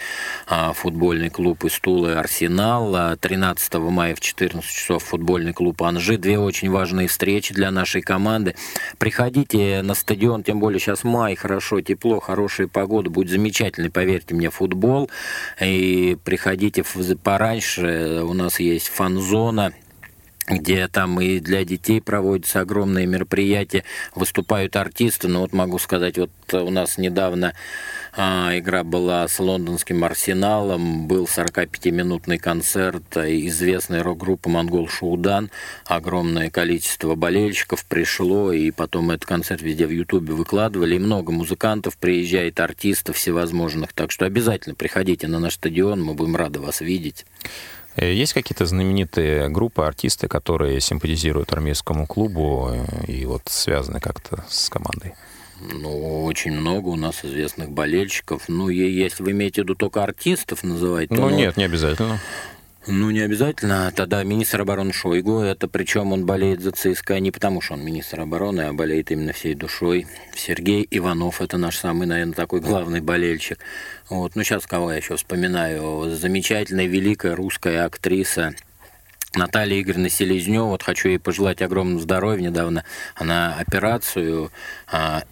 а, 0.46 0.74
футбольный 0.74 1.32
клуб 1.32 1.66
из 1.66 1.80
Тулы 1.80 2.14
Арсенал, 2.14 2.96
а 2.96 3.16
13 3.16 3.74
мая 3.74 4.14
в 4.14 4.20
14 4.20 4.70
часов 4.70 5.04
футбольный 5.06 5.54
клуб 5.54 5.82
Анжи. 5.82 6.18
Две 6.18 6.38
очень 6.38 6.70
важные 6.70 7.08
встречи 7.08 7.52
для 7.52 7.72
нашей 7.72 8.04
команды. 8.04 8.54
Приходите 9.00 9.82
на 9.82 9.96
стадион, 9.96 10.44
тем 10.44 10.60
более 10.60 10.80
сейчас 10.80 11.04
май, 11.04 11.36
хорошо, 11.36 11.82
тепло, 11.82 12.20
хорошая 12.20 12.68
погода, 12.68 13.10
будет 13.10 13.32
замечательный, 13.32 13.90
поверьте 13.90 14.36
мне, 14.36 14.52
футбол. 14.52 15.10
И 15.60 16.16
приходите 16.24 16.84
пораньше, 17.24 18.22
у 18.24 18.34
нас 18.34 18.60
есть 18.60 18.88
фан-зона, 18.90 19.74
где 20.48 20.88
там 20.88 21.20
и 21.22 21.40
для 21.40 21.64
детей 21.64 22.02
проводятся 22.02 22.62
огромные 22.62 23.06
мероприятия, 23.06 23.84
выступают 24.16 24.76
артисты. 24.76 25.28
Но 25.28 25.42
вот 25.42 25.54
могу 25.54 25.80
сказать, 25.80 26.18
вот 26.18 26.32
у 26.54 26.70
нас 26.70 26.98
недавно 26.98 27.54
А, 28.14 28.52
игра 28.58 28.84
была 28.84 29.26
с 29.26 29.40
лондонским 29.40 30.04
Арсеналом, 30.04 31.08
был 31.08 31.30
45-минутный 31.34 32.38
концерт 32.38 33.16
известной 33.16 34.02
рок-группы 34.02 34.50
«Монгол 34.50 34.90
Шуудан». 34.90 35.50
Огромное 35.86 36.50
количество 36.50 37.16
болельщиков 37.16 37.86
пришло, 37.86 38.52
и 38.52 38.72
потом 38.72 39.12
этот 39.12 39.26
концерт 39.26 39.62
везде 39.62 39.88
в 39.88 39.92
Ютубе 39.92 40.34
выкладывали. 40.34 40.96
И 40.96 41.00
много 41.00 41.32
музыкантов 41.32 41.96
приезжает, 41.96 42.60
артистов 42.60 43.16
всевозможных. 43.16 43.94
Так 43.94 44.12
что 44.12 44.26
обязательно 44.26 44.76
приходите 44.76 45.28
на 45.30 45.40
наш 45.40 45.54
стадион, 45.54 46.04
мы 46.04 46.14
будем 46.14 46.36
рады 46.36 46.60
вас 46.60 46.82
видеть. 46.82 47.26
Э, 47.96 48.14
есть 48.14 48.34
какие-то 48.34 48.66
знаменитые 48.66 49.50
группы, 49.50 49.84
артисты, 49.84 50.28
которые 50.28 50.80
симпатизируют 50.82 51.52
армейскому 51.52 52.08
клубу 52.08 52.70
э, 52.72 53.06
и 53.08 53.26
вот 53.26 53.44
связаны 53.46 54.00
как-то 54.00 54.44
с 54.50 54.70
командой? 54.70 55.14
Ну, 55.62 56.24
очень 56.24 56.54
много 56.54 56.88
у 56.88 56.96
нас 56.96 57.24
известных 57.24 57.70
болельщиков. 57.70 58.44
Ну, 58.48 58.70
если 58.70 59.22
вы 59.22 59.32
имеете 59.32 59.62
в 59.62 59.66
виду 59.66 59.76
только 59.76 60.04
артистов 60.04 60.64
называть, 60.64 61.10
то... 61.10 61.16
Ну, 61.16 61.30
нет, 61.30 61.56
не 61.56 61.66
обязательно. 61.66 62.20
Ну, 62.88 63.12
не 63.12 63.20
обязательно. 63.20 63.91
Тогда 63.96 64.24
министр 64.24 64.62
обороны 64.62 64.91
Шойгу, 64.91 65.41
это 65.41 65.67
причем 65.67 66.13
он 66.13 66.26
болеет 66.26 66.62
за 66.62 66.72
ЦСКА 66.72 67.20
не 67.20 67.30
потому, 67.30 67.62
что 67.62 67.76
он 67.76 67.86
министр 67.86 68.22
обороны, 68.22 68.62
а 68.62 68.74
болеет 68.74 69.12
именно 69.12 69.34
всей 69.34 69.54
душой. 69.54 70.08
Сергей 70.36 70.88
Иванов, 70.89 71.41
это 71.41 71.58
наш 71.58 71.78
самый, 71.78 72.08
наверное, 72.08 72.34
такой 72.34 72.60
главный 72.60 73.02
болельщик. 73.02 73.60
Вот. 74.10 74.36
Ну, 74.36 74.44
сейчас 74.44 74.65
кого 74.65 74.91
я 74.91 74.98
еще 74.98 75.15
вспоминаю? 75.15 76.10
Замечательная, 76.15 76.88
великая 76.88 77.36
русская 77.36 77.86
актриса 77.86 78.56
Наталья 79.36 79.80
Игоревна 79.80 80.10
Селезнева, 80.10 80.65
вот 80.65 80.84
хочу 80.84 81.10
ей 81.10 81.20
пожелать 81.20 81.62
огромного 81.62 82.02
здоровья. 82.02 82.50
Недавно 82.50 82.84
она 83.15 83.56
операцию 83.60 84.52
а, 84.88 85.24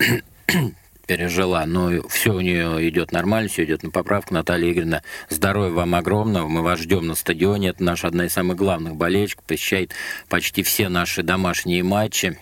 пережила, 1.10 1.66
но 1.66 2.08
все 2.08 2.36
у 2.36 2.40
нее 2.40 2.88
идет 2.88 3.12
нормально, 3.12 3.50
все 3.50 3.64
идет 3.64 3.82
на 3.82 3.90
поправку. 3.90 4.36
Наталья 4.36 4.72
Игоревна, 4.72 5.02
здоровья 5.28 5.72
вам 5.72 5.96
огромного, 5.96 6.48
мы 6.48 6.62
вас 6.62 6.82
ждем 6.82 7.08
на 7.08 7.16
стадионе, 7.16 7.70
это 7.70 7.84
наша 7.84 8.08
одна 8.08 8.26
из 8.26 8.34
самых 8.34 8.58
главных 8.58 8.96
болельщиков, 8.96 9.44
посещает 9.44 9.92
почти 10.28 10.62
все 10.62 10.88
наши 10.88 11.24
домашние 11.24 11.82
матчи. 11.82 12.38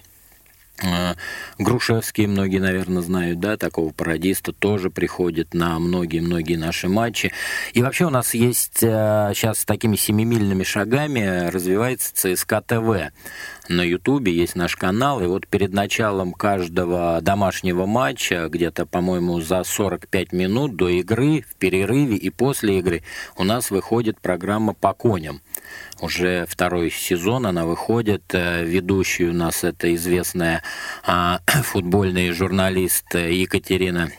А, 0.84 1.16
Грушевский, 1.58 2.28
многие, 2.28 2.60
наверное, 2.60 3.02
знают, 3.02 3.40
да, 3.40 3.58
такого 3.58 3.92
пародиста, 3.92 4.54
тоже 4.54 4.90
приходит 4.90 5.54
на 5.54 5.80
многие-многие 5.80 6.56
наши 6.56 6.88
матчи. 6.88 7.32
И 7.74 7.82
вообще 7.82 8.06
у 8.06 8.10
нас 8.10 8.34
есть 8.34 8.80
сейчас 8.80 9.64
а, 9.64 9.66
такими 9.66 9.96
семимильными 9.96 10.64
шагами 10.64 11.50
развивается 11.50 12.14
ЦСКА 12.14 12.62
ТВ. 12.62 13.12
На 13.70 13.82
Ютубе 13.82 14.32
есть 14.32 14.56
наш 14.56 14.76
канал, 14.76 15.22
и 15.22 15.26
вот 15.26 15.48
перед 15.48 15.74
началом 15.74 16.32
каждого 16.32 17.20
домашнего 17.22 17.86
матча, 17.86 18.48
где-то, 18.48 18.86
по-моему, 18.86 19.42
за 19.42 19.64
45 19.64 20.32
минут 20.32 20.76
до 20.76 20.90
игры, 20.90 21.44
в 21.50 21.56
перерыве 21.56 22.16
и 22.16 22.30
после 22.30 22.80
игры, 22.80 23.04
у 23.36 23.44
нас 23.44 23.72
выходит 23.72 24.22
программа 24.22 24.74
«По 24.74 24.94
коням» 24.94 25.42
уже 26.02 26.46
второй 26.48 26.92
сезон 26.92 27.46
она 27.46 27.66
выходит. 27.66 28.24
Э, 28.34 28.64
ведущий 28.64 29.26
у 29.26 29.34
нас 29.34 29.64
это 29.64 29.94
известная 29.96 30.64
а, 31.04 31.42
футбольный 31.64 32.32
журналист 32.32 33.14
Екатерина 33.16 34.12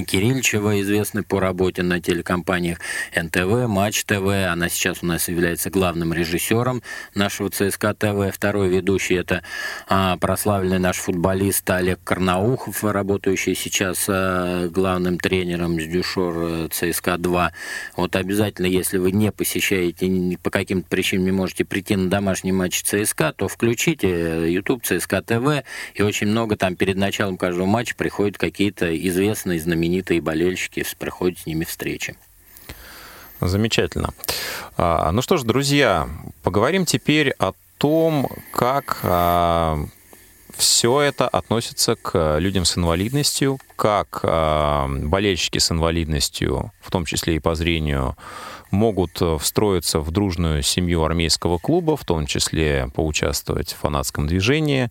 Кирильчева, 0.00 0.80
известный 0.80 1.22
по 1.22 1.38
работе 1.38 1.82
на 1.82 2.00
телекомпаниях 2.00 2.78
НТВ, 3.14 3.68
Матч 3.68 4.04
ТВ. 4.04 4.26
Она 4.50 4.70
сейчас 4.70 5.02
у 5.02 5.06
нас 5.06 5.28
является 5.28 5.68
главным 5.68 6.14
режиссером 6.14 6.82
нашего 7.14 7.50
ЦСКА 7.50 7.92
ТВ. 7.92 8.34
Второй 8.34 8.70
ведущий 8.70 9.14
это 9.14 9.42
а, 9.86 10.16
прославленный 10.16 10.78
наш 10.78 10.96
футболист 10.96 11.68
Олег 11.68 12.00
Карнаухов, 12.02 12.82
работающий 12.82 13.54
сейчас 13.54 14.06
а, 14.08 14.68
главным 14.68 15.18
тренером 15.18 15.78
с 15.78 15.84
Дюшор 15.84 16.34
э, 16.38 16.68
ЦСКА 16.70 17.18
2. 17.18 17.52
Вот 17.96 18.16
обязательно, 18.16 18.66
если 18.66 18.96
вы 18.96 19.12
не 19.12 19.30
посещаете, 19.30 20.38
по 20.42 20.50
каким-то 20.50 20.88
причинам 20.88 21.26
не 21.26 21.32
можете 21.32 21.66
прийти 21.66 21.96
на 21.96 22.08
домашний 22.08 22.52
матч 22.52 22.82
ЦСКА, 22.82 23.34
то 23.36 23.46
включите 23.46 24.50
YouTube 24.50 24.84
ЦСКА 24.84 25.20
ТВ, 25.20 25.64
и 25.94 26.02
очень 26.02 26.28
много 26.28 26.56
там 26.56 26.76
перед 26.76 26.96
началом 26.96 27.36
каждого 27.36 27.66
матча 27.66 27.94
приходят 27.94 28.38
какие-то 28.38 28.96
известные 28.96 29.60
знаменитые 29.60 29.81
знаменитые 29.82 30.20
болельщики, 30.20 30.84
проходят 30.98 31.40
с 31.40 31.46
ними 31.46 31.64
встречи. 31.64 32.14
Замечательно. 33.40 34.14
А, 34.76 35.10
ну 35.10 35.22
что 35.22 35.36
ж, 35.36 35.42
друзья, 35.42 36.08
поговорим 36.44 36.86
теперь 36.86 37.30
о 37.30 37.52
том, 37.78 38.28
как 38.52 39.00
а, 39.02 39.84
все 40.56 41.00
это 41.00 41.26
относится 41.26 41.96
к 41.96 42.38
людям 42.38 42.64
с 42.64 42.78
инвалидностью, 42.78 43.58
как 43.82 44.20
а, 44.22 44.86
болельщики 44.86 45.58
с 45.58 45.72
инвалидностью, 45.72 46.70
в 46.80 46.92
том 46.92 47.04
числе 47.04 47.34
и 47.34 47.38
по 47.40 47.56
зрению, 47.56 48.16
могут 48.70 49.20
встроиться 49.40 49.98
в 49.98 50.12
дружную 50.12 50.62
семью 50.62 51.02
армейского 51.02 51.58
клуба, 51.58 51.96
в 51.96 52.04
том 52.04 52.26
числе 52.26 52.88
поучаствовать 52.94 53.72
в 53.72 53.78
фанатском 53.78 54.28
движении. 54.28 54.88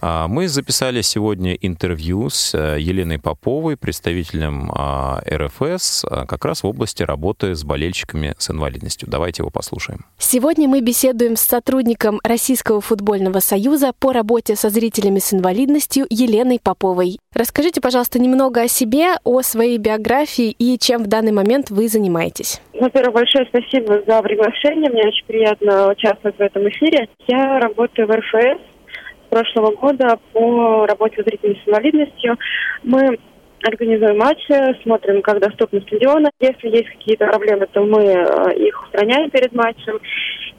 А, 0.00 0.28
мы 0.28 0.48
записали 0.48 1.00
сегодня 1.00 1.54
интервью 1.54 2.28
с 2.28 2.54
э, 2.54 2.78
Еленой 2.78 3.18
Поповой, 3.18 3.76
представителем 3.76 4.70
а, 4.74 5.22
РФС, 5.26 6.04
как 6.28 6.44
раз 6.44 6.62
в 6.62 6.66
области 6.66 7.02
работы 7.02 7.54
с 7.54 7.64
болельщиками 7.64 8.34
с 8.36 8.50
инвалидностью. 8.50 9.08
Давайте 9.08 9.42
его 9.42 9.50
послушаем. 9.50 10.04
Сегодня 10.18 10.68
мы 10.68 10.80
беседуем 10.82 11.36
с 11.36 11.40
сотрудником 11.40 12.20
Российского 12.22 12.82
футбольного 12.82 13.38
союза 13.38 13.92
по 13.98 14.12
работе 14.12 14.56
со 14.56 14.68
зрителями 14.68 15.20
с 15.20 15.32
инвалидностью 15.32 16.06
Еленой 16.10 16.60
Поповой. 16.62 17.18
Расскажите, 17.32 17.80
пожалуйста, 17.80 18.18
немного 18.24 18.62
о 18.62 18.68
себе, 18.68 19.16
о 19.24 19.42
своей 19.42 19.78
биографии 19.78 20.54
и 20.58 20.78
чем 20.78 21.04
в 21.04 21.06
данный 21.06 21.32
момент 21.32 21.70
вы 21.70 21.88
занимаетесь. 21.88 22.60
Во-первых, 22.72 23.14
большое 23.14 23.46
спасибо 23.46 24.02
за 24.06 24.22
приглашение. 24.22 24.90
Мне 24.90 25.02
очень 25.06 25.26
приятно 25.26 25.90
участвовать 25.90 26.36
в 26.36 26.40
этом 26.40 26.68
эфире. 26.68 27.08
Я 27.26 27.60
работаю 27.60 28.08
в 28.08 28.10
РФС 28.10 28.60
прошлого 29.30 29.74
года 29.74 30.18
по 30.32 30.86
работе 30.86 31.22
с 31.22 31.24
зрителями 31.24 31.60
с 31.64 31.68
инвалидностью. 31.68 32.36
Мы 32.82 33.18
организуем 33.66 34.18
матчи, 34.18 34.82
смотрим, 34.82 35.22
как 35.22 35.40
доступны 35.40 35.80
стадионы. 35.82 36.30
Если 36.40 36.68
есть 36.68 36.88
какие-то 36.88 37.26
проблемы, 37.26 37.66
то 37.72 37.82
мы 37.84 38.04
э, 38.04 38.56
их 38.56 38.82
устраняем 38.84 39.30
перед 39.30 39.52
матчем. 39.52 39.98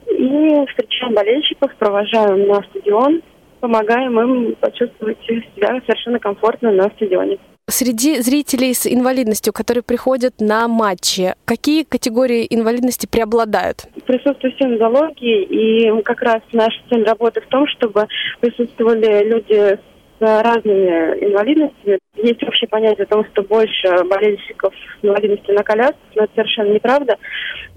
И 0.07 0.65
встречаем 0.69 1.13
болельщиков, 1.13 1.73
провожаем 1.77 2.47
на 2.47 2.61
стадион, 2.63 3.21
помогаем 3.65 4.19
им 4.19 4.55
почувствовать 4.59 5.17
себя 5.25 5.81
совершенно 5.87 6.19
комфортно 6.19 6.71
на 6.71 6.83
стадионе. 6.89 7.39
Среди 7.67 8.21
зрителей 8.21 8.75
с 8.75 8.85
инвалидностью, 8.85 9.51
которые 9.51 9.81
приходят 9.81 10.35
на 10.39 10.67
матчи, 10.67 11.33
какие 11.45 11.81
категории 11.81 12.45
инвалидности 12.47 13.07
преобладают? 13.11 13.87
Присутствуют 14.05 14.55
все 14.55 14.67
нозологии, 14.67 15.45
и 15.45 16.01
как 16.03 16.21
раз 16.21 16.41
наша 16.53 16.77
цель 16.91 17.03
работы 17.05 17.41
в 17.41 17.47
том, 17.47 17.65
чтобы 17.75 18.05
присутствовали 18.39 19.27
люди 19.27 19.79
с 19.79 19.94
разными 20.19 21.25
инвалидностями. 21.25 21.99
Есть 22.15 22.43
общее 22.43 22.67
понятие 22.67 23.03
о 23.03 23.07
том, 23.07 23.25
что 23.25 23.43
больше 23.43 24.03
болельщиков 24.05 24.73
с 24.73 25.05
инвалидностью 25.05 25.53
на 25.53 25.63
колясках, 25.63 25.97
но 26.15 26.23
это 26.23 26.33
совершенно 26.35 26.73
неправда. 26.73 27.17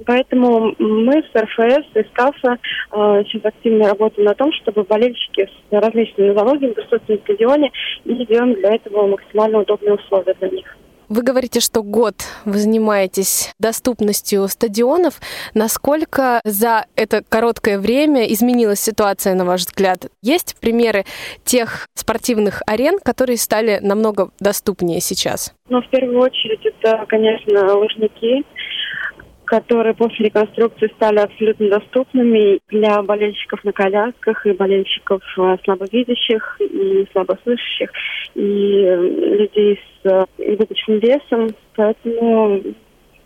Поэтому 0.07 0.75
мы 0.79 1.23
с 1.23 1.37
РФС 1.37 1.87
и 1.95 2.03
СКАФа 2.11 2.53
э, 2.53 3.25
сейчас 3.27 3.45
активно 3.45 3.89
работаем 3.89 4.25
на 4.25 4.35
том, 4.35 4.53
чтобы 4.53 4.85
болельщики 4.85 5.49
с 5.49 5.73
различными 5.73 6.29
нозологиями 6.29 6.75
присутствовали 6.75 7.21
в 7.21 7.25
стадионе 7.25 7.73
и 8.05 8.27
делаем 8.27 8.55
для 8.55 8.75
этого 8.77 9.07
максимально 9.07 9.59
удобные 9.61 9.95
условия 9.95 10.35
для 10.35 10.49
них. 10.49 10.78
Вы 11.09 11.23
говорите, 11.23 11.61
что 11.61 11.83
год 11.83 12.17
вы 12.45 12.59
занимаетесь 12.59 13.55
доступностью 13.59 14.47
стадионов. 14.47 15.21
Насколько 15.55 16.41
за 16.45 16.85
это 16.97 17.23
короткое 17.27 17.79
время 17.79 18.31
изменилась 18.31 18.81
ситуация, 18.81 19.35
на 19.35 19.47
ваш 19.47 19.63
взгляд? 19.63 20.07
Есть 20.21 20.57
примеры 20.61 21.05
тех 21.45 21.87
спортивных 21.95 22.63
арен, 22.67 22.99
которые 23.03 23.39
стали 23.39 23.79
намного 23.81 24.31
доступнее 24.39 25.01
сейчас? 25.01 25.55
Ну, 25.71 25.81
в 25.81 25.89
первую 25.89 26.21
очередь, 26.21 26.61
это, 26.65 27.07
конечно, 27.09 27.75
лыжники 27.75 28.45
которые 29.49 29.95
после 29.95 30.27
реконструкции 30.27 30.93
стали 30.97 31.21
абсолютно 31.21 31.71
доступными 31.71 32.59
для 32.69 33.03
болельщиков 33.03 33.65
на 33.65 33.73
колясках 33.73 34.45
и 34.45 34.53
болельщиков 34.53 35.23
э, 35.39 35.57
слабовидящих 35.65 36.61
и 36.61 37.07
слабослышащих 37.13 37.91
и 38.35 38.41
людей 38.41 39.77
с 39.77 39.79
э, 39.79 39.98
избыточным 40.39 40.99
весом. 40.99 41.49
Поэтому 41.77 42.63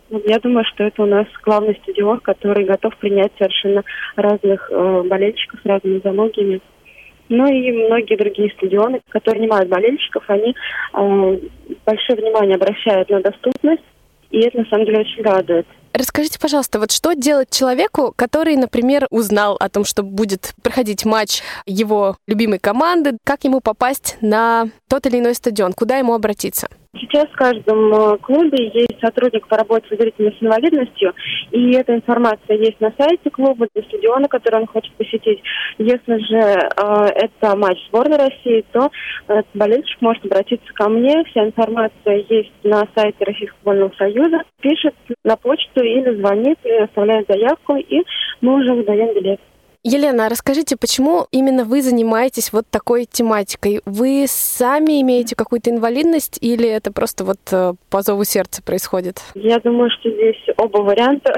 ну, 0.09 0.21
я 0.27 0.39
думаю, 0.39 0.63
что 0.65 0.83
это 0.83 1.03
у 1.03 1.05
нас 1.05 1.25
главный 1.43 1.75
стадион, 1.81 2.19
который 2.19 2.65
готов 2.65 2.95
принять 2.97 3.31
совершенно 3.37 3.83
разных 4.15 4.69
э, 4.69 5.03
болельщиков 5.07 5.59
с 5.61 5.65
разными 5.65 6.01
залогами. 6.03 6.61
Ну 7.29 7.47
и 7.47 7.71
многие 7.71 8.15
другие 8.15 8.51
стадионы, 8.51 9.01
которые 9.09 9.41
принимают 9.41 9.69
болельщиков, 9.69 10.23
они 10.27 10.51
э, 10.51 11.39
большое 11.85 12.19
внимание 12.19 12.55
обращают 12.55 13.09
на 13.09 13.21
доступность, 13.21 13.83
и 14.29 14.39
это 14.41 14.59
на 14.59 14.65
самом 14.65 14.85
деле 14.85 14.99
очень 14.99 15.23
радует. 15.23 15.65
Расскажите, 15.93 16.39
пожалуйста, 16.39 16.79
вот 16.79 16.91
что 16.91 17.13
делать 17.13 17.51
человеку, 17.51 18.13
который, 18.15 18.55
например, 18.55 19.05
узнал 19.11 19.55
о 19.59 19.69
том, 19.69 19.85
что 19.85 20.01
будет 20.01 20.55
проходить 20.63 21.05
матч 21.05 21.43
его 21.67 22.17
любимой 22.25 22.57
команды, 22.57 23.17
как 23.23 23.43
ему 23.43 23.61
попасть 23.61 24.17
на 24.19 24.69
тот 24.89 25.05
или 25.05 25.19
иной 25.19 25.35
стадион, 25.35 25.73
куда 25.73 25.97
ему 25.97 26.15
обратиться? 26.15 26.67
Сейчас 26.95 27.27
в 27.29 27.35
каждом 27.35 27.91
э, 27.91 28.17
клубе 28.19 28.69
есть 28.71 28.99
сотрудник 29.01 29.47
по 29.47 29.57
работе 29.57 29.87
с 29.89 29.97
зрителями 29.99 30.35
с 30.37 30.43
инвалидностью, 30.43 31.13
и 31.49 31.71
эта 31.71 31.95
информация 31.95 32.55
есть 32.55 32.79
на 32.79 32.93
сайте 32.95 33.31
клуба, 33.31 33.65
для 33.73 33.83
стадиона, 33.83 34.27
который 34.27 34.61
он 34.61 34.67
хочет 34.67 34.93
посетить. 34.93 35.41
Если 35.79 36.17
же 36.19 36.37
э, 36.37 37.05
это 37.15 37.55
матч 37.57 37.79
сборной 37.87 38.17
России, 38.17 38.63
то 38.71 38.91
э, 39.27 39.41
болельщик 39.55 40.01
может 40.01 40.23
обратиться 40.23 40.71
ко 40.75 40.87
мне. 40.87 41.23
Вся 41.31 41.45
информация 41.45 42.25
есть 42.29 42.53
на 42.63 42.87
сайте 42.95 43.23
Российского 43.23 43.57
футбольного 43.57 43.93
союза. 43.97 44.43
Пишет 44.61 44.93
на 45.23 45.35
почту 45.35 45.83
или 45.83 46.15
звонит, 46.15 46.59
или 46.63 46.83
оставляет 46.83 47.25
заявку, 47.27 47.75
и 47.75 48.03
мы 48.41 48.59
уже 48.59 48.71
выдаем 48.71 49.15
билет. 49.15 49.39
Елена, 49.85 50.27
а 50.27 50.29
расскажите, 50.29 50.77
почему 50.77 51.27
именно 51.31 51.65
вы 51.65 51.81
занимаетесь 51.81 52.53
вот 52.53 52.65
такой 52.69 53.05
тематикой? 53.05 53.81
Вы 53.85 54.25
сами 54.29 55.01
имеете 55.01 55.35
какую-то 55.35 55.71
инвалидность 55.71 56.37
или 56.39 56.69
это 56.69 56.93
просто 56.93 57.25
вот 57.25 57.39
э, 57.51 57.73
по 57.89 58.01
зову 58.01 58.23
сердца 58.23 58.63
происходит? 58.63 59.17
Я 59.35 59.59
думаю, 59.59 59.89
что 59.99 60.09
здесь 60.09 60.41
оба 60.55 60.77
варианта. 60.77 61.33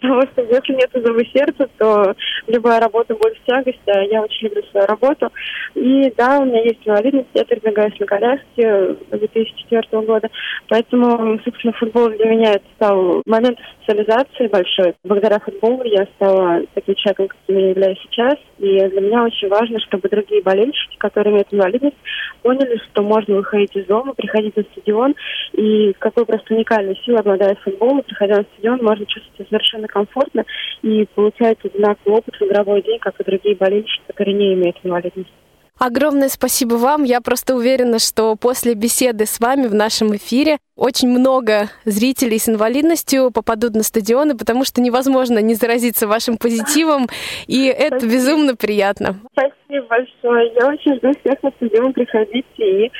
Потому 0.00 0.22
что 0.22 0.42
если 0.42 0.74
нет 0.74 0.90
зову 0.94 1.20
сердца, 1.32 1.68
то 1.78 2.14
любая 2.46 2.80
работа 2.80 3.14
будет 3.14 3.36
в 3.36 3.44
тягость, 3.44 3.80
а 3.86 4.00
я 4.02 4.22
очень 4.22 4.46
люблю 4.48 4.62
свою 4.70 4.86
работу. 4.86 5.30
И 5.74 6.12
да, 6.16 6.38
у 6.38 6.44
меня 6.44 6.62
есть 6.62 6.80
инвалидность, 6.84 7.28
я 7.34 7.44
передвигаюсь 7.44 7.98
на 7.98 8.06
коляске 8.06 8.96
2004 9.10 10.02
года. 10.02 10.28
Поэтому, 10.68 11.38
собственно, 11.44 11.72
футбол 11.74 12.10
для 12.10 12.26
меня 12.26 12.52
это 12.52 12.64
стал 12.76 13.22
момент 13.26 13.58
социализации 13.80 14.48
большой. 14.48 14.94
Благодаря 15.02 15.38
футболу 15.40 15.82
я 15.84 16.06
стала 16.16 16.62
таким 16.74 16.94
человеком, 16.94 17.28
каким 17.28 17.58
я 17.58 17.70
являюсь 17.70 17.98
сейчас. 18.02 18.34
И 18.58 18.78
для 18.88 19.00
меня 19.00 19.24
очень 19.24 19.48
важно, 19.48 19.80
чтобы 19.80 20.08
другие 20.08 20.42
болельщики, 20.42 20.96
которые 20.98 21.32
имеют 21.32 21.52
инвалидность, 21.52 21.96
поняли, 22.42 22.80
что 22.90 23.02
можно 23.02 23.36
выходить 23.36 23.74
из 23.74 23.86
дома, 23.86 24.14
приходить 24.14 24.56
на 24.56 24.62
стадион. 24.62 25.14
И 25.52 25.92
какой 25.98 26.24
просто 26.24 26.54
уникальной 26.54 26.96
силой 27.04 27.20
обладает 27.20 27.58
футбол. 27.60 28.02
Приходя 28.02 28.36
на 28.36 28.44
стадион, 28.54 28.82
можно 28.82 29.06
чувствовать 29.06 29.48
себя 29.48 29.58
совершенно 29.88 30.06
комфортно 30.06 30.44
и 30.82 31.06
получать 31.14 31.58
одинаковый 31.64 32.18
опыт 32.18 32.34
в 32.38 32.42
игровой 32.42 32.82
день, 32.82 32.98
как 32.98 33.20
и 33.20 33.24
другие 33.24 33.56
болельщики, 33.56 34.02
которые 34.08 34.34
не 34.34 34.54
имеют 34.54 34.76
инвалидности. 34.82 35.32
Огромное 35.78 36.28
спасибо 36.28 36.74
вам. 36.74 37.04
Я 37.04 37.20
просто 37.20 37.54
уверена, 37.54 38.00
что 38.00 38.34
после 38.34 38.74
беседы 38.74 39.26
с 39.26 39.38
вами 39.38 39.68
в 39.68 39.74
нашем 39.74 40.14
эфире 40.16 40.58
очень 40.74 41.08
много 41.08 41.68
зрителей 41.84 42.40
с 42.40 42.48
инвалидностью 42.48 43.30
попадут 43.30 43.74
на 43.74 43.84
стадионы, 43.84 44.36
потому 44.36 44.64
что 44.64 44.80
невозможно 44.80 45.38
не 45.38 45.54
заразиться 45.54 46.08
вашим 46.08 46.36
позитивом, 46.36 47.06
и 47.46 47.66
это 47.66 48.00
спасибо. 48.00 48.12
безумно 48.12 48.56
приятно. 48.56 49.20
Спасибо 49.32 49.86
большое. 49.86 50.52
Я 50.60 50.66
очень 50.66 50.96
жду 50.96 51.12
всех 51.20 51.40
на 51.44 51.50
стадион. 51.52 51.92
приходить 51.92 52.46
и 52.56 52.90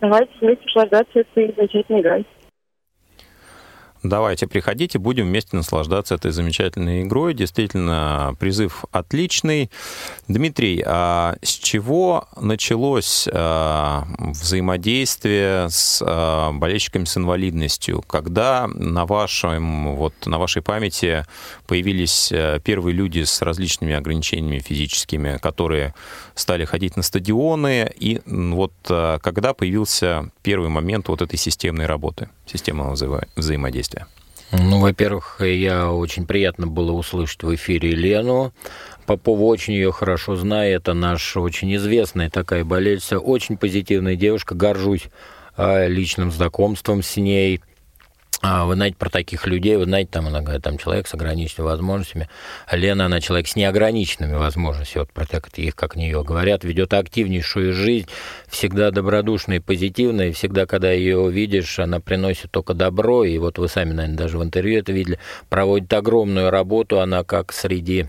давайте 0.00 0.30
вместе 0.40 0.64
наслаждаться 0.66 1.18
этой 1.18 1.52
замечательной 1.56 2.02
игрой. 2.02 2.26
Давайте, 4.04 4.46
приходите, 4.46 4.98
будем 4.98 5.26
вместе 5.26 5.56
наслаждаться 5.56 6.14
этой 6.14 6.30
замечательной 6.30 7.02
игрой. 7.02 7.34
Действительно, 7.34 8.36
призыв 8.38 8.84
отличный. 8.92 9.70
Дмитрий, 10.28 10.82
а 10.86 11.36
с 11.42 11.50
чего 11.50 12.28
началось 12.40 13.26
а, 13.32 14.06
взаимодействие 14.18 15.68
с 15.68 16.00
а, 16.06 16.52
болельщиками 16.52 17.06
с 17.06 17.16
инвалидностью? 17.16 18.02
Когда 18.02 18.68
на, 18.68 19.04
вашем, 19.04 19.96
вот, 19.96 20.14
на 20.26 20.38
вашей 20.38 20.62
памяти 20.62 21.24
появились 21.66 22.30
а, 22.32 22.60
первые 22.60 22.94
люди 22.94 23.24
с 23.24 23.42
различными 23.42 23.94
ограничениями 23.94 24.60
физическими, 24.60 25.38
которые 25.38 25.92
стали 26.36 26.64
ходить 26.64 26.96
на 26.96 27.02
стадионы, 27.02 27.92
и 27.98 28.20
вот 28.24 28.72
когда 28.84 29.54
появился 29.54 30.30
первый 30.42 30.68
момент 30.68 31.08
вот 31.08 31.20
этой 31.20 31.36
системной 31.36 31.86
работы, 31.86 32.28
системного 32.46 32.92
вза 32.92 33.52
взаимодействия? 33.88 34.06
Ну, 34.50 34.80
во-первых, 34.80 35.40
я 35.40 35.92
очень 35.92 36.26
приятно 36.26 36.66
было 36.66 36.92
услышать 36.92 37.42
в 37.42 37.54
эфире 37.54 37.90
Лену. 37.90 38.52
Попова 39.06 39.42
очень 39.42 39.74
ее 39.74 39.92
хорошо 39.92 40.36
знаю. 40.36 40.74
Это 40.74 40.94
наша 40.94 41.40
очень 41.40 41.74
известная 41.76 42.30
такая 42.30 42.64
болельщица, 42.64 43.18
очень 43.18 43.58
позитивная 43.58 44.16
девушка. 44.16 44.54
Горжусь 44.54 45.04
а, 45.56 45.86
личным 45.86 46.30
знакомством 46.30 47.02
с 47.02 47.16
ней. 47.16 47.60
А, 48.40 48.66
вы 48.66 48.74
знаете 48.74 48.96
про 48.96 49.10
таких 49.10 49.48
людей, 49.48 49.76
вы 49.76 49.84
знаете, 49.84 50.10
там 50.12 50.28
она 50.28 50.40
говорит, 50.40 50.62
там 50.62 50.78
человек 50.78 51.08
с 51.08 51.14
ограниченными 51.14 51.70
возможностями. 51.70 52.28
Лена, 52.70 53.06
она 53.06 53.20
человек 53.20 53.48
с 53.48 53.56
неограниченными 53.56 54.34
возможностями, 54.34 55.00
вот 55.00 55.12
про 55.12 55.26
таких, 55.26 55.74
как 55.74 55.96
нее 55.96 56.22
говорят, 56.22 56.62
ведет 56.62 56.94
активнейшую 56.94 57.72
жизнь, 57.72 58.06
всегда 58.46 58.92
добродушная 58.92 59.56
и 59.56 59.60
позитивная, 59.60 60.28
и 60.28 60.32
всегда, 60.32 60.66
когда 60.66 60.92
ее 60.92 61.28
видишь, 61.32 61.80
она 61.80 61.98
приносит 61.98 62.52
только 62.52 62.74
добро, 62.74 63.24
и 63.24 63.38
вот 63.38 63.58
вы 63.58 63.68
сами, 63.68 63.92
наверное, 63.92 64.18
даже 64.18 64.38
в 64.38 64.44
интервью 64.44 64.78
это 64.78 64.92
видели, 64.92 65.18
проводит 65.48 65.92
огромную 65.92 66.50
работу, 66.50 67.00
она 67.00 67.24
как 67.24 67.52
среди 67.52 68.06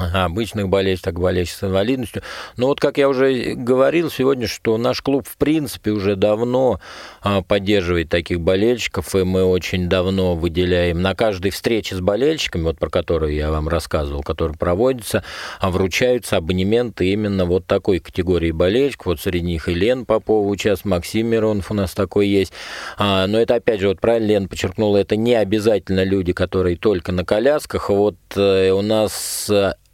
обычных 0.00 0.68
болельщиков, 0.68 1.04
так 1.04 1.20
болельщиков 1.20 1.58
с 1.60 1.64
инвалидностью. 1.64 2.22
Но 2.56 2.66
вот, 2.66 2.80
как 2.80 2.98
я 2.98 3.08
уже 3.08 3.54
говорил 3.54 4.10
сегодня, 4.10 4.46
что 4.46 4.76
наш 4.78 5.02
клуб, 5.02 5.26
в 5.28 5.36
принципе, 5.36 5.90
уже 5.90 6.16
давно 6.16 6.80
а, 7.22 7.42
поддерживает 7.42 8.08
таких 8.08 8.40
болельщиков, 8.40 9.14
и 9.14 9.24
мы 9.24 9.44
очень 9.44 9.88
давно 9.88 10.34
выделяем 10.34 11.02
на 11.02 11.14
каждой 11.14 11.50
встрече 11.50 11.96
с 11.96 12.00
болельщиками, 12.00 12.62
вот 12.62 12.78
про 12.78 12.90
которую 12.90 13.34
я 13.34 13.50
вам 13.50 13.68
рассказывал, 13.68 14.22
которая 14.22 14.56
проводится, 14.56 15.24
а, 15.58 15.70
вручаются 15.70 16.36
абонементы 16.36 17.10
именно 17.12 17.44
вот 17.44 17.66
такой 17.66 17.98
категории 17.98 18.50
болельщиков. 18.50 19.06
Вот 19.06 19.20
среди 19.20 19.44
них 19.44 19.68
и 19.68 19.74
Лен 19.74 20.04
Попова 20.04 20.46
участвует, 20.48 20.90
Максим 20.90 21.28
Миронов 21.28 21.70
у 21.70 21.74
нас 21.74 21.92
такой 21.92 22.28
есть. 22.28 22.52
А, 22.98 23.26
но 23.26 23.38
это, 23.40 23.56
опять 23.56 23.80
же, 23.80 23.88
вот 23.88 24.00
правильно 24.00 24.28
Лен 24.28 24.48
подчеркнула, 24.48 24.98
это 24.98 25.16
не 25.16 25.34
обязательно 25.34 26.04
люди, 26.04 26.32
которые 26.32 26.76
только 26.76 27.12
на 27.12 27.24
колясках. 27.24 27.90
Вот 27.90 28.16
э, 28.36 28.70
у 28.70 28.82
нас 28.82 29.50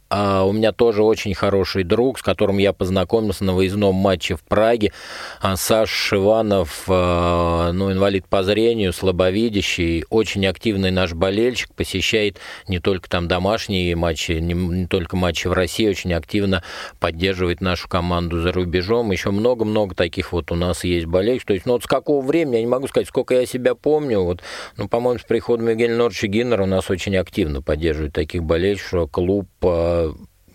а 0.09 0.43
у 0.43 0.51
меня 0.51 0.71
тоже 0.71 1.03
очень 1.03 1.33
хороший 1.33 1.83
друг, 1.83 2.19
с 2.19 2.21
которым 2.21 2.57
я 2.57 2.73
познакомился 2.73 3.43
на 3.43 3.53
выездном 3.53 3.95
матче 3.95 4.35
в 4.35 4.43
Праге. 4.43 4.93
А 5.41 5.55
Саш 5.55 5.89
Шиванов, 5.89 6.83
а, 6.87 7.71
ну, 7.71 7.91
инвалид 7.91 8.25
по 8.27 8.43
зрению, 8.43 8.93
слабовидящий, 8.93 10.05
очень 10.09 10.45
активный 10.47 10.91
наш 10.91 11.13
болельщик, 11.13 11.73
посещает 11.73 12.37
не 12.67 12.79
только 12.79 13.09
там 13.09 13.27
домашние 13.27 13.95
матчи, 13.95 14.33
не, 14.33 14.53
не 14.53 14.87
только 14.87 15.17
матчи 15.17 15.47
в 15.47 15.53
России, 15.53 15.87
очень 15.87 16.13
активно 16.13 16.63
поддерживает 16.99 17.61
нашу 17.61 17.89
команду 17.89 18.41
за 18.41 18.51
рубежом. 18.51 19.11
Еще 19.11 19.31
много-много 19.31 19.95
таких 19.95 20.31
вот 20.31 20.51
у 20.51 20.55
нас 20.55 20.83
есть 20.83 21.05
болельщиков. 21.05 21.47
То 21.47 21.53
есть, 21.53 21.65
ну, 21.65 21.73
вот 21.73 21.83
с 21.83 21.87
какого 21.87 22.25
времени, 22.25 22.55
я 22.55 22.61
не 22.61 22.67
могу 22.67 22.87
сказать, 22.87 23.07
сколько 23.07 23.35
я 23.35 23.45
себя 23.45 23.75
помню, 23.75 24.21
вот, 24.21 24.41
ну, 24.77 24.87
по-моему, 24.87 25.19
с 25.19 25.23
приходом 25.23 25.67
Евгения 25.67 25.95
Норча 25.95 26.27
Гиннера 26.27 26.63
у 26.63 26.67
нас 26.67 26.89
очень 26.89 27.15
активно 27.17 27.61
поддерживают 27.61 28.13
таких 28.13 28.43
болельщиков. 28.43 29.11
Клуб 29.11 29.47
а, 29.63 29.96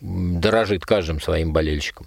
дорожит 0.00 0.84
каждым 0.84 1.20
своим 1.20 1.52
болельщиком. 1.52 2.06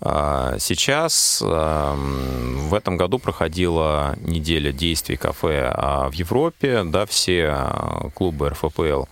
А, 0.00 0.56
сейчас 0.58 1.40
в 1.40 2.74
этом 2.74 2.96
году 2.96 3.18
проходила 3.18 4.14
неделя 4.20 4.72
действий 4.72 5.16
кафе 5.16 5.72
а, 5.74 6.08
в 6.08 6.12
Европе. 6.12 6.84
Да, 6.84 7.04
все 7.06 7.48
а, 7.50 8.10
клубы 8.14 8.50
РФПЛ 8.50 9.04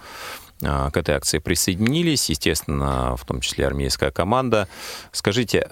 к 0.61 0.93
этой 0.95 1.15
акции 1.15 1.39
присоединились, 1.39 2.31
естественно, 2.31 3.17
в 3.17 3.25
том 3.25 3.41
числе 3.41 3.67
армейская 3.67 4.11
команда. 4.11 4.69
Скажите, 5.13 5.69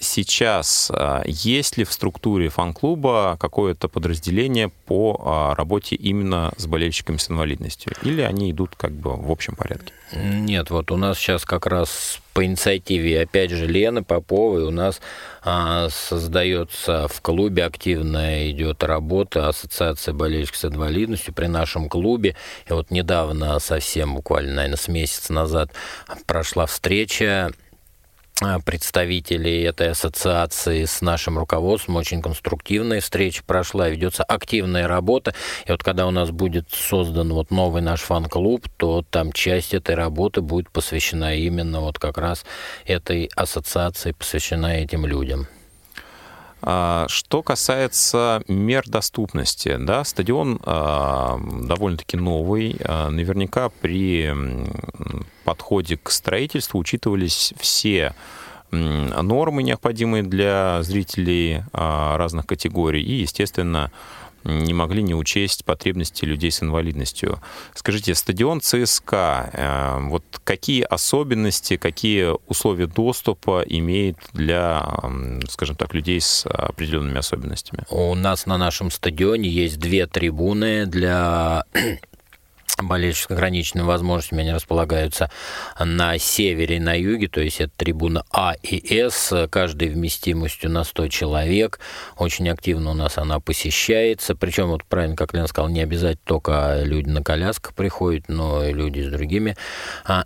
сейчас 0.00 0.92
есть 1.24 1.76
ли 1.76 1.84
в 1.84 1.92
структуре 1.92 2.48
фан-клуба 2.48 3.36
какое-то 3.40 3.88
подразделение 3.88 4.68
по 4.68 5.54
работе 5.56 5.96
именно 5.96 6.52
с 6.56 6.66
болельщиками 6.66 7.16
с 7.16 7.30
инвалидностью? 7.30 7.94
Или 8.02 8.22
они 8.22 8.50
идут 8.50 8.76
как 8.76 8.92
бы 8.92 9.16
в 9.16 9.30
общем 9.30 9.56
порядке? 9.56 9.92
Нет, 10.12 10.70
вот 10.70 10.90
у 10.90 10.96
нас 10.96 11.18
сейчас 11.18 11.44
как 11.44 11.66
раз 11.66 12.20
по 12.38 12.44
инициативе, 12.44 13.22
опять 13.22 13.50
же, 13.50 13.66
Лены 13.66 14.04
Поповой 14.04 14.62
у 14.62 14.70
нас 14.70 15.00
а, 15.42 15.88
создается 15.90 17.08
в 17.08 17.20
клубе 17.20 17.64
активная 17.64 18.52
идет 18.52 18.84
работа 18.84 19.48
Ассоциация 19.48 20.14
болельщиков 20.14 20.56
с 20.56 20.64
инвалидностью 20.66 21.34
при 21.34 21.46
нашем 21.46 21.88
клубе. 21.88 22.36
И 22.70 22.72
вот 22.72 22.92
недавно, 22.92 23.58
совсем 23.58 24.14
буквально, 24.14 24.54
наверное, 24.54 24.76
с 24.76 24.86
месяца 24.86 25.32
назад 25.32 25.72
прошла 26.26 26.66
встреча 26.66 27.50
представителей 28.64 29.62
этой 29.62 29.90
ассоциации 29.90 30.84
с 30.84 31.00
нашим 31.00 31.38
руководством. 31.38 31.96
Очень 31.96 32.22
конструктивная 32.22 33.00
встреча 33.00 33.42
прошла, 33.44 33.88
ведется 33.88 34.22
активная 34.22 34.86
работа. 34.86 35.34
И 35.66 35.70
вот 35.70 35.82
когда 35.82 36.06
у 36.06 36.10
нас 36.10 36.30
будет 36.30 36.68
создан 36.70 37.32
вот 37.32 37.50
новый 37.50 37.82
наш 37.82 38.00
фан-клуб, 38.00 38.66
то 38.76 39.04
там 39.08 39.32
часть 39.32 39.74
этой 39.74 39.94
работы 39.94 40.40
будет 40.40 40.70
посвящена 40.70 41.34
именно 41.36 41.80
вот 41.80 41.98
как 41.98 42.18
раз 42.18 42.44
этой 42.86 43.30
ассоциации, 43.34 44.12
посвящена 44.12 44.78
этим 44.78 45.04
людям. 45.04 45.48
А, 46.60 47.06
что 47.08 47.42
касается 47.42 48.42
мер 48.48 48.84
доступности, 48.86 49.76
да, 49.78 50.04
стадион 50.04 50.60
э, 50.64 51.38
довольно-таки 51.62 52.16
новый. 52.16 52.76
Э, 52.80 53.08
наверняка 53.08 53.68
при 53.68 54.34
подходе 55.44 55.96
к 55.96 56.10
строительству 56.10 56.78
учитывались 56.78 57.54
все 57.58 58.14
нормы, 58.70 59.62
необходимые 59.62 60.22
для 60.22 60.82
зрителей 60.82 61.62
а, 61.72 62.18
разных 62.18 62.46
категорий, 62.46 63.02
и, 63.02 63.22
естественно, 63.22 63.90
не 64.48 64.74
могли 64.74 65.02
не 65.02 65.14
учесть 65.14 65.64
потребности 65.64 66.24
людей 66.24 66.50
с 66.50 66.62
инвалидностью. 66.62 67.40
Скажите, 67.74 68.14
стадион 68.14 68.60
ЦСКА, 68.60 69.50
э, 69.52 70.08
вот 70.08 70.24
какие 70.44 70.82
особенности, 70.82 71.76
какие 71.76 72.34
условия 72.48 72.86
доступа 72.86 73.62
имеет 73.66 74.16
для, 74.32 74.86
скажем 75.48 75.76
так, 75.76 75.94
людей 75.94 76.20
с 76.20 76.46
определенными 76.46 77.18
особенностями? 77.18 77.84
У 77.90 78.14
нас 78.14 78.46
на 78.46 78.58
нашем 78.58 78.90
стадионе 78.90 79.48
есть 79.48 79.78
две 79.78 80.06
трибуны 80.06 80.86
для 80.86 81.64
болельщиков 82.82 83.28
с 83.28 83.30
ограниченными 83.32 83.86
возможностями, 83.86 84.42
они 84.42 84.52
располагаются 84.52 85.30
на 85.78 86.18
севере 86.18 86.76
и 86.76 86.80
на 86.80 86.94
юге, 86.94 87.28
то 87.28 87.40
есть 87.40 87.60
это 87.60 87.72
трибуна 87.76 88.24
А 88.30 88.54
и 88.62 89.00
С, 89.00 89.48
каждой 89.48 89.88
вместимостью 89.88 90.70
на 90.70 90.84
100 90.84 91.08
человек. 91.08 91.80
Очень 92.16 92.48
активно 92.48 92.90
у 92.90 92.94
нас 92.94 93.18
она 93.18 93.40
посещается, 93.40 94.34
причем, 94.34 94.68
вот 94.68 94.84
правильно, 94.84 95.16
как 95.16 95.34
Лен 95.34 95.46
сказал, 95.46 95.68
не 95.68 95.80
обязательно 95.80 96.18
только 96.24 96.80
люди 96.82 97.08
на 97.08 97.22
колясках 97.22 97.74
приходят, 97.74 98.28
но 98.28 98.64
и 98.64 98.72
люди 98.72 99.00
с 99.00 99.10
другими 99.10 99.56
а, 100.04 100.24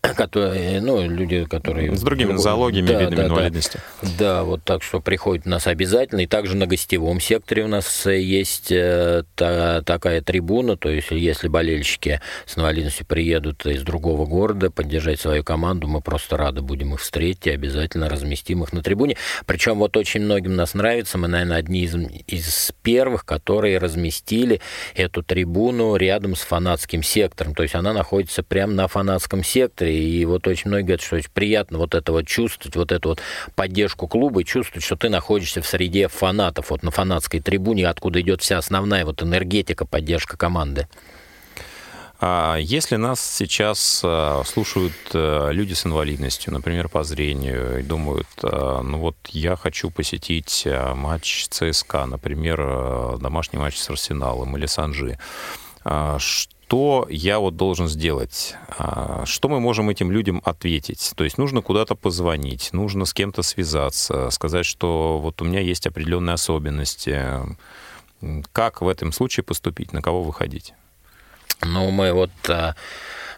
которые, 0.00 0.80
ну, 0.80 1.08
люди, 1.08 1.44
которые... 1.44 1.96
С 1.96 2.02
другими 2.02 2.32
нозологиями, 2.32 2.86
да, 2.86 3.00
видами 3.00 3.16
да, 3.16 3.26
инвалидности. 3.26 3.80
Да. 4.02 4.08
да, 4.18 4.44
вот 4.44 4.62
так 4.62 4.82
что 4.82 5.00
приходят 5.00 5.46
у 5.46 5.50
нас 5.50 5.66
обязательно. 5.66 6.20
И 6.20 6.26
также 6.26 6.56
на 6.56 6.66
гостевом 6.66 7.18
секторе 7.18 7.64
у 7.64 7.68
нас 7.68 8.04
есть 8.06 8.70
э, 8.70 9.24
та, 9.34 9.80
такая 9.82 10.20
трибуна, 10.20 10.76
то 10.76 10.90
есть 10.90 11.10
если 11.10 11.48
болельщики 11.48 12.20
с 12.46 12.58
инвалидностью 12.58 13.06
приедут 13.06 13.64
из 13.64 13.82
другого 13.82 14.26
города 14.26 14.70
поддержать 14.70 15.20
свою 15.20 15.42
команду, 15.42 15.88
мы 15.88 16.02
просто 16.02 16.36
рады 16.36 16.60
будем 16.60 16.94
их 16.94 17.00
встретить 17.00 17.46
и 17.46 17.50
обязательно 17.50 18.10
разместим 18.10 18.62
их 18.62 18.72
на 18.72 18.82
трибуне. 18.82 19.16
Причем 19.46 19.78
вот 19.78 19.96
очень 19.96 20.20
многим 20.20 20.56
нас 20.56 20.74
нравится, 20.74 21.16
мы, 21.16 21.28
наверное, 21.28 21.56
одни 21.56 21.84
из, 21.84 21.96
из 22.26 22.72
первых, 22.82 23.24
которые 23.24 23.78
разместили 23.78 24.60
эту 24.94 25.22
трибуну 25.22 25.96
рядом 25.96 26.36
с 26.36 26.40
фанатским 26.40 27.02
сектором. 27.02 27.54
То 27.54 27.62
есть 27.62 27.74
она 27.74 27.94
находится 27.94 28.42
прямо 28.42 28.74
на 28.74 28.88
фанатском 28.88 29.42
секторе 29.42 29.53
секторе, 29.54 29.96
и 29.96 30.24
вот 30.24 30.46
очень 30.46 30.68
многие 30.68 30.84
говорят, 30.84 31.02
что 31.02 31.16
очень 31.16 31.30
приятно 31.32 31.78
вот 31.78 31.94
это 31.94 32.12
вот 32.12 32.26
чувствовать, 32.26 32.76
вот 32.76 32.92
эту 32.92 33.10
вот 33.10 33.20
поддержку 33.54 34.08
клуба, 34.08 34.40
и 34.40 34.44
чувствовать, 34.44 34.84
что 34.84 34.96
ты 34.96 35.08
находишься 35.08 35.62
в 35.62 35.66
среде 35.66 36.08
фанатов, 36.08 36.70
вот 36.70 36.82
на 36.82 36.90
фанатской 36.90 37.40
трибуне, 37.40 37.88
откуда 37.88 38.20
идет 38.20 38.42
вся 38.42 38.58
основная 38.58 39.04
вот 39.04 39.22
энергетика, 39.22 39.86
поддержка 39.86 40.36
команды. 40.36 40.88
А 42.20 42.56
если 42.56 42.96
нас 42.96 43.20
сейчас 43.20 44.00
а, 44.04 44.42
слушают 44.44 44.94
э, 45.12 45.50
люди 45.52 45.74
с 45.74 45.84
инвалидностью, 45.84 46.52
например, 46.52 46.88
по 46.88 47.04
зрению, 47.04 47.80
и 47.80 47.82
думают, 47.82 48.28
а, 48.42 48.82
ну 48.82 48.98
вот 48.98 49.16
я 49.28 49.56
хочу 49.56 49.90
посетить 49.90 50.66
матч 50.94 51.48
ЦСКА, 51.48 52.06
например, 52.06 53.18
домашний 53.18 53.58
матч 53.58 53.76
с 53.76 53.90
Арсеналом 53.90 54.56
или 54.56 54.66
Санжи, 54.66 55.18
что 56.66 57.06
я 57.10 57.38
вот 57.40 57.56
должен 57.56 57.88
сделать? 57.88 58.54
А, 58.78 59.24
что 59.26 59.48
мы 59.48 59.60
можем 59.60 59.90
этим 59.90 60.10
людям 60.10 60.40
ответить? 60.44 61.12
То 61.14 61.24
есть 61.24 61.36
нужно 61.36 61.60
куда-то 61.60 61.94
позвонить, 61.94 62.72
нужно 62.72 63.04
с 63.04 63.12
кем-то 63.12 63.42
связаться, 63.42 64.30
сказать, 64.30 64.64
что 64.64 65.18
вот 65.18 65.42
у 65.42 65.44
меня 65.44 65.60
есть 65.60 65.86
определенные 65.86 66.34
особенности. 66.34 67.22
Как 68.52 68.80
в 68.80 68.88
этом 68.88 69.12
случае 69.12 69.44
поступить? 69.44 69.92
На 69.92 70.00
кого 70.00 70.22
выходить? 70.22 70.72
Ну, 71.60 71.90
мы 71.90 72.12
вот 72.12 72.30
а, 72.48 72.74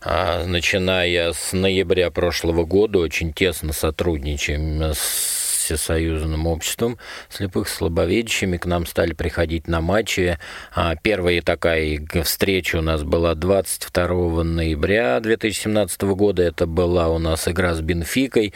а, 0.02 0.46
начиная 0.46 1.32
с 1.32 1.52
ноября 1.52 2.10
прошлого 2.10 2.64
года 2.64 3.00
очень 3.00 3.32
тесно 3.32 3.72
сотрудничаем 3.72 4.82
с 4.94 5.45
всесоюзным 5.66 6.46
обществом 6.46 6.98
слепых 7.28 7.68
слабовидящими. 7.68 8.56
К 8.56 8.66
нам 8.66 8.86
стали 8.86 9.12
приходить 9.12 9.66
на 9.66 9.80
матчи. 9.80 10.38
А, 10.74 10.94
первая 10.96 11.42
такая 11.42 12.00
встреча 12.22 12.76
у 12.76 12.82
нас 12.82 13.02
была 13.02 13.34
22 13.34 14.44
ноября 14.44 15.20
2017 15.20 16.02
года. 16.02 16.42
Это 16.42 16.66
была 16.66 17.08
у 17.08 17.18
нас 17.18 17.48
игра 17.48 17.74
с 17.74 17.80
Бенфикой 17.80 18.54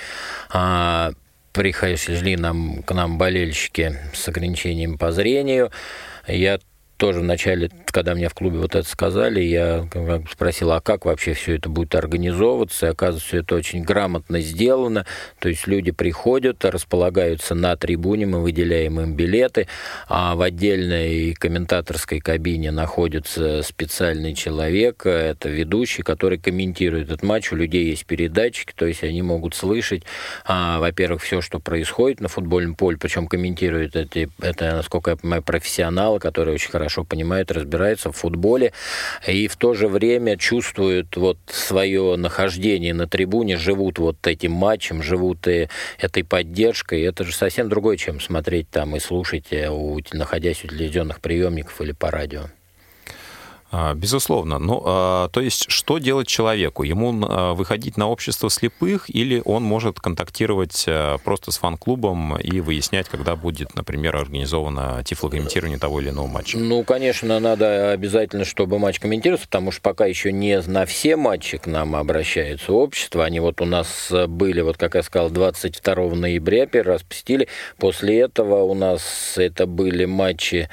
а, 0.51 1.13
приходили 1.53 2.37
нам, 2.37 2.83
к 2.85 2.95
нам 2.95 3.19
болельщики 3.19 3.99
с 4.15 4.29
ограничением 4.29 4.99
по 4.99 5.11
зрению. 5.11 5.73
Я 6.29 6.61
тоже 7.01 7.21
вначале, 7.21 7.71
когда 7.87 8.15
мне 8.15 8.29
в 8.29 8.35
клубе 8.35 8.59
вот 8.59 8.75
это 8.75 8.87
сказали, 8.87 9.41
я 9.41 9.89
спросил, 10.31 10.71
а 10.73 10.83
как 10.83 11.07
вообще 11.07 11.33
все 11.33 11.57
это 11.57 11.71
будет 11.71 11.95
организовываться? 11.95 12.87
И 12.87 12.91
оказывается, 12.91 13.27
все 13.27 13.39
это 13.39 13.55
очень 13.55 13.83
грамотно 13.83 14.41
сделано. 14.41 15.07
То 15.39 15.49
есть 15.49 15.67
люди 15.67 15.93
приходят, 15.93 16.63
располагаются 16.63 17.55
на 17.55 17.75
трибуне, 17.77 18.27
мы 18.27 18.43
выделяем 18.43 19.01
им 19.01 19.15
билеты, 19.15 19.67
а 20.09 20.35
в 20.35 20.43
отдельной 20.43 21.33
комментаторской 21.33 22.21
кабине 22.21 22.71
находится 22.71 23.63
специальный 23.63 24.35
человек, 24.35 25.07
это 25.07 25.49
ведущий, 25.49 26.03
который 26.03 26.37
комментирует 26.37 27.07
этот 27.07 27.23
матч. 27.23 27.51
У 27.51 27.57
людей 27.57 27.87
есть 27.87 28.05
передатчики, 28.05 28.75
то 28.77 28.85
есть 28.85 29.03
они 29.05 29.23
могут 29.23 29.55
слышать, 29.55 30.03
а, 30.45 30.79
во-первых, 30.79 31.23
все, 31.23 31.41
что 31.41 31.61
происходит 31.61 32.21
на 32.21 32.29
футбольном 32.29 32.75
поле, 32.75 32.99
причем 32.99 33.27
комментируют 33.27 33.97
это, 33.97 34.29
это, 34.43 34.73
насколько 34.77 35.13
я 35.13 35.17
понимаю, 35.17 35.43
профессионалы, 35.43 36.19
которые 36.19 36.57
очень 36.57 36.71
хорошо 36.71 36.90
хорошо 36.91 37.05
понимают, 37.05 37.53
разбираются 37.53 38.11
в 38.11 38.17
футболе 38.17 38.73
и 39.27 39.47
в 39.47 39.57
то 39.57 39.75
же 39.75 39.87
время 39.87 40.37
чувствуют 40.37 41.17
вот 41.17 41.39
свое 41.47 42.17
нахождение 42.17 42.95
на 42.95 43.07
трибуне, 43.07 43.57
живут 43.57 43.99
вот 43.99 44.27
этим 44.27 44.53
матчем, 44.53 45.03
живут 45.03 45.47
и 45.47 45.69
этой 45.99 46.25
поддержкой. 46.25 47.03
Это 47.03 47.25
же 47.25 47.33
совсем 47.33 47.69
другое, 47.69 47.97
чем 47.97 48.21
смотреть 48.21 48.69
там 48.71 48.97
и 48.97 49.01
слушать, 49.01 49.53
э, 49.53 49.71
находясь 50.13 50.65
у 50.65 50.69
телевизионных 50.69 51.21
приемников 51.21 51.81
или 51.81 51.93
по 51.93 52.11
радио. 52.11 52.47
А, 53.73 53.95
безусловно. 53.95 54.59
Ну, 54.59 54.83
а, 54.85 55.29
то 55.29 55.41
есть, 55.41 55.71
что 55.71 55.99
делать 55.99 56.27
человеку? 56.27 56.83
Ему 56.83 57.15
а, 57.29 57.55
выходить 57.55 57.97
на 57.97 58.09
общество 58.09 58.51
слепых 58.51 59.15
или 59.15 59.41
он 59.45 59.63
может 59.63 60.01
контактировать 60.01 60.87
просто 61.25 61.53
с 61.53 61.59
фан-клубом 61.59 62.39
и 62.39 62.61
выяснять, 62.61 63.09
когда 63.09 63.37
будет, 63.37 63.75
например, 63.77 64.17
организовано 64.17 65.03
тифлокомментирование 65.05 65.79
того 65.79 66.01
или 66.01 66.11
иного 66.11 66.27
матча? 66.27 66.59
Ну, 66.59 66.83
конечно, 66.83 67.39
надо 67.39 67.93
обязательно, 67.93 68.45
чтобы 68.45 68.79
матч 68.79 68.99
комментировался, 68.99 69.47
потому 69.47 69.71
что 69.71 69.83
пока 69.83 70.07
еще 70.07 70.33
не 70.33 70.61
на 70.61 70.85
все 70.85 71.17
матчи 71.17 71.59
к 71.59 71.67
нам 71.67 71.95
обращаются 71.95 72.73
общество. 72.73 73.25
Они 73.25 73.39
вот 73.39 73.61
у 73.61 73.65
нас 73.65 74.13
были, 74.29 74.63
вот 74.63 74.79
как 74.79 74.97
я 74.97 75.03
сказал, 75.03 75.31
22 75.31 76.15
ноября 76.15 76.67
первый 76.67 76.93
раз 76.95 77.03
посетили. 77.03 77.47
После 77.79 78.19
этого 78.21 78.63
у 78.65 78.75
нас 78.75 79.35
это 79.37 79.67
были 79.67 80.07
матчи 80.07 80.69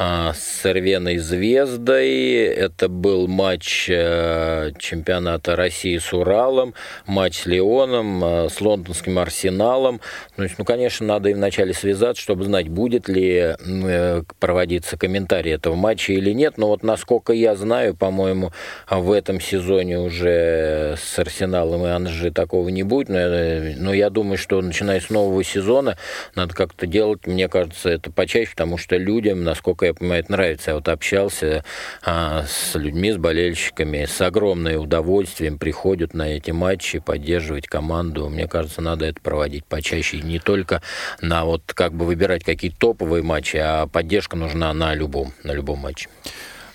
с 0.00 0.64
Эрвеной 0.64 1.18
Звездой. 1.18 2.30
Это 2.44 2.88
был 2.88 3.28
матч 3.28 3.86
э, 3.90 4.72
чемпионата 4.78 5.56
России 5.56 5.98
с 5.98 6.14
Уралом, 6.14 6.72
матч 7.06 7.40
с 7.42 7.46
Леоном, 7.46 8.24
э, 8.24 8.48
с 8.48 8.62
лондонским 8.62 9.18
Арсеналом. 9.18 10.00
Ну, 10.38 10.46
ну, 10.56 10.64
конечно, 10.64 11.06
надо 11.06 11.28
и 11.28 11.34
вначале 11.34 11.74
связаться, 11.74 12.22
чтобы 12.22 12.44
знать, 12.44 12.70
будет 12.70 13.10
ли 13.10 13.54
э, 13.58 14.22
проводиться 14.38 14.96
комментарий 14.96 15.52
этого 15.52 15.74
матча 15.74 16.14
или 16.14 16.32
нет. 16.32 16.56
Но 16.56 16.68
вот 16.68 16.82
насколько 16.82 17.34
я 17.34 17.54
знаю, 17.54 17.94
по-моему, 17.94 18.52
в 18.88 19.12
этом 19.12 19.38
сезоне 19.38 19.98
уже 19.98 20.96
с 20.98 21.18
Арсеналом 21.18 21.84
и 21.84 21.90
Анжи 21.90 22.30
такого 22.30 22.70
не 22.70 22.84
будет. 22.84 23.10
Но 23.10 23.92
я 23.92 24.08
думаю, 24.08 24.38
что 24.38 24.62
начиная 24.62 25.00
с 25.00 25.10
нового 25.10 25.44
сезона 25.44 25.98
надо 26.34 26.54
как-то 26.54 26.86
делать, 26.86 27.26
мне 27.26 27.48
кажется, 27.48 27.90
это 27.90 28.10
почаще, 28.10 28.52
потому 28.52 28.78
что 28.78 28.96
людям, 28.96 29.44
насколько 29.44 29.89
я 29.89 29.89
я 29.90 29.94
понимаю, 29.94 30.22
это 30.22 30.32
нравится. 30.32 30.70
Я 30.70 30.74
вот 30.76 30.88
общался 30.88 31.64
а, 32.02 32.44
с 32.46 32.74
людьми, 32.76 33.12
с 33.12 33.16
болельщиками, 33.16 34.04
с 34.04 34.20
огромным 34.20 34.80
удовольствием 34.80 35.58
приходят 35.58 36.14
на 36.14 36.28
эти 36.28 36.50
матчи 36.50 36.98
поддерживать 36.98 37.66
команду. 37.66 38.28
Мне 38.28 38.48
кажется, 38.48 38.80
надо 38.80 39.06
это 39.06 39.20
проводить 39.20 39.64
почаще. 39.64 40.18
И 40.18 40.22
не 40.22 40.38
только 40.38 40.82
на 41.20 41.44
вот 41.44 41.62
как 41.74 41.92
бы 41.92 42.04
выбирать 42.04 42.44
какие-то 42.44 42.76
топовые 42.78 43.22
матчи, 43.22 43.56
а 43.56 43.86
поддержка 43.86 44.36
нужна 44.36 44.72
на 44.72 44.94
любом, 44.94 45.32
на 45.44 45.52
любом 45.52 45.80
матче. 45.80 46.08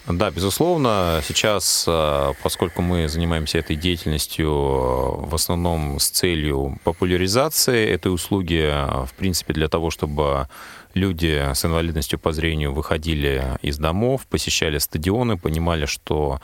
Да, 0.08 0.30
безусловно. 0.30 1.22
Сейчас, 1.28 1.86
а, 1.88 2.34
поскольку 2.44 2.84
мы 2.84 3.08
занимаемся 3.08 3.58
этой 3.58 3.76
деятельностью 3.76 4.52
в 4.52 5.34
основном 5.34 6.00
с 6.00 6.10
целью 6.10 6.80
популяризации 6.84 7.90
этой 7.90 8.14
услуги, 8.14 8.72
в 9.06 9.14
принципе, 9.16 9.54
для 9.54 9.68
того, 9.68 9.90
чтобы 9.90 10.48
люди 10.96 11.44
с 11.54 11.64
инвалидностью 11.66 12.18
по 12.18 12.32
зрению 12.32 12.74
выходили 12.74 13.58
из 13.62 13.78
домов, 13.78 14.26
посещали 14.28 14.80
стадионы, 14.80 15.38
понимали, 15.38 15.86
что 15.86 16.40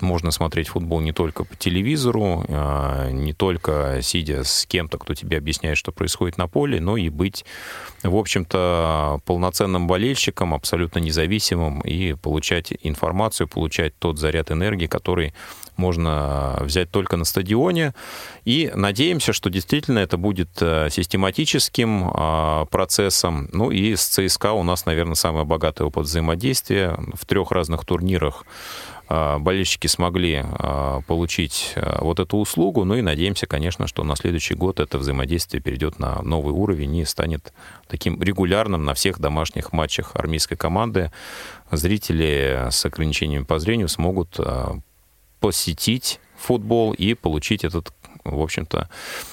можно 0.00 0.30
смотреть 0.30 0.68
футбол 0.68 1.00
не 1.00 1.12
только 1.12 1.44
по 1.44 1.56
телевизору, 1.56 2.44
а, 2.48 3.10
не 3.10 3.32
только 3.32 4.00
сидя 4.02 4.44
с 4.44 4.66
кем-то, 4.66 4.98
кто 4.98 5.14
тебе 5.14 5.38
объясняет, 5.38 5.78
что 5.78 5.90
происходит 5.90 6.36
на 6.36 6.46
поле, 6.46 6.80
но 6.80 6.96
и 6.96 7.08
быть, 7.08 7.44
в 8.02 8.14
общем-то, 8.14 9.20
полноценным 9.24 9.86
болельщиком, 9.86 10.52
абсолютно 10.52 10.98
независимым 10.98 11.80
и 11.80 12.12
получать 12.14 12.74
информацию, 12.82 13.48
получать 13.48 13.98
тот 13.98 14.18
заряд 14.18 14.50
энергии, 14.50 14.86
который 14.86 15.32
можно 15.76 16.58
взять 16.60 16.90
только 16.90 17.16
на 17.16 17.24
стадионе. 17.24 17.94
И 18.44 18.70
надеемся, 18.74 19.32
что 19.32 19.50
действительно 19.50 19.98
это 19.98 20.16
будет 20.16 20.50
э, 20.60 20.88
систематическим 20.90 22.10
а, 22.12 22.64
процессом. 22.66 23.48
Ну 23.52 23.70
и 23.70 23.96
с 23.96 24.06
ЦСКА 24.06 24.52
у 24.52 24.62
нас, 24.62 24.86
наверное, 24.86 25.14
самый 25.14 25.44
богатый 25.44 25.82
опыт 25.82 26.04
взаимодействия. 26.04 26.98
В 27.14 27.24
трех 27.26 27.50
разных 27.50 27.84
турнирах 27.84 28.44
а, 29.08 29.38
болельщики 29.38 29.86
смогли 29.86 30.44
получить 31.06 31.74
вот 31.76 32.20
эту 32.20 32.38
услугу. 32.38 32.84
Ну 32.84 32.96
и 32.96 33.02
надеемся, 33.02 33.46
конечно, 33.46 33.86
что 33.86 34.04
на 34.04 34.16
следующий 34.16 34.54
год 34.54 34.80
это 34.80 34.98
взаимодействие 34.98 35.62
перейдет 35.62 35.98
на 35.98 36.22
новый 36.22 36.52
уровень 36.52 36.96
и 36.96 37.04
станет 37.04 37.52
таким 37.88 38.22
регулярным 38.22 38.84
на 38.84 38.94
всех 38.94 39.18
домашних 39.18 39.72
матчах 39.72 40.12
армейской 40.14 40.56
команды. 40.56 41.10
Зрители 41.70 42.68
с 42.70 42.84
ограничениями 42.84 43.44
по 43.44 43.58
зрению 43.58 43.88
смогут 43.88 44.38
посетить 45.44 46.20
футбол 46.38 46.94
и 46.94 47.12
получить 47.12 47.64
этот 47.64 47.92
в 48.24 48.40
общем-то, 48.40 48.88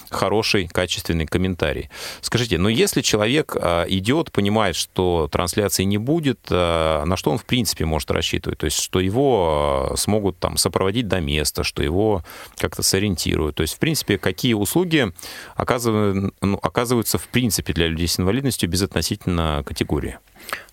хороший, 0.10 0.68
качественный 0.68 1.26
комментарий. 1.26 1.90
Скажите, 2.20 2.58
но 2.58 2.68
если 2.68 3.00
человек 3.00 3.56
а, 3.56 3.86
идет, 3.88 4.34
понимает, 4.34 4.76
что 4.76 5.30
трансляции 5.32 5.84
не 5.84 5.98
будет, 5.98 6.40
а, 6.50 7.06
на 7.06 7.16
что 7.16 7.32
он, 7.32 7.38
в 7.38 7.46
принципе, 7.46 7.86
может 7.86 8.12
рассчитывать? 8.12 8.60
То 8.60 8.66
есть, 8.66 8.82
что 8.82 9.00
его 9.00 9.92
а, 9.94 9.96
смогут 9.96 10.40
там 10.40 10.58
сопроводить 10.58 11.08
до 11.08 11.22
места, 11.22 11.64
что 11.64 11.82
его 11.82 12.26
как-то 12.58 12.84
сориентируют. 12.84 13.56
То 13.56 13.62
есть, 13.62 13.76
в 13.76 13.80
принципе, 13.80 14.18
какие 14.18 14.56
услуги 14.56 15.14
оказываются, 15.56 16.34
ну, 16.42 16.60
оказываются 16.62 17.18
в 17.18 17.30
принципе, 17.30 17.72
для 17.72 17.88
людей 17.88 18.10
с 18.10 18.20
инвалидностью 18.20 18.68
безотносительно 18.70 19.64
категории? 19.66 20.18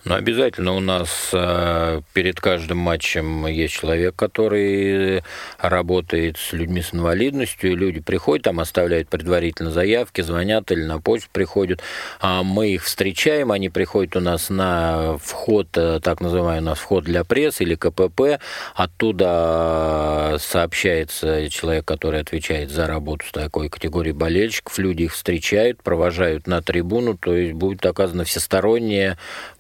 Ну, 0.09 0.15
обязательно. 0.15 0.73
У 0.73 0.81
нас 0.81 1.31
э, 1.35 2.01
перед 2.15 2.41
каждым 2.41 2.79
матчем 2.79 3.47
есть 3.47 3.75
человек, 3.75 4.17
который 4.17 5.23
работает 5.59 6.39
с 6.39 6.55
людьми 6.55 6.81
с 6.81 6.95
инвалидностью, 6.95 7.77
люди 7.77 8.01
приходят, 8.01 8.45
там 8.45 8.59
оставляют 8.59 9.11
предварительно 9.11 9.71
заявки, 9.71 10.23
звонят 10.23 10.71
или 10.73 10.85
на 10.85 10.99
почту 10.99 11.29
приходят, 11.33 11.83
а 12.21 12.43
мы 12.43 12.71
их 12.71 12.85
встречаем, 12.85 13.53
они 13.53 13.69
приходят 13.69 14.17
у 14.17 14.21
нас 14.21 14.49
на 14.49 15.19
вход, 15.19 15.69
э, 15.77 16.01
так 16.03 16.23
называемый 16.23 16.63
у 16.63 16.71
нас 16.71 16.79
вход 16.79 17.05
для 17.05 17.23
прессы 17.25 17.65
или 17.65 17.75
КПП, 17.75 18.41
оттуда 18.75 20.37
сообщается 20.39 21.51
человек, 21.51 21.85
который 21.85 22.21
отвечает 22.21 22.71
за 22.71 22.87
работу 22.87 23.27
с 23.27 23.33
такой 23.33 23.69
категорией 23.69 24.15
болельщиков, 24.15 24.79
люди 24.79 25.03
их 25.03 25.13
встречают, 25.13 25.83
провожают 25.83 26.47
на 26.47 26.63
трибуну, 26.63 27.19
то 27.19 27.35
есть 27.35 27.53
будет 27.53 27.85
оказана 27.85 28.25
всесторонняя 28.25 29.19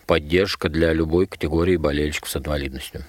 поддержка 0.08 0.70
для 0.70 0.92
любой 0.92 1.26
категории 1.26 1.76
болельщиков 1.76 2.30
с 2.30 2.36
инвалидностью. 2.36 3.04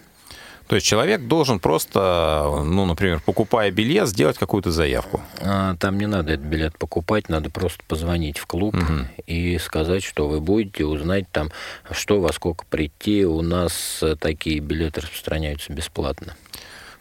То 0.68 0.76
есть 0.76 0.86
человек 0.86 1.22
должен 1.22 1.60
просто, 1.60 2.62
ну, 2.64 2.86
например, 2.86 3.22
покупая 3.26 3.72
билет, 3.72 4.08
сделать 4.08 4.38
какую-то 4.38 4.70
заявку. 4.70 5.20
А, 5.42 5.76
там 5.78 5.98
не 5.98 6.06
надо 6.06 6.34
этот 6.34 6.46
билет 6.46 6.78
покупать, 6.78 7.28
надо 7.28 7.50
просто 7.50 7.84
позвонить 7.88 8.38
в 8.38 8.46
клуб 8.46 8.76
угу. 8.76 9.08
и 9.26 9.58
сказать, 9.58 10.04
что 10.04 10.28
вы 10.28 10.42
будете, 10.42 10.86
узнать 10.86 11.26
там, 11.32 11.50
что 11.90 12.20
во 12.20 12.32
сколько 12.34 12.66
прийти. 12.70 13.26
У 13.26 13.42
нас 13.42 14.04
такие 14.20 14.60
билеты 14.60 15.02
распространяются 15.02 15.74
бесплатно. 15.74 16.36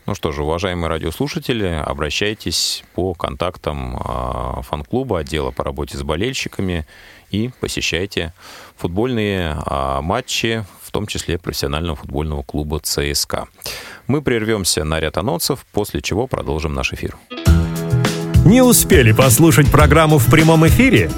Ну 0.08 0.14
что 0.14 0.32
же, 0.32 0.42
уважаемые 0.42 0.88
радиослушатели, 0.88 1.66
обращайтесь 1.66 2.82
по 2.94 3.12
контактам 3.12 4.00
а, 4.02 4.62
фан-клуба, 4.62 5.18
отдела 5.18 5.50
по 5.50 5.62
работе 5.62 5.98
с 5.98 6.02
болельщиками 6.02 6.86
и 7.30 7.50
посещайте 7.60 8.32
футбольные 8.78 9.54
а, 9.66 10.00
матчи, 10.00 10.64
в 10.82 10.92
том 10.92 11.06
числе 11.06 11.36
профессионального 11.36 11.94
футбольного 11.94 12.42
клуба 12.42 12.80
ЦСКА. 12.82 13.48
Мы 14.06 14.22
прервемся 14.22 14.82
на 14.82 14.98
ряд 14.98 15.18
анонсов, 15.18 15.66
после 15.72 16.00
чего 16.00 16.26
продолжим 16.26 16.72
наш 16.72 16.94
эфир. 16.94 17.14
Не 18.46 18.62
успели 18.62 19.12
послушать 19.12 19.70
программу 19.70 20.16
в 20.16 20.30
прямом 20.30 20.66
эфире? 20.68 21.10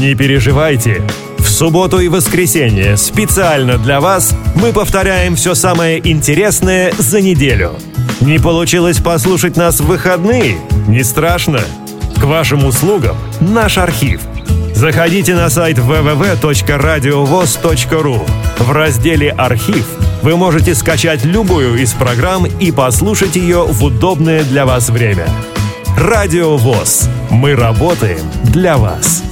Не 0.00 0.14
переживайте. 0.14 1.02
В 1.38 1.48
субботу 1.48 1.98
и 1.98 2.06
воскресенье 2.06 2.96
специально 2.96 3.76
для 3.76 4.00
вас 4.00 4.36
мы 4.54 4.72
повторяем 4.72 5.34
все 5.34 5.56
самое 5.56 5.98
интересное 6.08 6.92
за 6.96 7.20
неделю– 7.20 7.74
не 8.20 8.38
получилось 8.38 8.98
послушать 8.98 9.56
нас 9.56 9.80
в 9.80 9.86
выходные? 9.86 10.58
Не 10.88 11.02
страшно. 11.02 11.60
К 12.16 12.24
вашим 12.24 12.64
услугам 12.64 13.16
наш 13.40 13.78
архив. 13.78 14.20
Заходите 14.74 15.34
на 15.34 15.48
сайт 15.50 15.78
www.radiovoz.ru. 15.78 18.20
В 18.58 18.72
разделе 18.72 19.30
«Архив» 19.30 19.86
вы 20.22 20.36
можете 20.36 20.74
скачать 20.74 21.24
любую 21.24 21.80
из 21.80 21.92
программ 21.92 22.46
и 22.46 22.72
послушать 22.72 23.36
ее 23.36 23.64
в 23.64 23.84
удобное 23.84 24.42
для 24.44 24.66
вас 24.66 24.90
время. 24.90 25.28
Радио 25.98 26.56
ВОЗ. 26.56 27.08
Мы 27.30 27.54
работаем 27.54 28.20
для 28.44 28.76
вас. 28.76 29.22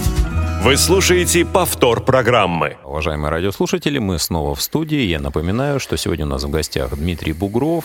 Вы 0.62 0.78
слушаете 0.78 1.44
повтор 1.44 2.02
программы. 2.02 2.78
Уважаемые 2.84 3.30
радиослушатели, 3.30 3.98
мы 3.98 4.18
снова 4.18 4.54
в 4.54 4.62
студии. 4.62 5.02
Я 5.02 5.20
напоминаю, 5.20 5.78
что 5.78 5.98
сегодня 5.98 6.24
у 6.24 6.28
нас 6.28 6.44
в 6.44 6.50
гостях 6.50 6.96
Дмитрий 6.96 7.34
Бугров, 7.34 7.84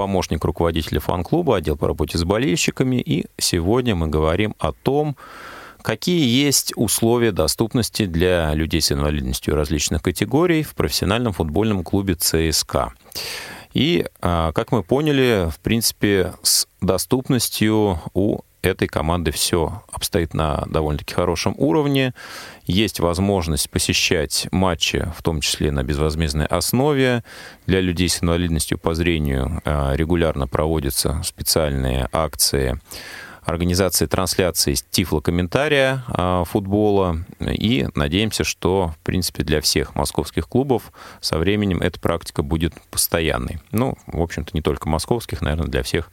помощник 0.00 0.42
руководителя 0.46 0.98
фан-клуба, 0.98 1.56
отдел 1.56 1.76
по 1.76 1.86
работе 1.86 2.16
с 2.16 2.24
болельщиками. 2.24 2.96
И 2.96 3.26
сегодня 3.36 3.94
мы 3.94 4.06
говорим 4.06 4.54
о 4.58 4.72
том, 4.72 5.14
какие 5.82 6.26
есть 6.26 6.72
условия 6.74 7.32
доступности 7.32 8.06
для 8.06 8.54
людей 8.54 8.80
с 8.80 8.92
инвалидностью 8.92 9.54
различных 9.54 10.00
категорий 10.00 10.62
в 10.62 10.74
профессиональном 10.74 11.34
футбольном 11.34 11.84
клубе 11.84 12.14
ЦСКА. 12.14 12.94
И, 13.74 14.06
а, 14.22 14.52
как 14.52 14.72
мы 14.72 14.82
поняли, 14.82 15.50
в 15.50 15.60
принципе, 15.60 16.32
с 16.42 16.66
доступностью 16.80 18.00
у 18.14 18.40
этой 18.62 18.88
команды 18.88 19.30
все 19.30 19.82
обстоит 19.92 20.34
на 20.34 20.64
довольно-таки 20.66 21.14
хорошем 21.14 21.54
уровне. 21.56 22.14
Есть 22.64 23.00
возможность 23.00 23.70
посещать 23.70 24.48
матчи, 24.52 25.10
в 25.16 25.22
том 25.22 25.40
числе 25.40 25.70
на 25.70 25.82
безвозмездной 25.82 26.46
основе. 26.46 27.24
Для 27.66 27.80
людей 27.80 28.08
с 28.08 28.22
инвалидностью 28.22 28.78
по 28.78 28.94
зрению 28.94 29.60
а, 29.64 29.94
регулярно 29.94 30.46
проводятся 30.46 31.20
специальные 31.24 32.08
акции 32.12 32.80
организации 33.42 34.06
трансляции 34.06 34.76
тифлокомментария 34.90 36.04
а, 36.08 36.44
футбола. 36.44 37.24
И 37.40 37.88
надеемся, 37.94 38.44
что, 38.44 38.94
в 39.00 39.04
принципе, 39.04 39.42
для 39.42 39.60
всех 39.60 39.94
московских 39.94 40.48
клубов 40.48 40.92
со 41.20 41.38
временем 41.38 41.80
эта 41.80 41.98
практика 42.00 42.42
будет 42.42 42.74
постоянной. 42.90 43.60
Ну, 43.72 43.96
в 44.06 44.20
общем-то, 44.20 44.50
не 44.54 44.62
только 44.62 44.88
московских, 44.88 45.42
наверное, 45.42 45.68
для 45.68 45.82
всех 45.82 46.10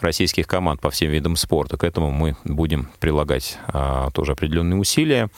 российских 0.00 0.46
команд 0.46 0.80
по 0.80 0.90
всем 0.90 1.10
видам 1.10 1.36
спорта. 1.36 1.76
К 1.76 1.84
этому 1.84 2.10
мы 2.10 2.36
будем 2.44 2.88
прилагать 3.00 3.58
а, 3.68 4.10
тоже 4.10 4.32
определенные 4.32 4.78
усилия. 4.78 5.30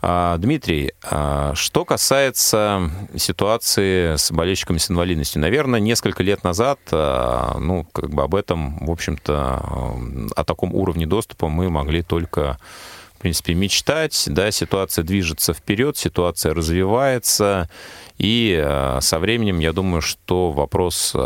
А, 0.00 0.38
Дмитрий, 0.38 0.92
а, 1.02 1.54
что 1.54 1.84
касается 1.84 2.90
ситуации 3.16 4.16
с 4.16 4.30
болельщиками 4.30 4.78
с 4.78 4.90
инвалидностью, 4.90 5.42
наверное, 5.42 5.80
несколько 5.80 6.22
лет 6.22 6.44
назад, 6.44 6.78
а, 6.92 7.58
ну, 7.58 7.84
как 7.92 8.10
бы 8.10 8.22
об 8.22 8.36
этом, 8.36 8.78
в 8.86 8.90
общем-то, 8.90 9.96
о 10.36 10.44
таком 10.44 10.72
уровне 10.74 11.06
доступа 11.06 11.48
мы 11.48 11.68
могли 11.68 12.02
только 12.02 12.58
в 13.18 13.20
принципе, 13.20 13.52
мечтать, 13.54 14.26
да, 14.28 14.52
ситуация 14.52 15.02
движется 15.02 15.52
вперед, 15.52 15.96
ситуация 15.96 16.54
развивается, 16.54 17.68
и 18.18 18.60
э, 18.60 18.98
со 19.00 19.18
временем, 19.20 19.60
я 19.60 19.72
думаю, 19.72 20.02
что 20.02 20.50
вопрос 20.50 21.12
э, 21.14 21.18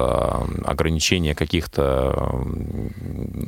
ограничения 0.64 1.34
каких-то 1.34 2.44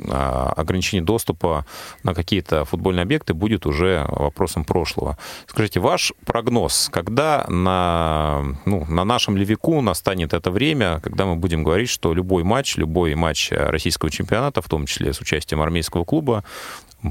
э, 0.07 0.53
ограничений 0.57 1.01
доступа 1.01 1.65
на 2.03 2.15
какие-то 2.15 2.65
футбольные 2.65 3.03
объекты 3.03 3.35
будет 3.35 3.67
уже 3.67 4.05
вопросом 4.09 4.65
прошлого. 4.65 5.17
Скажите, 5.45 5.79
ваш 5.79 6.13
прогноз, 6.25 6.89
когда 6.91 7.45
на, 7.47 8.43
ну, 8.65 8.85
на 8.85 9.05
нашем 9.05 9.37
левику 9.37 9.81
настанет 9.81 10.33
это 10.33 10.49
время, 10.49 10.99
когда 11.03 11.25
мы 11.25 11.35
будем 11.35 11.63
говорить, 11.63 11.89
что 11.89 12.15
любой 12.15 12.43
матч, 12.43 12.77
любой 12.77 13.13
матч 13.13 13.51
российского 13.51 14.09
чемпионата, 14.09 14.63
в 14.63 14.69
том 14.69 14.87
числе 14.87 15.13
с 15.13 15.21
участием 15.21 15.61
армейского 15.61 16.03
клуба, 16.03 16.43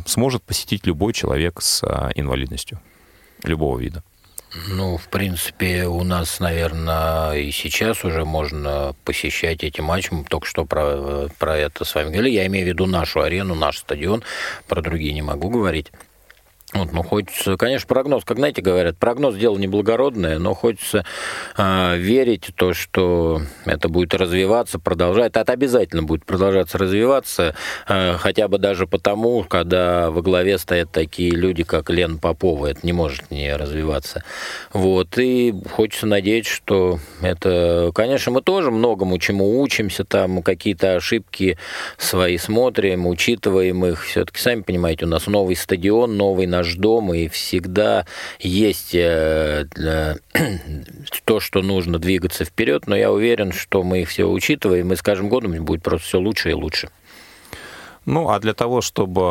сможет 0.07 0.43
посетить 0.43 0.87
любой 0.87 1.13
человек 1.13 1.61
с 1.61 1.83
инвалидностью 2.15 2.81
любого 3.43 3.79
вида? 3.79 4.03
Ну, 4.69 4.97
в 4.97 5.09
принципе, 5.09 5.87
у 5.87 6.05
нас, 6.05 6.39
наверное, 6.39 7.33
и 7.33 7.51
сейчас 7.51 8.05
уже 8.05 8.25
можно 8.25 8.95
посещать 9.05 9.65
эти 9.65 9.81
матчи. 9.81 10.11
Мы 10.13 10.25
только 10.25 10.47
что 10.47 10.65
про, 10.65 11.29
про 11.39 11.57
это 11.57 11.85
с 11.85 11.95
вами 11.95 12.11
говорили. 12.11 12.31
Я 12.31 12.47
имею 12.47 12.67
в 12.67 12.69
виду 12.69 12.87
нашу 12.87 13.23
арену, 13.23 13.57
наш 13.57 13.79
стадион. 13.79 14.23
Про 14.69 14.81
другие 14.81 15.13
не 15.13 15.23
могу 15.23 15.51
говорить. 15.51 15.91
Вот, 16.75 16.93
ну, 16.93 17.05
хочется, 17.05 17.57
конечно, 17.57 17.87
прогноз, 17.87 18.25
как 18.25 18.39
знаете, 18.39 18.61
говорят, 18.61 18.99
прогноз 18.99 19.37
дело 19.37 19.57
неблагородное, 19.57 20.41
но 20.41 20.55
хочется 20.55 21.05
э, 21.57 21.97
верить 21.99 22.49
в 22.49 22.53
то, 22.53 22.75
что 22.75 23.41
это 23.65 23.89
будет 23.89 24.13
развиваться, 24.13 24.81
продолжать. 24.81 25.37
Это 25.37 25.53
обязательно 25.53 26.03
будет 26.03 26.25
продолжаться 26.25 26.77
развиваться, 26.79 27.55
э, 27.89 28.17
хотя 28.19 28.49
бы 28.49 28.59
даже 28.59 28.89
потому, 28.89 29.45
когда 29.45 30.11
во 30.11 30.21
главе 30.21 30.59
стоят 30.59 30.91
такие 30.91 31.31
люди, 31.31 31.63
как 31.63 31.91
Лен 31.91 32.19
Попова, 32.19 32.67
это 32.67 32.81
не 32.83 32.93
может 32.93 33.31
не 33.31 33.55
развиваться. 33.55 34.25
Вот, 34.73 35.17
и 35.17 35.55
хочется 35.71 36.07
надеяться, 36.07 36.53
что 36.53 36.99
это, 37.23 37.93
конечно, 37.95 38.33
мы 38.33 38.43
тоже 38.43 38.73
многому 38.73 39.19
чему 39.19 39.61
учимся, 39.61 40.05
там 40.05 40.43
какие-то 40.43 40.97
ошибки 40.97 41.57
свои 41.99 42.37
смотрим, 42.37 43.07
учитываем 43.07 43.87
их. 43.87 44.05
Все-таки, 44.05 44.41
сами 44.41 44.63
понимаете, 44.63 45.05
у 45.05 45.09
нас 45.09 45.29
новый 45.29 45.55
стадион, 45.55 46.17
новый 46.17 46.49
наш 46.49 46.64
наш 46.65 46.75
дом, 46.75 47.13
и 47.15 47.29
всегда 47.29 48.07
есть 48.41 48.95
э, 48.95 49.67
то, 51.25 51.41
что 51.41 51.63
нужно 51.63 51.99
двигаться 51.99 52.45
вперед, 52.45 52.87
но 52.87 52.97
я 52.97 53.13
уверен, 53.13 53.53
что 53.53 53.83
мы 53.83 54.03
их 54.03 54.09
все 54.09 54.25
учитываем, 54.25 54.93
и 54.93 54.97
с 54.97 55.03
каждым 55.03 55.29
годом 55.29 55.53
будет 55.65 55.83
просто 55.83 56.07
все 56.07 56.19
лучше 56.19 56.51
и 56.51 56.55
лучше. 56.55 56.89
Ну, 58.07 58.29
а 58.29 58.39
для 58.39 58.53
того, 58.53 58.83
чтобы 58.83 59.23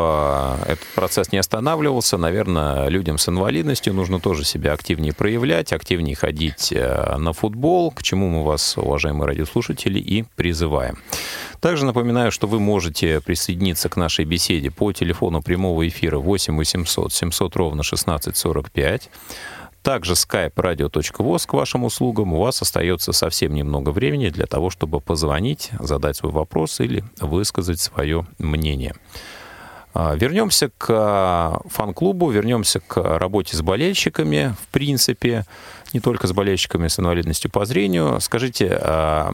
этот 0.66 0.86
процесс 0.96 1.30
не 1.30 1.38
останавливался, 1.38 2.16
наверное, 2.16 2.88
людям 2.88 3.18
с 3.18 3.28
инвалидностью 3.28 3.94
нужно 3.94 4.18
тоже 4.18 4.44
себя 4.44 4.72
активнее 4.72 5.12
проявлять, 5.12 5.72
активнее 5.72 6.16
ходить 6.16 6.72
э, 6.72 7.16
на 7.16 7.32
футбол, 7.32 7.92
к 7.92 8.02
чему 8.02 8.28
мы 8.28 8.44
вас, 8.44 8.76
уважаемые 8.76 9.28
радиослушатели, 9.28 10.00
и 10.00 10.24
призываем. 10.34 10.98
Также 11.64 11.86
напоминаю, 11.86 12.30
что 12.30 12.46
вы 12.46 12.60
можете 12.60 13.22
присоединиться 13.22 13.88
к 13.88 13.96
нашей 13.96 14.26
беседе 14.26 14.70
по 14.70 14.92
телефону 14.92 15.40
прямого 15.40 15.88
эфира 15.88 16.18
8 16.18 16.58
800 16.58 17.10
700 17.10 17.56
ровно 17.56 17.80
1645. 17.80 19.08
Также 19.82 20.12
skype 20.12 20.52
radio.voz 20.56 21.46
к 21.46 21.54
вашим 21.54 21.84
услугам. 21.84 22.34
У 22.34 22.40
вас 22.40 22.60
остается 22.60 23.12
совсем 23.12 23.54
немного 23.54 23.92
времени 23.92 24.28
для 24.28 24.44
того, 24.44 24.68
чтобы 24.68 25.00
позвонить, 25.00 25.70
задать 25.80 26.18
свой 26.18 26.32
вопрос 26.32 26.80
или 26.80 27.02
высказать 27.18 27.80
свое 27.80 28.26
мнение. 28.36 28.94
А, 29.94 30.14
вернемся 30.16 30.70
к 30.76 31.62
фан-клубу, 31.70 32.28
вернемся 32.28 32.80
к 32.80 33.18
работе 33.18 33.56
с 33.56 33.62
болельщиками, 33.62 34.54
в 34.60 34.68
принципе, 34.68 35.46
не 35.94 36.00
только 36.00 36.26
с 36.26 36.32
болельщиками 36.34 36.88
с 36.88 37.00
инвалидностью 37.00 37.50
по 37.50 37.64
зрению. 37.64 38.20
Скажите, 38.20 38.68
а, 38.78 39.32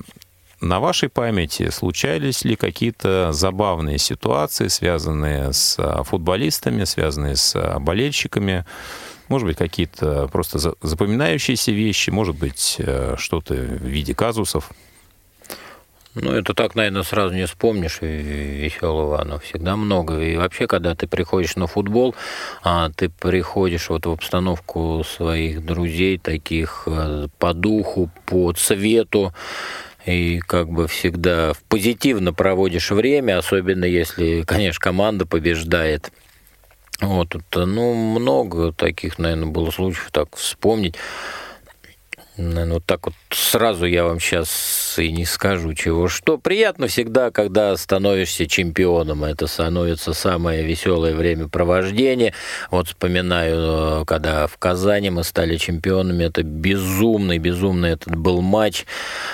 на 0.61 0.80
вашей 0.80 1.08
памяти 1.08 1.70
случались 1.70 2.44
ли 2.44 2.56
какие-то 2.56 3.32
забавные 3.32 3.98
ситуации, 3.98 4.68
связанные 4.68 5.52
с 5.52 5.76
а, 5.78 6.02
футболистами, 6.02 6.84
связанные 6.84 7.36
с 7.36 7.56
а, 7.56 7.78
болельщиками? 7.78 8.64
Может 9.28 9.46
быть, 9.46 9.56
какие-то 9.56 10.28
просто 10.28 10.58
запоминающиеся 10.82 11.70
вещи, 11.70 12.11
может 12.11 12.36
быть, 12.36 12.76
э, 12.78 13.14
что-то 13.16 13.54
в 13.54 13.84
виде 13.84 14.12
казусов? 14.12 14.70
Ну, 16.16 16.32
это 16.32 16.54
так, 16.54 16.74
наверное, 16.74 17.04
сразу 17.04 17.34
не 17.34 17.46
вспомнишь 17.46 18.00
веселого, 18.00 19.20
оно 19.20 19.38
всегда 19.38 19.76
много. 19.76 20.18
И 20.18 20.36
вообще, 20.36 20.66
когда 20.66 20.96
ты 20.96 21.06
приходишь 21.06 21.54
на 21.54 21.68
футбол, 21.68 22.16
а 22.64 22.90
ты 22.90 23.08
приходишь 23.08 23.88
вот 23.88 24.06
в 24.06 24.11
обстановку 24.11 25.04
своих 25.04 25.64
друзей, 25.64 26.18
таких 26.18 26.82
э, 26.86 27.28
по 27.38 27.54
духу, 27.54 28.11
по 28.26 28.52
цвету, 28.52 29.32
и 30.11 30.40
как 30.40 30.68
бы 30.68 30.88
всегда 30.88 31.52
позитивно 31.68 32.32
проводишь 32.32 32.90
время, 32.90 33.38
особенно 33.38 33.84
если, 33.84 34.42
конечно, 34.42 34.80
команда 34.80 35.26
побеждает. 35.26 36.11
Вот, 37.00 37.34
ну, 37.54 37.94
много 37.94 38.72
таких, 38.72 39.18
наверное, 39.18 39.48
было 39.48 39.70
случаев, 39.70 40.11
так 40.12 40.36
вспомнить. 40.36 40.96
Вот 42.36 42.84
так 42.86 43.06
вот 43.06 43.14
сразу 43.30 43.86
я 43.86 44.04
вам 44.04 44.20
сейчас 44.20 44.94
и 44.98 45.12
не 45.12 45.24
скажу 45.24 45.74
чего. 45.74 46.08
Что 46.08 46.38
приятно 46.38 46.86
всегда, 46.86 47.30
когда 47.30 47.76
становишься 47.76 48.46
чемпионом. 48.46 49.24
Это 49.24 49.46
становится 49.46 50.14
самое 50.14 50.64
веселое 50.64 51.14
времяпровождение. 51.14 52.32
Вот 52.70 52.88
вспоминаю, 52.88 54.04
когда 54.06 54.46
в 54.46 54.56
Казани 54.58 55.10
мы 55.10 55.24
стали 55.24 55.56
чемпионами. 55.56 56.24
Это 56.24 56.42
безумный, 56.42 57.38
безумный 57.38 57.90
этот 57.90 58.16
был 58.16 58.40
матч, 58.40 58.86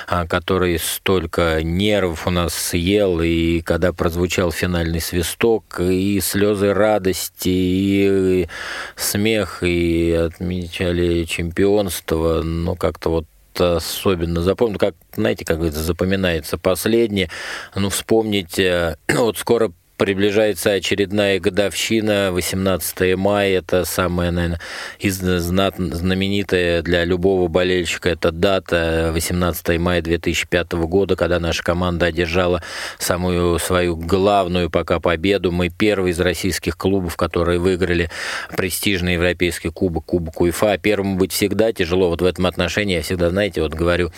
а, 0.09 0.27
который 0.27 0.79
столько 0.79 1.63
нервов 1.63 2.27
у 2.27 2.31
нас 2.31 2.55
съел. 2.55 3.21
И 3.21 3.61
когда 3.61 3.93
прозвучал 3.93 4.51
финальный 4.51 5.01
свисток, 5.01 5.81
и 5.81 6.19
слезы 6.21 6.73
радости, 6.73 7.49
и 7.49 8.49
смех, 8.97 9.63
и 9.63 10.13
отмечали 10.13 11.25
чемпионство. 11.25 12.43
Ну, 12.43 12.75
как-то 12.87 13.11
вот 13.11 13.27
особенно 13.59 14.43
запомнил, 14.43 14.79
как, 14.79 14.95
знаете, 15.15 15.45
как 15.45 15.61
это 15.61 15.79
запоминается 15.79 16.59
последнее. 16.59 17.31
Ну, 17.75 17.89
вспомнить, 17.89 18.59
э, 18.59 18.97
вот 19.09 19.39
скоро 19.39 19.73
приближается 19.97 20.73
очередная 20.73 21.41
годовщина, 21.41 22.31
18 22.33 23.17
мая, 23.17 23.59
это 23.59 23.85
самая, 23.85 24.31
наверное, 24.31 24.61
знаменитая 25.01 26.83
для 26.83 27.05
любого 27.05 27.49
болельщика 27.49 28.11
эта 28.11 28.31
дата, 28.31 29.11
18 29.13 29.79
мая 29.79 30.03
2005 30.03 30.73
года, 30.73 31.17
когда 31.17 31.41
наша 31.41 31.63
команда 31.63 32.07
одержала 32.07 32.63
самую 32.99 33.59
свою 33.59 33.97
главную 33.97 34.71
пока 34.71 35.01
победу. 35.01 35.53
Мы 35.53 35.71
первый 35.71 36.13
из 36.13 36.21
российских 36.21 36.77
клубов, 36.77 37.17
которые 37.17 37.59
выиграли 37.59 38.11
престижный 38.57 39.15
европейский 39.15 39.71
кубок, 39.71 40.05
кубок 40.05 40.41
УЕФА. 40.41 40.79
Первым 40.79 41.17
быть 41.17 41.33
всегда 41.33 41.73
тяжело. 41.73 42.09
Вот 42.11 42.23
в 42.23 42.25
этом 42.25 42.47
отношении 42.47 42.97
я 42.97 43.03
всегда, 43.03 43.31
знаете, 43.31 43.63
вот 43.63 43.75
говорю, 43.75 44.11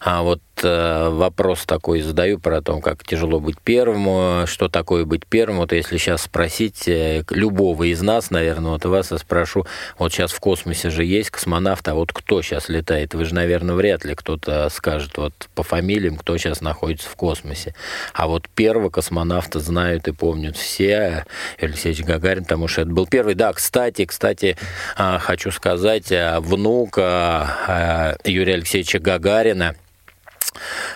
а 0.00 0.22
вот 0.22 0.40
э, 0.62 1.08
вопрос 1.10 1.64
такой 1.64 2.00
задаю 2.00 2.38
про 2.38 2.62
то, 2.62 2.78
как 2.80 3.04
тяжело 3.04 3.40
быть 3.40 3.56
первым, 3.62 4.46
что 4.46 4.68
такое 4.68 5.04
быть 5.04 5.23
первым. 5.24 5.58
Вот 5.58 5.72
если 5.72 5.96
сейчас 5.98 6.22
спросить 6.22 6.88
э, 6.88 7.24
любого 7.30 7.84
из 7.84 8.02
нас, 8.02 8.30
наверное, 8.30 8.72
вот 8.72 8.84
вас 8.84 9.10
я 9.10 9.18
спрошу, 9.18 9.66
вот 9.98 10.12
сейчас 10.12 10.32
в 10.32 10.40
космосе 10.40 10.90
же 10.90 11.04
есть 11.04 11.30
космонавт, 11.30 11.86
а 11.88 11.94
вот 11.94 12.12
кто 12.12 12.42
сейчас 12.42 12.68
летает? 12.68 13.14
Вы 13.14 13.24
же, 13.24 13.34
наверное, 13.34 13.74
вряд 13.74 14.04
ли 14.04 14.14
кто-то 14.14 14.68
скажет 14.70 15.16
вот 15.16 15.48
по 15.54 15.62
фамилиям, 15.62 16.16
кто 16.16 16.36
сейчас 16.36 16.60
находится 16.60 17.08
в 17.08 17.16
космосе. 17.16 17.74
А 18.12 18.26
вот 18.26 18.48
первого 18.48 18.90
космонавта 18.90 19.60
знают 19.60 20.08
и 20.08 20.12
помнят 20.12 20.56
все, 20.56 21.24
Алексей 21.58 21.94
Гагарин, 21.94 22.44
потому 22.44 22.68
что 22.68 22.82
это 22.82 22.90
был 22.90 23.06
первый. 23.06 23.34
Да, 23.34 23.52
кстати, 23.52 24.04
кстати, 24.04 24.56
а, 24.96 25.18
хочу 25.18 25.50
сказать, 25.50 26.10
а, 26.12 26.40
внук 26.40 26.98
Юрия 26.98 28.54
Алексеевича 28.54 28.98
Гагарина– 28.98 29.74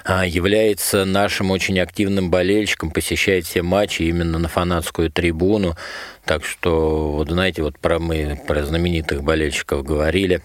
является 0.06 1.04
нашим 1.04 1.50
очень 1.50 1.78
активным 1.80 2.30
болельщиком, 2.30 2.90
посещает 2.90 3.46
все 3.46 3.62
матчи 3.62 4.02
именно 4.02 4.38
на 4.38 4.48
фанатскую 4.48 5.10
трибуну. 5.10 5.76
Так 6.24 6.44
что, 6.44 7.12
вот 7.12 7.30
знаете, 7.30 7.62
вот 7.62 7.78
про 7.78 7.98
мы 7.98 8.40
про 8.46 8.64
знаменитых 8.64 9.22
болельщиков 9.22 9.84
говорили. 9.84 10.42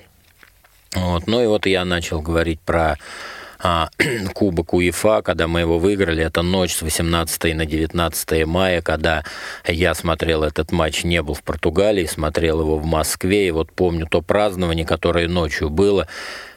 Вот. 0.95 1.27
Ну 1.27 1.43
и 1.43 1.47
вот 1.47 1.65
я 1.65 1.85
начал 1.85 2.21
говорить 2.21 2.59
про 2.59 2.97
а, 3.59 3.89
Кубок 4.33 4.73
УЕФА, 4.73 5.21
когда 5.23 5.47
мы 5.47 5.61
его 5.61 5.79
выиграли. 5.79 6.23
Это 6.23 6.41
ночь 6.41 6.75
с 6.75 6.81
18 6.81 7.55
на 7.55 7.65
19 7.65 8.45
мая, 8.45 8.81
когда 8.81 9.23
я 9.65 9.93
смотрел 9.95 10.43
этот 10.43 10.71
матч, 10.71 11.03
не 11.03 11.21
был 11.21 11.33
в 11.33 11.43
Португалии, 11.43 12.05
смотрел 12.05 12.61
его 12.61 12.77
в 12.77 12.85
Москве. 12.85 13.47
И 13.47 13.51
вот 13.51 13.71
помню 13.71 14.05
то 14.05 14.21
празднование, 14.21 14.85
которое 14.85 15.27
ночью 15.27 15.69
было. 15.69 16.07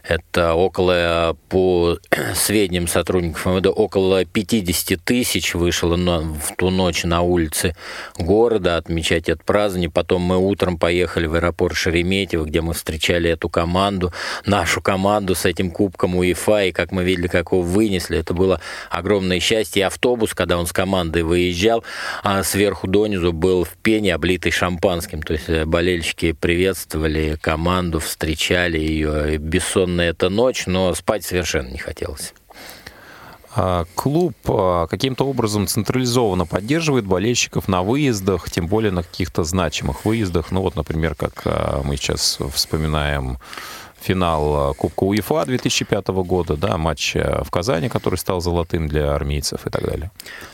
Это 0.09 0.55
около, 0.55 1.37
по 1.49 1.99
сведениям 2.35 2.87
сотрудников 2.87 3.45
МВД, 3.47 3.67
около 3.67 4.25
50 4.25 5.03
тысяч 5.03 5.55
вышло 5.55 5.97
в 5.97 6.57
ту 6.57 6.71
ночь 6.71 7.05
на 7.05 7.23
улице 7.23 7.75
города 8.17 8.77
отмечать 8.77 9.29
это 9.29 9.43
празднование. 9.45 9.91
Потом 9.91 10.23
мы 10.23 10.39
утром 10.39 10.79
поехали 10.79 11.27
в 11.27 11.35
аэропорт 11.35 11.77
Шереметьево, 11.77 12.45
где 12.45 12.61
мы 12.61 12.75
встречали 12.75 13.31
эту 13.31 13.49
команду, 13.49 14.13
нашу 14.45 14.81
команду 14.81 15.35
с 15.35 15.45
этим 15.45 15.71
кубком 15.71 16.15
УЕФА, 16.17 16.67
и 16.67 16.73
как 16.73 16.93
мы 16.93 17.05
видели, 17.05 17.27
как 17.27 17.53
его 17.53 17.63
вынесли. 17.63 18.19
Это 18.19 18.33
было 18.35 18.61
огромное 18.91 19.41
счастье. 19.41 19.81
И 19.81 19.85
автобус, 19.85 20.35
когда 20.35 20.59
он 20.59 20.67
с 20.67 20.73
командой 20.73 21.23
выезжал, 21.23 21.85
а 22.23 22.43
сверху 22.45 22.87
донизу 22.87 23.33
был 23.33 23.65
в 23.65 23.71
пене, 23.83 24.15
облитый 24.15 24.53
шампанским. 24.53 25.23
То 25.23 25.33
есть 25.33 25.49
болельщики 25.67 26.33
приветствовали 26.33 27.37
команду, 27.41 27.99
встречали 27.99 28.79
ее. 28.79 29.39
Бессонно 29.39 29.96
бессонная 29.97 30.11
эта 30.11 30.29
ночь, 30.29 30.67
но 30.67 30.95
спать 30.95 31.25
совершенно 31.25 31.69
не 31.69 31.79
хотелось. 31.79 32.35
А, 33.55 33.87
клуб 33.95 34.35
а, 34.49 34.87
каким-то 34.87 35.25
образом 35.25 35.67
централизованно 35.67 36.45
поддерживает 36.45 37.07
болельщиков 37.07 37.69
на 37.69 37.83
выездах, 37.83 38.51
тем 38.51 38.67
более 38.67 38.93
на 38.93 39.03
каких-то 39.03 39.45
значимых 39.45 40.05
выездах. 40.05 40.53
Ну 40.53 40.61
вот, 40.61 40.77
например, 40.77 41.15
как 41.15 41.43
а, 41.47 41.83
мы 41.83 41.97
сейчас 41.97 42.39
вспоминаем 42.53 43.39
финал 44.07 44.75
Кубка 44.75 45.05
УЕФА 45.05 45.45
2005 45.47 46.09
года, 46.09 46.57
да, 46.57 46.77
матч 46.79 47.15
в 47.15 47.51
Казани, 47.51 47.89
который 47.89 48.17
стал 48.17 48.41
золотым 48.41 48.89
для 48.89 49.15
армейцев 49.15 49.67
и 49.67 49.71
так 49.71 49.85
далее. 49.85 50.11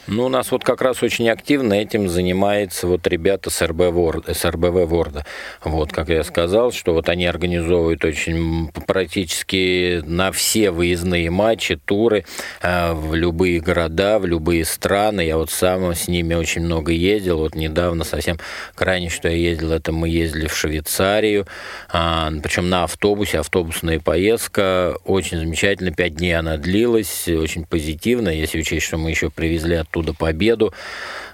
Ну, 0.06 0.24
у 0.24 0.28
нас 0.28 0.50
вот 0.50 0.64
как 0.64 0.82
раз 0.82 1.02
очень 1.02 1.28
активно 1.28 1.74
этим 1.74 2.08
занимается 2.08 2.86
вот 2.86 3.06
ребята 3.06 3.50
с, 3.50 3.64
РБ 3.64 3.92
Ворд, 3.92 4.28
с 4.28 4.44
Ворда. 4.44 5.24
Вот, 5.62 5.92
как 5.92 6.08
я 6.08 6.24
сказал, 6.24 6.72
что 6.72 6.92
вот 6.92 7.08
они 7.08 7.26
организовывают 7.26 8.04
очень 8.04 8.68
практически 8.86 10.02
на 10.04 10.32
все 10.32 10.70
выездные 10.70 11.30
матчи, 11.30 11.76
туры 11.76 12.24
э, 12.62 12.92
в 12.92 13.14
любые 13.14 13.60
города, 13.60 14.18
в 14.18 14.26
любые 14.26 14.64
страны. 14.64 15.20
Я 15.20 15.36
вот 15.36 15.50
сам 15.50 15.94
с 15.94 16.08
ними 16.08 16.34
очень 16.34 16.62
много 16.62 16.92
ездил. 16.92 17.38
Вот 17.38 17.54
недавно 17.54 18.04
совсем 18.04 18.38
крайне, 18.74 19.08
что 19.08 19.28
я 19.28 19.36
ездил, 19.36 19.72
это 19.72 19.92
мы 19.92 20.08
ездили 20.08 20.46
в 20.48 20.56
Швейцарию, 20.56 21.46
а, 21.88 22.30
причем 22.42 22.68
на 22.68 22.84
автобусе, 22.84 23.38
автобусная 23.42 24.00
поездка. 24.00 24.96
Очень 25.04 25.38
замечательно, 25.38 25.92
пять 25.92 26.14
дней 26.14 26.32
она 26.32 26.56
длилась, 26.56 27.28
очень 27.28 27.64
позитивно, 27.64 28.28
если 28.28 28.60
учесть, 28.60 28.86
что 28.86 28.96
мы 28.96 29.10
еще 29.10 29.30
привезли 29.30 29.74
оттуда 29.74 30.14
победу. 30.14 30.72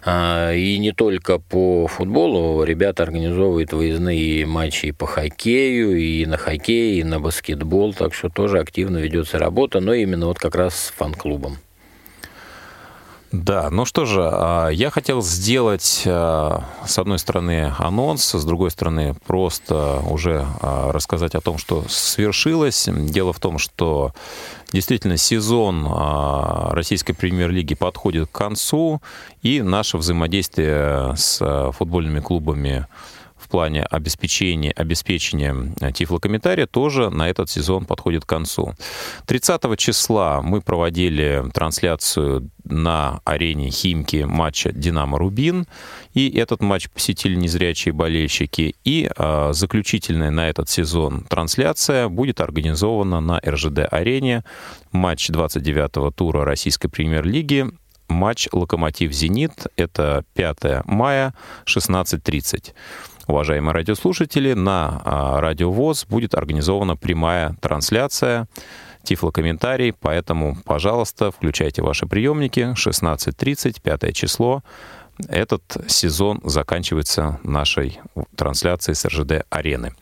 А, 0.04 0.52
и 0.52 0.78
не 0.78 0.92
только 0.92 1.38
по 1.38 1.86
футболу, 1.86 2.64
ребята 2.64 3.02
организовывают 3.02 3.72
выездные 3.72 4.46
матчи 4.46 4.86
и 4.86 4.92
по 4.92 5.06
хоккею, 5.06 5.96
и 5.96 6.26
на 6.26 6.36
хоккей, 6.36 7.00
и 7.00 7.04
на 7.04 7.20
баскетбол, 7.20 7.94
так 7.94 8.14
что 8.14 8.28
тоже 8.28 8.58
активно 8.58 8.98
ведется 8.98 9.38
работа, 9.38 9.80
но 9.80 9.94
именно 9.94 10.26
вот 10.26 10.38
как 10.38 10.54
раз 10.54 10.74
с 10.74 10.90
фан-клубом. 10.96 11.58
Да, 13.30 13.68
ну 13.70 13.84
что 13.84 14.06
же, 14.06 14.22
а, 14.22 14.68
я 14.68 14.90
хотел 14.90 15.20
сделать, 15.20 16.02
а, 16.06 16.64
с 16.86 16.98
одной 16.98 17.18
стороны, 17.18 17.74
анонс, 17.78 18.34
с 18.34 18.44
другой 18.44 18.70
стороны, 18.70 19.14
просто 19.26 20.00
уже 20.08 20.46
рассказать 20.60 21.34
о 21.34 21.40
том, 21.40 21.58
что 21.58 21.84
свершилось. 21.88 22.88
Дело 22.88 23.32
в 23.32 23.40
том, 23.40 23.58
что 23.58 24.12
Действительно, 24.70 25.16
сезон 25.16 25.86
а, 25.88 26.74
российской 26.74 27.14
премьер-лиги 27.14 27.74
подходит 27.74 28.28
к 28.28 28.32
концу, 28.32 29.00
и 29.42 29.62
наше 29.62 29.96
взаимодействие 29.96 31.14
с 31.16 31.38
а, 31.40 31.72
футбольными 31.72 32.20
клубами 32.20 32.86
в 33.48 33.50
плане 33.50 33.82
обеспечения, 33.82 34.72
обеспечения 34.72 35.72
тифлокомментария 35.94 36.66
тоже 36.66 37.08
на 37.08 37.30
этот 37.30 37.48
сезон 37.48 37.86
подходит 37.86 38.26
к 38.26 38.28
концу. 38.28 38.74
30 39.24 39.78
числа 39.78 40.42
мы 40.42 40.60
проводили 40.60 41.44
трансляцию 41.54 42.50
на 42.64 43.22
арене 43.24 43.70
Химки 43.70 44.24
матча 44.24 44.70
«Динамо-Рубин», 44.70 45.66
и 46.12 46.28
этот 46.28 46.60
матч 46.60 46.90
посетили 46.90 47.36
незрячие 47.36 47.94
болельщики. 47.94 48.74
И 48.84 49.08
э, 49.16 49.50
заключительная 49.54 50.30
на 50.30 50.50
этот 50.50 50.68
сезон 50.68 51.24
трансляция 51.24 52.08
будет 52.08 52.42
организована 52.42 53.20
на 53.20 53.40
РЖД-арене. 53.40 54.44
Матч 54.92 55.30
29-го 55.30 56.10
тура 56.10 56.44
российской 56.44 56.88
премьер-лиги 56.88 57.66
матч 58.08 58.48
«Локомотив-Зенит». 58.52 59.66
Это 59.76 60.24
5 60.34 60.86
мая, 60.86 61.34
16.30 61.66 62.74
уважаемые 63.28 63.74
радиослушатели, 63.74 64.54
на 64.54 65.00
а, 65.04 65.40
Радио 65.40 65.70
ВОЗ 65.70 66.06
будет 66.06 66.34
организована 66.34 66.96
прямая 66.96 67.54
трансляция 67.60 68.48
тифлокомментарий, 69.04 69.92
поэтому, 69.92 70.56
пожалуйста, 70.64 71.30
включайте 71.30 71.82
ваши 71.82 72.06
приемники. 72.06 72.74
16.30, 72.74 73.80
пятое 73.82 74.12
число. 74.12 74.62
Этот 75.28 75.62
сезон 75.88 76.40
заканчивается 76.44 77.40
нашей 77.42 78.00
трансляцией 78.36 78.94
с 78.94 79.04
РЖД-арены. 79.04 79.94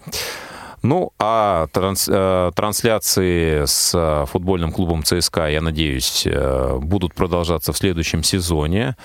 Ну, 0.83 1.13
а 1.19 1.67
транс, 1.73 2.09
э, 2.11 2.51
трансляции 2.55 3.65
с 3.65 3.93
э, 3.95 4.27
футбольным 4.27 4.73
клубом 4.73 5.03
ЦСКА, 5.03 5.49
я 5.49 5.61
надеюсь, 5.61 6.25
э, 6.27 6.79
будут 6.81 7.15
продолжаться 7.15 7.73
в 7.73 7.79
следующем 7.79 8.23
сезоне. 8.23 8.97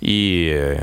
И 0.00 0.78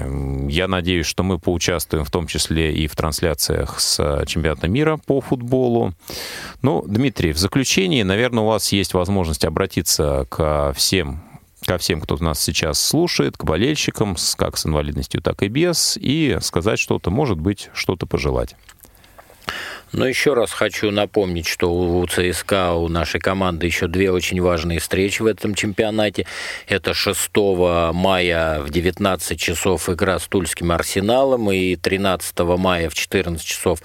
я 0.49 0.67
надеюсь, 0.67 1.05
что 1.05 1.23
мы 1.23 1.37
поучаствуем 1.37 2.05
в 2.05 2.11
том 2.11 2.27
числе 2.27 2.73
и 2.73 2.87
в 2.87 2.95
трансляциях 2.95 3.79
с 3.79 4.23
чемпионата 4.25 4.67
мира 4.67 4.99
по 5.05 5.21
футболу. 5.21 5.93
Ну, 6.61 6.83
Дмитрий, 6.87 7.33
в 7.33 7.37
заключении, 7.37 8.03
наверное, 8.03 8.43
у 8.43 8.47
вас 8.47 8.71
есть 8.71 8.93
возможность 8.93 9.45
обратиться 9.45 10.25
к 10.29 10.73
всем 10.75 11.23
ко 11.65 11.77
всем, 11.77 11.99
кто 11.99 12.15
нас 12.17 12.39
сейчас 12.39 12.79
слушает, 12.79 13.35
к 13.35 13.43
болельщикам, 13.43 14.15
как 14.37 14.57
с 14.57 14.65
инвалидностью, 14.65 15.21
так 15.21 15.43
и 15.43 15.49
без, 15.49 15.97
и 15.99 16.37
сказать 16.39 16.79
что-то, 16.79 17.09
может 17.09 17.39
быть, 17.39 17.69
что-то 17.73 18.05
пожелать. 18.05 18.55
Но 19.93 20.05
еще 20.05 20.33
раз 20.33 20.51
хочу 20.51 20.91
напомнить, 20.91 21.47
что 21.47 21.73
у 21.73 22.05
ЦСКА, 22.05 22.73
у 22.73 22.89
нашей 22.89 23.21
команды 23.21 23.67
еще 23.67 23.87
две 23.87 24.11
очень 24.11 24.41
важные 24.41 24.79
встречи 24.79 25.21
в 25.21 25.25
этом 25.25 25.55
чемпионате. 25.55 26.25
Это 26.67 26.93
6 26.93 27.31
мая 27.93 28.61
в 28.61 28.69
19 28.69 29.39
часов 29.39 29.89
игра 29.89 30.19
с 30.19 30.27
Тульским 30.27 30.71
Арсеналом 30.71 31.49
и 31.51 31.77
13 31.77 32.37
мая 32.57 32.89
в 32.89 32.95
14 32.95 33.45
часов 33.45 33.79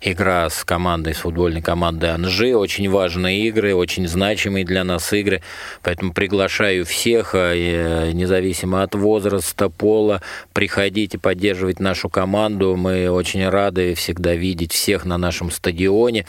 игра 0.00 0.48
с 0.48 0.64
командой, 0.64 1.14
с 1.14 1.18
футбольной 1.18 1.60
командой 1.60 2.14
Анжи. 2.14 2.54
Очень 2.54 2.88
важные 2.88 3.48
игры, 3.48 3.74
очень 3.74 4.06
значимые 4.06 4.64
для 4.64 4.84
нас 4.84 5.12
игры. 5.12 5.42
Поэтому 5.82 6.12
приглашаю 6.12 6.86
всех, 6.86 7.34
э, 7.34 8.12
независимо 8.12 8.84
от 8.84 8.94
возраста, 8.94 9.68
пола, 9.68 10.22
приходите 10.52 11.18
поддерживать 11.18 11.80
нашу 11.80 12.08
команду. 12.08 12.76
Мы 12.76 13.10
очень 13.10 13.46
рады 13.48 13.94
всегда 13.94 14.34
видеть 14.34 14.72
всех 14.72 15.04
на 15.08 15.18
нашем 15.18 15.50
стадионе. 15.50 16.26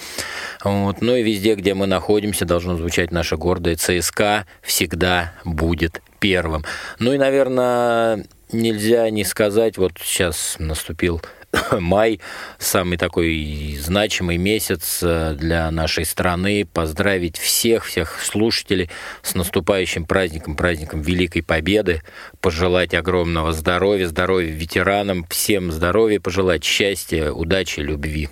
Вот. 0.63 1.01
Ну 1.01 1.15
и 1.15 1.23
везде, 1.23 1.55
где 1.55 1.73
мы 1.73 1.85
находимся, 1.85 2.45
должно 2.45 2.75
звучать 2.75 3.11
наша 3.11 3.37
гордая 3.37 3.75
ЦСКА 3.75 4.45
всегда 4.61 5.33
будет 5.45 6.01
первым. 6.19 6.65
Ну 6.97 7.13
и, 7.13 7.17
наверное, 7.17 8.25
нельзя 8.51 9.09
не 9.09 9.23
сказать, 9.23 9.77
вот 9.77 9.93
сейчас 10.01 10.55
наступил 10.59 11.21
май, 11.79 12.19
самый 12.57 12.97
такой 12.97 13.77
значимый 13.79 14.37
месяц 14.37 14.99
э, 15.01 15.35
для 15.37 15.69
нашей 15.71 16.05
страны. 16.05 16.67
Поздравить 16.71 17.37
всех, 17.37 17.85
всех 17.85 18.19
слушателей 18.21 18.89
с 19.21 19.35
наступающим 19.35 20.05
праздником, 20.05 20.55
праздником 20.55 21.01
Великой 21.01 21.41
Победы. 21.41 22.01
Пожелать 22.41 22.93
огромного 22.93 23.53
здоровья, 23.53 24.07
здоровья 24.07 24.51
ветеранам, 24.51 25.25
всем 25.29 25.71
здоровья, 25.71 26.19
пожелать 26.19 26.63
счастья, 26.63 27.31
удачи, 27.31 27.79
любви. 27.79 28.29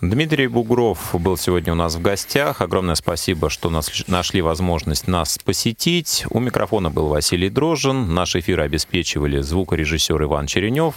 Дмитрий 0.00 0.46
Бугров 0.46 1.14
был 1.20 1.36
сегодня 1.36 1.74
у 1.74 1.76
нас 1.76 1.96
в 1.96 2.00
гостях. 2.00 2.62
Огромное 2.62 2.94
спасибо, 2.94 3.50
что 3.50 3.68
нас, 3.68 3.90
нашли 4.06 4.40
возможность 4.40 5.06
нас 5.06 5.38
посетить. 5.38 6.24
У 6.30 6.40
микрофона 6.40 6.88
был 6.88 7.08
Василий 7.08 7.50
Дрожжин. 7.50 8.14
Наш 8.14 8.34
эфир 8.34 8.60
обеспечивали 8.60 9.42
звукорежиссер 9.42 10.22
Иван 10.22 10.46
Черенев, 10.46 10.94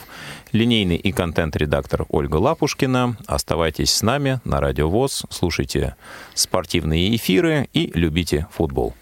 линейный 0.54 0.96
и 0.96 1.12
контент-редактор 1.12 2.06
Ольга 2.08 2.38
Лапушкина. 2.38 3.18
Оставайтесь 3.28 3.94
с 3.94 4.04
нами 4.04 4.40
на 4.46 4.62
Радио 4.62 4.90
ВОЗ, 4.90 5.24
слушайте 5.30 5.98
спортивные 6.34 7.14
эфиры 7.14 7.68
и 7.74 7.92
любите 7.94 8.48
футбол. 8.52 8.94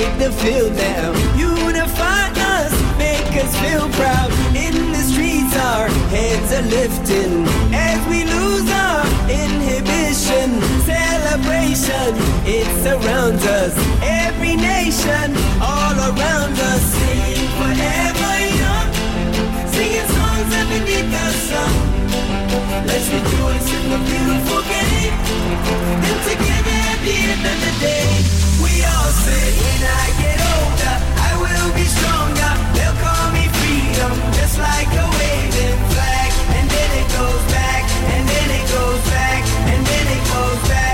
make 0.00 0.18
the 0.18 0.32
feel 0.32 0.68
down. 0.72 1.12
Unify 1.36 2.32
us, 2.56 2.72
make 2.96 3.32
us 3.42 3.52
feel 3.60 3.86
proud. 4.00 4.30
In 4.56 4.74
the 4.92 5.02
streets, 5.10 5.54
our 5.56 5.88
heads 6.14 6.50
are 6.56 6.68
lifting 6.78 7.44
as 7.74 7.98
we 8.08 8.24
lose 8.24 8.68
our 8.70 9.04
inhibition. 9.28 10.48
Celebration, 10.88 12.10
it 12.48 12.68
surrounds 12.84 13.44
us. 13.44 13.72
Every 14.00 14.56
nation, 14.56 15.36
all 15.60 15.96
around 16.10 16.56
us. 16.72 16.82
Sing 16.96 17.48
forever 17.60 18.34
young, 18.62 18.88
singing 19.74 20.08
songs 20.16 20.52
underneath 20.60 21.08
the 21.16 21.28
sun. 21.48 21.72
Let's 22.88 23.08
rejoice 23.16 23.68
in 23.76 23.84
the 23.92 24.00
beautiful 24.08 24.62
game. 24.72 25.14
And 26.08 26.18
together 26.30 26.78
at 26.92 26.98
the 27.04 27.16
end 27.32 27.44
of 27.52 27.58
the 27.64 27.72
day 27.84 28.49
then 36.70 36.90
it 37.00 37.08
goes 37.12 37.44
back, 37.52 37.84
and 38.14 38.28
then 38.28 38.50
it 38.58 38.66
goes 38.70 39.10
back, 39.10 39.42
and 39.72 39.86
then 39.86 40.06
it 40.16 40.24
goes 40.32 40.68
back. 40.68 40.89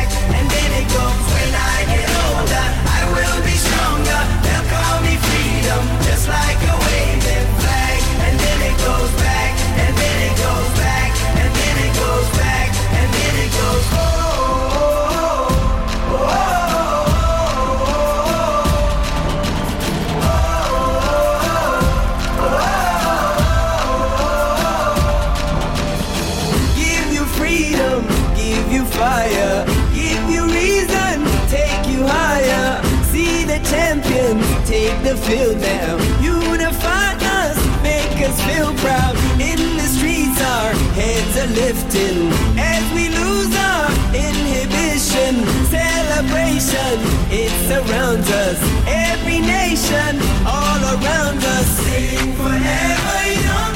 Feel 35.27 35.55
them. 35.55 35.99
Unify 36.23 37.15
us, 37.43 37.59
make 37.83 38.17
us 38.23 38.39
feel 38.47 38.71
proud. 38.79 39.15
In 39.43 39.59
the 39.75 39.89
streets, 39.91 40.39
our 40.41 40.71
heads 40.95 41.35
are 41.43 41.51
lifting 41.51 42.31
as 42.55 42.85
we 42.95 43.11
lose 43.11 43.51
our 43.59 43.91
inhibition. 44.15 45.43
Celebration, 45.67 46.95
it 47.35 47.51
surrounds 47.67 48.31
us. 48.31 48.59
Every 48.87 49.41
nation, 49.41 50.23
all 50.47 50.81
around 50.95 51.43
us. 51.59 51.67
Sing 51.83 52.33
forever 52.39 53.19
young, 53.47 53.75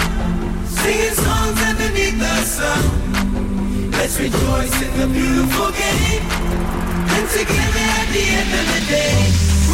singing 0.79 1.17
songs 1.19 1.59
underneath 1.67 2.19
the 2.19 2.37
sun. 2.47 3.91
Let's 3.91 4.17
rejoice 4.21 4.77
in 4.87 4.93
the 5.01 5.09
beautiful 5.19 5.71
game. 5.75 6.23
And 7.11 7.27
together 7.35 7.87
at 7.99 8.09
the 8.15 8.25
end 8.39 8.51
of 8.61 8.67
the 8.73 8.83
day, 8.87 9.60